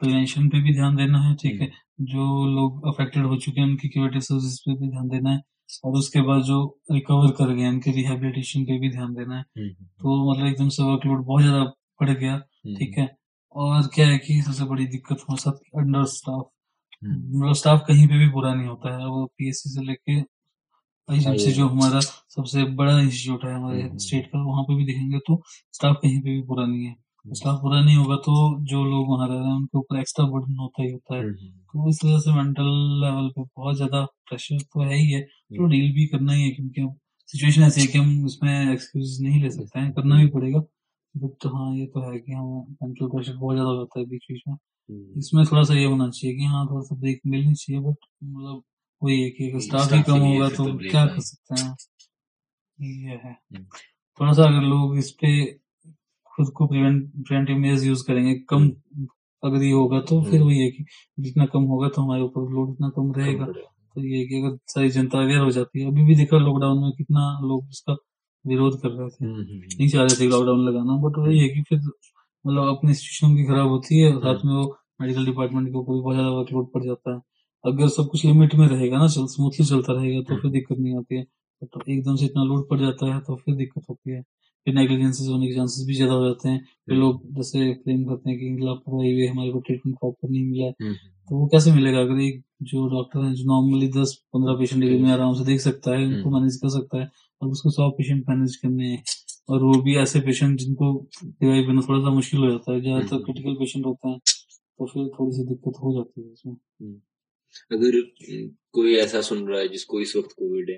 प्रिवेंशन 0.00 0.48
पे 0.48 0.60
भी 0.62 0.74
ध्यान 0.74 0.96
देना 0.96 1.18
है 1.18 1.34
ठीक 1.34 1.60
है? 1.60 1.68
जो 2.00 2.46
लोग 2.46 2.86
अफेक्टेड 2.88 3.26
हो 3.26 3.36
चुके 3.36 3.60
हैं 3.60 3.68
उनकी 3.68 3.88
क्यूरेटिव 3.88 4.20
सर्विस 4.20 4.58
पे 4.60 4.74
भी 4.74 4.88
ध्यान 4.90 5.08
देना 5.08 5.30
है 5.30 5.40
और 5.84 5.92
उसके 5.92 6.20
बाद 6.20 6.42
जो 6.42 6.58
रिकवर 6.92 7.30
कर 7.30 7.52
गए 7.54 7.68
उनके 7.68 7.90
रिहेबिलिटेशन 7.90 8.64
पे 8.64 8.78
भी 8.80 8.90
ध्यान 8.90 9.14
देना 9.14 9.36
है। 9.36 9.44
हम्म। 9.58 9.68
तो 9.68 10.32
मतलब 10.32 10.46
एकदम 10.46 10.68
से 10.68 10.82
वर्कलोड 10.82 11.24
बहुत 11.26 11.42
ज़्यादा 11.42 11.64
बढ़ 12.00 12.10
गया 12.10 12.38
ठीक 12.78 12.98
है? 12.98 13.06
और 13.56 13.86
क्या 13.94 14.06
है 14.06 14.18
कि 14.18 14.40
सबसे 14.42 14.64
बड़ी 14.64 14.86
दिक्कत 14.86 15.16
हमारे 15.20 15.40
साथ 15.40 15.78
अंडर 15.80 16.04
स्टाफ 16.12 16.44
हम्म। 17.02 17.38
मतलब 17.38 17.54
स्टाफ 17.54 17.84
कहीं 17.88 18.06
पे 18.08 18.18
भी 18.18 18.28
बुरा 18.30 18.54
नहीं 18.54 18.66
होता 18.66 18.96
है। 18.98 19.06
वो 19.06 19.24
पीएससी 19.38 19.70
से 19.70 19.84
लेके 19.84 20.18
आईजीएमसी 21.08 21.52
जो 21.52 21.66
हमारा 21.68 22.00
सबसे 22.00 22.64
बड़ा 22.76 22.98
इंस्टीट्यूट 23.00 23.44
है 23.44 23.54
हमारे 23.54 23.82
हम्म। 23.82 23.98
स्टेट 23.98 24.26
का 24.26 24.42
वहाँ 24.44 24.62
पे 24.62 24.76
भी 24.76 24.84
देखेंगे 24.84 25.18
तो 25.26 25.40
स्टाफ 25.74 25.96
कहीं 26.02 26.20
पे 26.20 26.30
भी 26.30 26.42
बुरा 26.42 26.66
नहीं 26.66 26.84
है। 26.84 26.94
स्टाफ 27.24 27.60
बुरा 27.60 27.80
नहीं 27.80 27.96
होगा 27.96 28.16
तो 28.16 28.34
जो 28.64 28.84
लोग 28.84 29.08
वहाँ 29.10 29.28
रह 29.28 29.34
रहे 29.34 29.44
हैं 29.44 29.54
उनके 29.54 29.78
ऊपर 29.78 29.98
एक्स्ट्रा 30.00 30.26
बर्डन 30.26 30.56
होता 30.56 30.82
ही 30.82 30.90
होता 30.92 31.16
है। 31.16 31.22
हम्म। 31.22 31.34
तो 31.72 31.88
इस 31.90 32.04
वजह 32.04 32.18
से 32.18 32.32
मेंटल 32.32 32.68
लेवल 33.02 33.28
पे 33.28 33.42
बहुत 33.42 33.76
ज़्यादा 33.76 34.04
प्रेशर 34.28 34.58
तो 34.64 34.82
है 34.82 34.96
ही 34.96 35.10
है। 35.10 35.20
तो 35.22 35.66
डील 35.66 35.92
भी 35.94 36.06
करना 36.06 36.32
ही 36.32 36.42
है 36.42 36.50
क्योंकि 36.50 36.88
सिचुएशन 37.28 37.62
ऐसी 37.62 37.80
है 37.80 37.86
कि 37.86 37.98
हम 37.98 38.26
इसमें 38.26 38.72
एक्सक्यूज 38.72 39.20
नहीं 39.22 39.42
ले 39.42 39.50
सकते 39.50 39.80
हैं 39.80 39.92
करना 39.92 40.16
भी 40.16 40.26
पड़ेगा। 40.28 40.60
बट 41.16 41.46
हाँ 41.46 41.74
ये 41.76 41.86
तो 41.86 42.00
है 42.10 42.18
कि 42.18 42.32
हाँ 42.32 42.44
मेंटल 42.82 43.06
प्रेशर 43.06 43.36
बहुत 43.36 43.54
ज़्यादा 43.54 43.70
होता 43.70 44.00
है 44.00 44.06
बीच 44.06 44.24
बीच 44.30 44.42
में 44.48 44.54
हम्म। 44.54 45.18
इसमें 45.18 45.44
थोड़ा 45.44 45.62
सा 45.62 45.74
ये 45.74 45.84
होना 45.84 46.08
चाहिए 46.10 46.36
कि 46.36 46.44
हाँ 46.44 46.66
थोड़ा 46.66 46.82
सा 46.82 46.96
ब्रेक 46.96 47.20
मिलनी 47.26 47.54
चाहिए 47.54 47.82
बट 47.82 47.96
मतलब 48.24 48.62
वही 49.02 49.22
है 49.22 49.30
कि 49.30 49.50
अगर 49.50 49.60
स्टाफ 49.60 49.92
ही 49.92 50.02
कम 50.02 50.18
होगा 50.18 50.48
फिर 50.48 50.56
तो 50.56 50.64
तो 50.64 50.78
क्या 50.78 51.00
है। 51.00 51.08
कर 51.08 51.20
सकते 51.20 51.60
हैं 51.60 51.74
ये 52.78 53.16
है 53.16 53.32
हम्म। 53.32 53.64
थोड़ा 54.20 54.32
सा 54.32 54.44
अगर 54.44 54.60
लोग 54.60 54.98
इस 54.98 55.10
पे 55.10 55.30
खुद 56.32 56.50
को 56.50 56.66
प्रिवेंटिव 56.66 57.56
मेजर्स 57.56 57.84
यूज़ 57.84 58.04
करेंगे 58.06 58.34
कम 58.48 58.68
अगर 59.42 59.62
ये 59.62 59.70
होगा 59.72 60.00
तो 60.00 60.22
फिर 60.22 60.34
हम्म। 60.34 60.46
वही 60.46 60.58
है 60.58 60.70
कि 60.70 60.84
जितना 61.18 61.46
कम 61.46 61.62
होगा 61.64 61.88
तो 61.88 62.02
हमारे 62.02 62.22
ऊपर 62.22 62.50
लोड 62.50 62.70
उतना 62.70 62.88
कम 62.88 63.12
कम 63.12 63.20
रहेगा 63.20 63.44
पड़ेगा। 63.44 63.72
तो 63.96 64.04
ये 64.04 64.18
है 64.18 64.24
कि 64.26 64.42
अगर 64.42 64.56
सारी 64.66 64.90
जनता 64.90 65.18
अवेयर 65.18 65.40
हो 65.40 65.50
जाती 65.50 65.80
है 65.80 65.86
अभी 65.88 66.04
भी 66.04 66.14
देखा 66.14 66.38
लॉकडाउन 66.38 66.78
में 66.78 66.92
कितना 66.92 67.28
लोग 67.42 67.68
इसका 67.70 67.96
विरोध 68.46 68.80
कर 68.80 68.88
रहे 68.90 69.08
थे। 69.08 69.24
हम्म, 69.24 69.34
हम्म, 69.34 69.60
नहीं 69.70 69.88
चाह 69.88 70.02
रहे 70.02 70.20
थे 70.20 70.28
लॉकडाउन 70.28 70.64
लगाना 70.68 70.96
बट 71.02 71.18
वही 71.18 71.38
है 71.38 71.48
कि 71.48 71.62
फिर 71.68 71.78
मतलब 71.78 72.68
अपनी 72.68 72.94
सिचुएशन 72.94 73.34
भी 73.36 73.44
खराब 73.44 73.68
होती 73.68 73.98
है 74.00 74.12
और 74.14 74.20
साथ 74.22 74.34
हम्म। 74.34 74.48
में 74.48 74.56
वो 74.56 74.76
मेडिकल 75.00 75.24
डिपार्टमेंट 75.26 75.68
के 75.68 75.78
ऊपर 75.78 75.92
भी 75.92 76.00
बहुत 76.00 76.14
ज़्यादा 76.14 76.30
वर्कलोड 76.30 76.70
पड़ 76.74 76.82
जाता 76.84 77.14
है। 77.14 77.20
अगर 77.64 77.88
सब 77.88 78.08
कुछ 78.10 78.24
लिमिट 78.24 78.54
में 78.54 78.66
रहेगा 78.68 78.98
ना 78.98 79.08
चल 79.08 79.26
स्मूथली 79.28 79.66
चलता 79.66 79.92
रहेगा 79.92 80.20
तो 80.28 80.36
फिर 80.42 80.50
दिक्कत 80.50 80.78
नहीं 80.78 80.96
आती 80.98 81.16
है। 81.16 81.24
तो 81.62 81.80
एकदम 81.88 82.16
से 82.16 82.24
इतना 82.24 82.42
लोड 82.44 82.68
पड़ 82.70 82.78
जाता 82.80 83.14
है 83.14 83.20
तो 83.20 83.36
फिर 83.36 83.54
दिक्कत 83.56 83.82
होती 83.90 84.10
है। 84.10 84.22
फिर 84.66 84.74
नेग्लिजेंसेस 84.74 85.28
होने 85.28 85.46
के 85.46 85.54
चांसेस 85.54 85.86
भी 85.86 85.94
ज़्यादा 85.94 86.14
हो 86.14 86.24
जाते 86.26 86.48
हैं। 86.48 86.60
फिर 86.88 86.96
लोग 86.96 87.20
जैसे 87.36 87.72
क्लेम 87.74 88.04
करते 88.04 88.30
हैं 88.30 88.38
कि 88.38 88.64
लापरवाही 88.64 89.12
हुई 89.12 89.26
हमारे 89.26 89.50
को 89.52 89.60
ट्रीटमेंट 89.66 89.96
प्रॉपर 89.98 90.28
नहीं 90.30 90.44
मिला 90.46 90.66
हम्म। 90.66 90.94
तो 91.28 91.36
वो 91.36 91.46
कैसे 91.52 91.72
मिलेगा? 91.72 92.00
अगर 92.00 92.20
एक 92.22 92.42
जो 92.64 92.86
डॉक्टर 92.88 93.24
है 93.24 93.32
जो 93.34 93.44
नॉर्मली 93.46 93.88
दस 93.92 94.14
पंद्रह 94.34 94.58
पेशेंट 94.58 94.82
डेली 94.82 94.98
में 95.02 95.10
आराम 95.12 95.34
से 95.34 95.44
देख 95.44 95.60
सकता 95.60 95.90
है 95.90 96.04
उनको 96.06 96.28
हम्म। 96.28 96.38
मैनेज 96.38 96.56
कर 96.56 96.68
सकता 96.70 97.00
है 97.00 97.10
और 97.42 97.48
उसको 97.48 97.70
सौ 97.70 97.88
पेशेंट 97.90 98.24
मैनेज 98.28 98.56
करने 98.56 98.88
हैं। 98.88 99.02
और 99.48 99.62
वो 99.62 99.80
भी 99.82 99.96
ऐसे 99.98 100.20
पेशेंट 100.20 100.58
जिनको 100.58 100.92
रिवाइव 101.24 101.66
करना 101.66 101.80
थोड़ा 101.80 102.00
सा 102.00 102.10
मुश्किल 102.14 102.40
हो 102.40 102.50
जाता 102.50 102.72
है। 102.72 102.80
ज़्यादातर 102.80 103.14
हम्म। 103.14 103.24
क्रिटिकल 103.24 103.54
पेशेंट 103.54 103.86
होते 103.86 104.08
हैं 104.08 104.18
तो 104.78 104.86
फिर 104.86 105.06
थोड़ी 105.08 105.36
सी 105.36 105.44
दिक्कत 105.48 105.78
हो 105.82 105.92
जाती 105.94 106.22
है 106.22 106.32
इसमें 106.32 106.54
अगर 107.72 108.00
कोई 108.74 108.94
ऐसा 108.96 109.20
सुन 109.28 109.46
रहा 109.48 109.60
है 109.60 109.68
जिसको 109.68 110.00
इस 110.00 110.16
वक्त 110.16 110.32
कोविड 110.38 110.70
है 110.70 110.76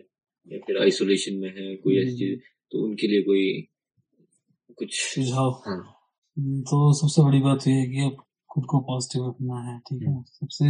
या 0.49 0.59
फिर 0.67 0.79
आइसोलेशन 0.83 1.35
में 1.37 1.49
है 1.49 1.75
कोई 1.77 1.97
ऐसी 1.99 2.07
हम्म। 2.07 2.19
चीज़ 2.19 2.39
तो 2.73 2.85
उनके 2.87 3.07
लिए 3.07 3.23
कोई 3.23 3.45
कुछ 4.79 4.95
सुझाव? 4.95 5.51
हाँ। 5.67 5.77
हम्म, 6.37 6.61
तो 6.61 6.93
सबसे 6.95 7.23
बड़ी 7.23 7.41
बात 7.41 7.67
यह 7.69 7.75
है 7.75 7.87
कि 7.87 8.05
आप 8.05 8.25
खुद 8.51 8.65
को 8.65 8.79
पॉजिटिव 8.81 9.29
रखना 9.29 9.61
है 9.63 9.79
ठीक 9.81 10.03
है? 10.03 10.23
सबसे 10.23 10.65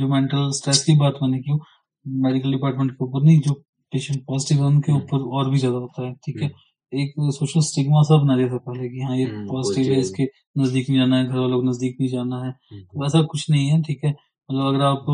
जो 0.00 0.08
मेंटल 0.08 0.50
स्ट्रेस 0.58 0.82
की 0.84 0.96
बात 0.96 1.18
मैंने 1.22 1.38
की 1.38 1.58
मेडिकल 2.06 2.52
डिपार्टमेंट 2.52 2.90
के 2.92 3.04
ऊपर 3.04 3.24
नहीं 3.24 3.40
जो 3.40 3.54
पेशेंट 3.92 4.24
पॉजिटिव 4.26 4.58
है 4.58 4.66
उनके 4.66 4.92
हम्म। 4.92 5.02
ऊपर 5.02 5.28
और 5.38 5.50
भी 5.50 5.58
ज़्यादा 5.58 5.78
होता 5.78 6.06
है 6.06 6.12
ठीक 6.24 6.42
है? 6.42 6.50
एक 6.92 7.12
सोशल 7.34 7.60
स्टिग्मा 7.60 8.02
सा 8.02 8.16
बना 8.22 8.36
दिया 8.36 8.48
था 8.48 8.56
पहले 8.66 8.88
कि 8.88 9.00
हाँ 9.00 9.16
ये 9.16 9.24
हम्म, 9.24 9.46
पॉजिटिव 9.48 9.92
है 9.92 9.98
इसके 10.00 10.24
नज़दीक 10.58 10.88
नहीं 10.90 10.98
जाना 10.98 11.16
है 11.16 11.26
घर 11.26 11.38
वालों 11.38 11.60
को 11.60 11.68
नज़दीक 11.68 11.96
नहीं 12.00 12.10
जाना 12.10 12.36
है 12.44 12.48
हम्म। 12.50 12.80
तो 12.82 13.06
ऐसा 13.06 13.22
कुछ 13.22 13.50
नहीं 13.50 13.68
है 13.68 13.80
ठीक 13.82 14.04
है? 14.04 14.10
मतलब 14.48 14.66
अगर 14.66 14.82
आप 14.84 15.06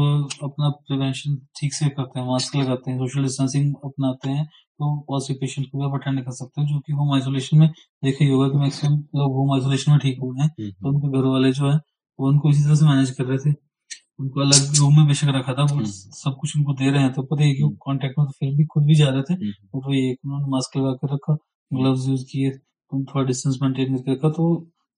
अपना 0.44 0.68
प्रिवेंशन 0.88 1.36
ठीक 1.60 1.72
से 1.74 1.88
करते 1.88 2.20
हैं 2.20 2.26
मास्क 2.26 2.56
लगाते 2.56 2.90
हैं 2.90 2.98
सोशल 2.98 3.22
डिस्टेंसिंग 3.22 3.74
अपनाते 3.84 4.30
हैं 4.30 4.44
तो 4.46 4.96
पॉजिटिव 5.08 5.36
पेशेंट 5.40 5.66
को 5.72 5.78
भी 5.78 5.84
आप 5.84 5.94
अटेंड 6.00 6.24
कर 6.24 6.32
सकते 6.32 6.60
हैं 6.60 6.68
जो 6.68 6.78
कि 6.80 6.92
होम 6.92 7.12
आइसोलेशन 7.14 7.58
में 7.58 7.68
देखा 8.02 8.24
ही 8.24 8.30
होगा 8.30 8.48
कि 8.48 8.58
मैक्सिमम 8.58 8.94
लोग 9.16 9.34
होम 9.34 9.52
आइसोलेशन 9.54 9.92
में 9.92 10.00
ठीक 10.00 10.18
हुए 10.22 10.40
हैं 10.42 10.48
तो 10.70 10.88
उनके 10.88 11.18
घर 11.18 11.26
वाले 11.26 11.52
जो 11.52 11.70
है 11.70 11.76
वो 12.18 12.28
उनको 12.28 12.50
इसी 12.50 12.62
तरह 12.62 12.74
से 12.74 12.86
मैनेज 12.86 13.10
कर 13.10 13.24
रहे 13.24 13.38
थे। 13.38 13.52
उनको 14.18 14.40
अलग 14.40 14.76
रूम 14.78 14.96
में 14.96 15.06
बेशक 15.06 15.28
रखा 15.34 15.52
था 15.52 15.62
वो 15.62 15.74
हम्म। 15.74 15.84
सब 16.14 16.36
कुछ 16.40 16.56
उनको 16.56 16.72
दे 16.74 16.90
रहे 16.90 17.02
हैं 17.02 17.12
तो 17.12 17.22
पता 17.24 17.42
है 17.42 17.52
कि 17.54 17.62
हम्म। 17.62 17.74
कांटेक्ट 17.76 18.18
में 18.18 18.26
तो 18.26 18.32
फिर 18.32 18.54
भी 18.56 18.64
खुद 18.66 18.84
भी 18.84 18.94
जा 18.94 19.08
रहे 19.08 19.22
थे 19.22 19.34
हम्म। 19.34 19.52
और 19.74 19.86
वो 19.86 19.94
एक 19.94 20.18
उन्होंने 20.26 20.50
मास्क 20.50 20.76
लगा 20.76 20.92
कर 20.94 21.14
रखा 21.14 21.36
ग्लव्स 21.70 22.08
यूज़ 22.08 22.24
किए 22.24 22.50
तो 22.50 23.04
थोड़ा 23.04 23.24
डिस्टेंस 23.26 23.58
मेंटेन 23.62 23.96
करके 23.96 24.12
रखा 24.12 24.28
तो 24.30 24.46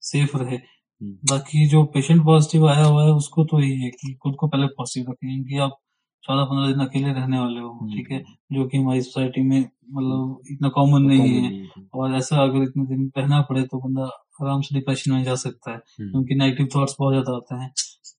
सेफ़ 0.02 0.36
रहे 0.36 0.56
हम्म। 0.56 1.12
बाकी 1.30 1.66
जो 1.68 1.84
पेशेंट 1.94 2.24
पॉजिटिव 2.24 2.68
आया 2.68 2.84
हुआ 2.84 3.04
है 3.04 3.12
उसको 3.14 3.44
तो 3.44 3.60
यही 3.60 3.80
है 3.80 3.90
कि 3.92 4.12
खुद 4.22 4.34
को 4.40 4.48
पहले 4.48 4.66
पॉजिटिव 4.76 5.10
रखें 5.10 5.28
क्योंकि 5.28 5.58
आप 5.60 5.78
चौदह 6.24 6.44
पंद्रह 6.44 6.66
दिन 6.66 6.80
अकेले 6.80 7.12
रहने 7.12 7.38
वाले 7.38 7.60
हो 7.60 7.70
हम्म। 7.70 7.92
ठीक 7.92 8.10
है 8.10 8.22
जो 8.52 8.66
कि 8.68 8.78
हमारी 8.78 9.02
सोसाइटी 9.02 9.42
में 9.42 9.60
मतलब 9.60 10.52
इतना 10.52 10.68
कॉमन 10.70 11.02
नहीं 11.04 11.34
है 11.34 11.86
और 11.94 12.14
ऐसा 12.16 12.42
अगर 12.42 12.62
इतने 12.62 12.84
दिन 12.86 13.10
रहना 13.16 13.40
पड़े 13.50 13.62
तो 13.64 13.78
बंदा 13.78 14.06
आराम 14.42 14.60
से 14.60 14.74
डिप्रेशन 14.74 15.12
में 15.12 15.22
जा 15.24 15.34
सकता 15.42 15.70
है 15.70 15.76
हम्म। 15.76 16.10
क्योंकि 16.10 16.34
नेगेटिव 16.34 16.68
थॉट्स 16.74 16.96
बहुत 17.00 17.12
ज़्यादा 17.12 17.36
आते 17.36 17.54
हैं 17.54 17.70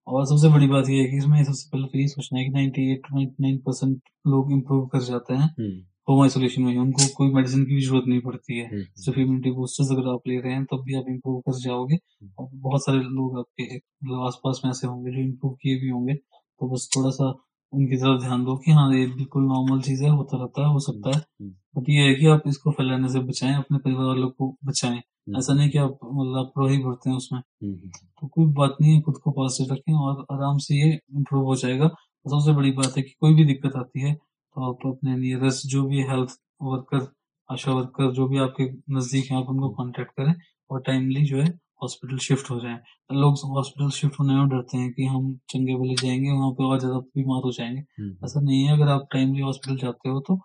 और 0.08 0.26
सबसे 0.26 0.50
बड़ी 0.50 0.67
बात 0.67 0.89
यह 0.89 1.04
है 1.04 1.12
कि 1.12 1.17
इसमें 1.17 1.43
सबसे 1.43 1.70
पहले 1.74 1.88
तो 1.88 2.00
ये 2.00 2.08
सोचना 2.08 2.39
है 2.39 2.46
कि 2.46 2.52
ninety 2.52 2.91
eight 2.91 3.02
ninety 3.13 3.43
nine 3.43 3.58
percent 3.58 4.02
लोग 4.28 4.52
इम्प्रूव 4.52 4.86
कर 4.86 5.00
जाते 5.00 5.34
हैं। 5.34 5.56
हम्म। 5.60 5.82
होम 6.10 6.22
आइसोलेशन 6.24 6.62
में 6.62 6.78
उनको 6.78 7.08
कोई 7.17 7.34
मेडिसिन 7.34 7.65
की 7.65 7.76
भी 7.76 7.82
ज़रूरत 7.82 8.04
नहीं 8.08 8.22
पड़ती 8.22 8.58
है। 8.58 8.65
हम्म। 8.65 8.84
सिर्फ़ 8.98 9.20
इम्यूनिटी 9.20 9.52
बूस्टर्स 9.52 9.91
अगर 9.91 10.08
आप 10.13 10.22
ले 10.28 10.39
रहे 10.39 10.54
हैं 10.54 10.65
तब 10.65 10.82
भी 10.86 10.93
आप 10.93 11.06
इम्प्रूव 11.10 11.39
कर 11.39 11.60
जाओगे। 11.60 11.98
और 12.39 12.50
बहुत 12.54 12.82
सारे 12.82 13.00
लोग 13.00 13.39
आपके 13.39 13.76
मतलब 13.76 14.22
आसपास 14.22 14.62
में 14.65 14.72
ऐसे 14.72 14.88
होंगे 14.88 15.12
जो 15.12 15.17
इम्प्रूव 15.17 15.54
किए 15.54 15.76
भी 15.76 15.89
होंगे। 15.89 16.13
तो 16.60 16.70
बस 16.70 16.89
थोड़ा 16.96 17.10
सा 17.10 17.46
उनकी 17.73 17.97
तरफ़ 17.97 18.19
ध्यान 18.21 18.43
दो 18.45 18.56
कि 18.58 18.71
हाँ 18.71 18.91
ये 18.93 19.06
बिल्कुल 19.08 19.43
नॉर्मल 19.43 19.82
चीज़ 19.82 20.03
है 20.03 20.10
होता 20.10 20.38
रहता 20.38 20.62
है 20.62 20.73
हो 20.73 20.80
सकता 20.80 21.10
है 21.10 21.17
हम्म। 21.17 21.49
बट 21.75 21.89
ये 21.89 22.08
है 22.08 22.13
कि 22.15 22.27
आप 22.27 22.43
इसको 22.47 22.71
फैलाने 22.71 23.10
से 23.10 23.19
बचाएँ 23.21 23.56
अपने 23.56 23.77
परिवार 23.77 24.06
वालों 24.06 24.30
को 24.30 24.49
बचाएँ 24.65 24.95
हम्म। 24.95 25.38
ऐसा 25.38 25.53
नहीं 25.53 25.69
कि 25.69 25.77
आप 25.77 25.97
मतलब 26.03 26.38
आप 26.38 26.69
ही 26.69 26.77
भरते 26.77 27.10
हैं 27.10 27.17
उसमें 27.17 27.39
हम्म। 27.39 27.89
तो 28.21 28.27
कोई 28.27 28.45
बात 28.53 28.77
नहीं 28.82 28.93
है 28.95 29.01
खुद 29.01 29.17
को 29.23 29.32
पॉजिटिव 29.32 29.73
रखें 29.73 29.93
और 29.95 30.25
आराम 30.32 30.58
से 30.58 30.75
ये 30.75 30.91
इम्प्रूव 30.93 31.45
हो 31.45 31.56
जाएगा 31.56 31.86
और 31.86 32.32
सबसे 32.32 32.53
बड़ी 32.53 32.71
बात 32.71 32.97
है 32.97 33.03
कि 33.03 33.13
कोई 33.21 33.36
भी 33.36 33.45
दिक्कत 33.45 33.75
आती 33.75 34.01
है 34.01 34.13
तो 34.13 34.69
आप 34.69 34.88
अपने 34.88 35.15
नियरेस्ट 35.17 35.67
जो 35.67 35.84
भी 35.86 36.03
हेल्थ 36.03 36.38
वर्कर 36.63 37.08
आशा 37.49 37.71
वर्कर 37.71 38.12
जो 38.13 38.27
भी 38.27 38.38
आपके 38.39 38.63
नज़दीक 38.93 39.32
है 39.32 39.38
आप 39.38 39.49
उनको 39.49 39.69
कॉन्टेक्ट 39.75 40.12
करें 40.12 40.34
और 40.69 40.82
टाइमली 40.82 41.23
जो 41.25 41.41
है 41.41 41.49
हॉस्पिटल 41.82 42.18
शिफ्ट 42.20 42.50
हो 42.52 42.60
जाए। 42.60 42.78
लोग 43.10 43.36
हॉस्पिटल 43.48 43.90
शिफ्ट 43.92 44.20
होने 44.20 44.36
में 44.36 44.48
डरते 44.50 44.78
हैं 44.78 44.92
कि 44.94 45.06
हम 45.06 45.34
चंगे 45.50 45.76
भले 45.76 45.96
जाएँगे 45.98 46.32
वहाँ 46.32 46.52
पे 46.52 46.63
और 46.63 46.80
ज़्यादा 46.80 47.00
बीमार 47.00 47.42
हो 47.44 47.52
जाएँगे। 47.52 47.80
हम्म। 48.00 48.26
ऐसा 48.26 48.42
नहीं 48.42 48.63
है 48.63 48.74
अगर 48.74 48.92
आप 48.92 49.08
टाइमली 49.13 49.42
हॉस्पिटल 49.42 49.78
जाते 49.78 50.10
हो 50.10 50.20
तो 50.22 50.40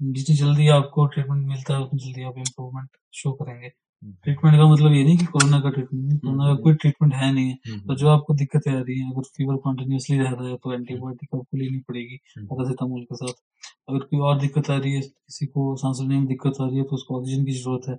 जितनी 0.00 0.36
जल्दी 0.36 0.68
आपको 0.70 1.06
ट्रीटमेंट 1.06 1.46
मिलता 1.48 1.74
है 1.74 1.80
उतनी 1.82 1.98
जल्दी 2.00 2.22
आप 2.24 2.38
इम्प्रूवमेंट 2.38 2.88
शो 3.14 3.32
करेंगे। 3.34 3.70
ट्रीटमेंट 4.02 4.56
का 4.56 4.66
मतलब 4.66 4.92
ये 4.92 5.02
नहीं 5.04 5.16
कि 5.18 5.24
कोरोना 5.26 5.58
का 5.60 5.70
ट्रीटमेंट 5.70 6.20
कोरोना 6.22 6.46
का 6.46 6.54
कोई 6.62 6.74
ट्रीटमेंट 6.74 7.14
है 7.14 7.32
नहीं 7.32 7.48
है। 7.48 7.78
तो 7.80 7.94
जो 7.94 8.08
आपको 8.08 8.34
दिक्कतें 8.34 8.70
आ 8.72 8.78
रही 8.78 8.98
हैं 8.98 9.10
अगर 9.12 9.22
फीवर 9.36 9.56
कंटिन्यूसली 9.64 10.18
रह 10.18 10.30
रहा 10.30 10.48
है 10.48 10.56
तो 10.56 10.72
एंटीबायोटिक 10.74 11.34
आपको 11.34 11.56
लेनी 11.56 11.78
पड़ेगी 11.88 12.16
पैरासीटामोल 12.38 13.02
के 13.02 13.16
साथ। 13.16 13.32
अगर 13.88 13.98
कोई 14.00 14.20
और 14.20 14.38
दिक्कत 14.40 14.70
आ 14.70 14.76
रही 14.76 14.92
है 14.92 15.00
किसी 15.00 15.46
को 15.46 15.74
सांस 15.76 15.98
लेने 16.02 16.18
में 16.18 16.26
दिक्कत 16.26 16.60
आ 16.60 16.66
रही 16.66 16.76
है 16.76 16.84
तो 16.84 16.94
उसको 16.94 17.18
ऑक्सीजन 17.18 17.44
की 17.44 17.52
ज़रूरत 17.54 17.88
है। 17.88 17.96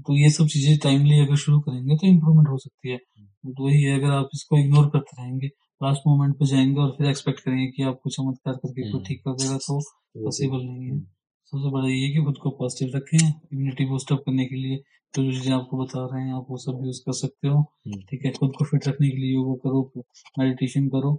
तो 0.00 0.16
ये 0.16 0.30
सब 0.30 0.46
चीज़ें 0.48 0.76
टाइमली 0.84 1.18
अगर 1.20 1.36
शुरू 1.44 1.60
करेंगे 1.60 1.96
तो 1.96 2.06
इम्प्रूवमेंट 2.06 2.48
हो 2.48 2.58
सकती 2.58 2.90
है। 2.90 2.96
तो 2.96 3.64
वही 3.64 3.82
है 3.82 3.98
अगर 3.98 4.10
आप 4.12 4.28
इसको 4.34 4.58
इग्नोर 4.58 4.88
करते 4.90 5.22
रहेंगे 5.22 5.46
लास्ट 5.80 6.02
मोमेंट 6.06 6.34
पे 6.38 6.46
जाएँगे 6.46 6.80
और 6.80 6.90
फिर 6.98 7.08
एक्सपेक्ट 7.08 7.40
करेंगे 7.40 7.66
कि 7.66 7.82
आपको 7.84 8.10
चमत्कार 8.10 8.54
करके 8.56 8.90
कोई 8.90 9.02
ठीक 9.06 9.20
कर 9.20 9.32
देगा 9.34 9.56
तो 9.58 9.80
पॉसिबल 10.16 10.64
नहीं 10.64 10.84
है। 10.84 10.98
सबसे 11.52 11.70
बड़ा 11.70 11.88
ये 11.88 11.96
है 11.96 12.10
कि 12.10 12.24
खुद 12.24 12.36
को 12.42 12.50
पॉजिटिव 12.58 12.96
रखें 12.96 13.18
इम्यूनिटी 13.18 13.84
बूस्टअप 13.86 14.18
करने 14.26 14.44
के 14.46 14.56
लिए 14.56 14.76
तो 15.14 15.22
जो 15.22 15.30
चीज़ें 15.32 15.52
आपको 15.54 15.76
बता 15.78 16.04
रहे 16.12 16.22
हैं 16.24 16.34
आप 16.34 16.46
वो 16.50 16.56
सब 16.58 16.80
यूज़ 16.84 17.00
कर 17.06 17.12
सकते 17.12 17.48
हो। 17.48 17.58
हम्म। 17.58 18.00
ठीक 18.10 18.24
है 18.24 18.30
खुद 18.32 18.52
को 18.58 18.64
फिट 18.64 18.86
रखने 18.88 19.08
के 19.10 19.16
लिए 19.16 19.32
योगा 19.32 19.54
करो 19.64 19.82
मेडिटेशन 20.38 20.88
करो 20.88 21.10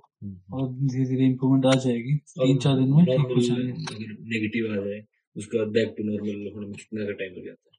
और 0.54 0.68
धीरे 0.70 1.06
धीरे 1.10 1.26
इम्प्रूवमेंट 1.26 1.66
आ 1.66 1.74
जाएगी। 1.84 2.16
तीन 2.34 2.58
चार 2.58 2.76
दिन 2.78 2.94
में 2.94 3.06
ठीक 3.06 3.36
हो 3.36 3.42
जाएँगे। 3.42 4.08
नेगेटिव 4.32 4.72
आ 4.72 4.84
जाए 4.86 5.00
उसके 5.36 5.58
बाद 5.58 5.68
बैक 5.76 5.94
टू 5.98 6.04
नॉर्मल 6.04 6.52
होने 6.56 6.66
में 6.68 6.74
कितना 6.74 7.06
का 7.06 7.12
टाइम 7.22 7.38
लग 7.38 7.46
जाता 7.46 7.70
है? 7.70 7.72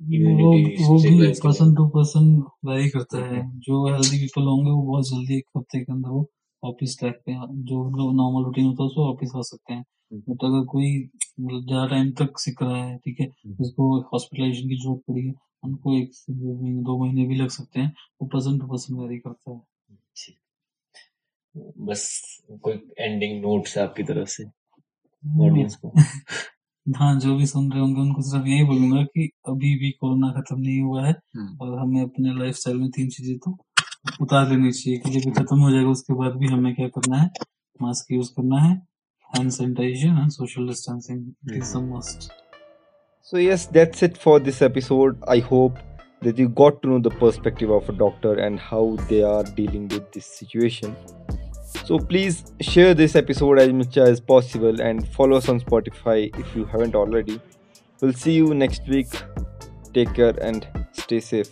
वो 0.00 0.50
वो 0.86 0.96
भी 1.02 1.28
पर्सन 1.44 1.74
टू 1.74 1.86
पर्सन 1.96 2.26
वेरी 2.66 2.88
करता 2.90 3.24
है। 3.24 3.40
हम्म। 3.40 3.58
जो 3.60 3.84
हेल्दी 3.86 4.18
पीपल 4.18 4.42
होंगे 4.44 4.70
वो 4.70 4.82
बहुत 4.82 5.08
जल्दी 5.08 5.36
एक 5.36 5.44
हफ़्ते 5.56 5.80
के 5.80 5.92
अंदर 5.92 6.10
वो 6.10 6.22
वापिस 6.62 6.98
ट्रैक 6.98 7.20
पे 7.26 7.32
जो 7.64 7.80
उनका 7.80 8.04
नॉर्मल 8.20 8.44
रूटीन 8.44 8.64
होता 8.66 8.82
है 8.82 8.86
उसको 8.88 9.06
वापिस 9.06 9.34
आ 9.36 9.40
सकते 9.48 9.72
हैं। 9.74 9.80
हम्म। 10.12 10.20
बट 10.28 10.44
अगर 10.44 10.64
कोई 10.66 10.88
मतलब 11.40 11.66
ज़्यादा 11.66 11.86
टाइम 11.86 12.10
तक 12.20 12.38
सिक 12.40 12.62
रहा 12.62 12.84
है 12.84 12.96
ठीक 12.98 13.20
है 13.20 13.26
उसको 13.60 13.90
हॉस्पिटलाइजेशन 14.12 14.68
की 14.68 14.76
ज़रूरत 14.76 15.02
पड़ी 15.08 15.26
है 15.26 15.34
उनको 15.64 15.98
एक 15.98 16.14
से 16.14 16.32
महीने 16.32 16.82
दो 16.82 17.04
महीने 17.04 17.26
भी 17.26 17.34
लग 17.34 17.48
सकते 17.48 17.80
हैं। 17.80 17.94
वो 18.22 18.28
पर्सन 18.28 18.58
टू 18.58 18.66
पर्सन 18.66 18.94
वेरी 18.94 19.18
करता 19.18 19.50
है। 19.50 19.60
बस 21.78 22.08
कोई 22.62 22.74
एंडिंग 22.98 23.42
नोट्स 23.42 23.78
आपकी 23.78 24.02
तरफ़ 24.02 24.28
से। 24.28 24.44
ऑडियंस 25.44 25.76
को? 25.76 25.92
हाँ 26.96 27.20
जो 27.20 27.36
भी 27.36 27.46
सुन 27.46 27.72
रहे 27.72 27.80
होंगे 27.80 28.00
उनको 28.00 28.22
सिर्फ़ 28.22 28.46
यही 28.46 28.64
बोलूँगा 28.64 29.02
कि 29.02 29.30
अभी 29.48 29.78
भी 29.78 29.90
कोरोना 29.90 30.30
खत्म 30.30 30.60
नहीं 30.60 30.80
हुआ 30.80 31.06
है 31.06 31.12
हम्म। 31.12 31.58
और 31.60 31.78
हमें 31.78 32.02
अपने 32.02 32.38
लाइफ 32.38 32.54
स्टाइल 32.54 32.76
में 32.76 32.90
तीन 32.90 33.08
चीज़ें 33.08 33.38
तो 33.38 33.58
उतार 34.22 34.48
लेनी 34.48 34.72
चाहिए 34.72 34.98
कि 34.98 35.10
जब 35.10 35.32
खत्म 35.32 35.60
हो 35.60 35.70
जाएगा 35.70 35.88
उसके 35.88 36.14
बाद 36.14 36.32
भी 36.32 36.46
हमें 36.46 36.74
क्या 36.74 36.88
करना 36.88 37.16
है? 37.16 37.30
मास्क 37.82 38.12
यूज़ 38.12 38.30
करना 38.30 38.58
है। 38.58 38.82
Hand 39.38 39.50
sanitization 39.50 40.08
and 40.08 40.30
social 40.30 40.66
distancing 40.66 41.28
it 41.28 41.56
is 41.56 41.74
the 41.74 41.76
must 41.76 42.47
So, 43.30 43.36
yes, 43.36 43.66
that's 43.66 44.02
it 44.02 44.16
for 44.16 44.40
this 44.40 44.62
episode. 44.62 45.22
I 45.28 45.40
hope 45.40 45.76
that 46.22 46.38
you 46.38 46.48
got 46.48 46.80
to 46.80 46.88
know 46.88 46.98
the 46.98 47.10
perspective 47.10 47.68
of 47.68 47.86
a 47.86 47.92
doctor 47.92 48.32
and 48.32 48.58
how 48.58 48.96
they 49.10 49.22
are 49.22 49.44
dealing 49.44 49.88
with 49.88 50.10
this 50.12 50.24
situation. 50.24 50.96
So, 51.84 51.98
please 51.98 52.54
share 52.62 52.94
this 52.94 53.16
episode 53.16 53.58
as 53.58 53.70
much 53.70 53.98
as 53.98 54.18
possible 54.18 54.80
and 54.80 55.06
follow 55.08 55.36
us 55.36 55.50
on 55.50 55.60
Spotify 55.60 56.34
if 56.40 56.56
you 56.56 56.64
haven't 56.64 56.94
already. 56.94 57.38
We'll 58.00 58.14
see 58.14 58.32
you 58.32 58.54
next 58.54 58.88
week. 58.88 59.08
Take 59.92 60.14
care 60.14 60.34
and 60.40 60.66
stay 60.92 61.20
safe. 61.20 61.50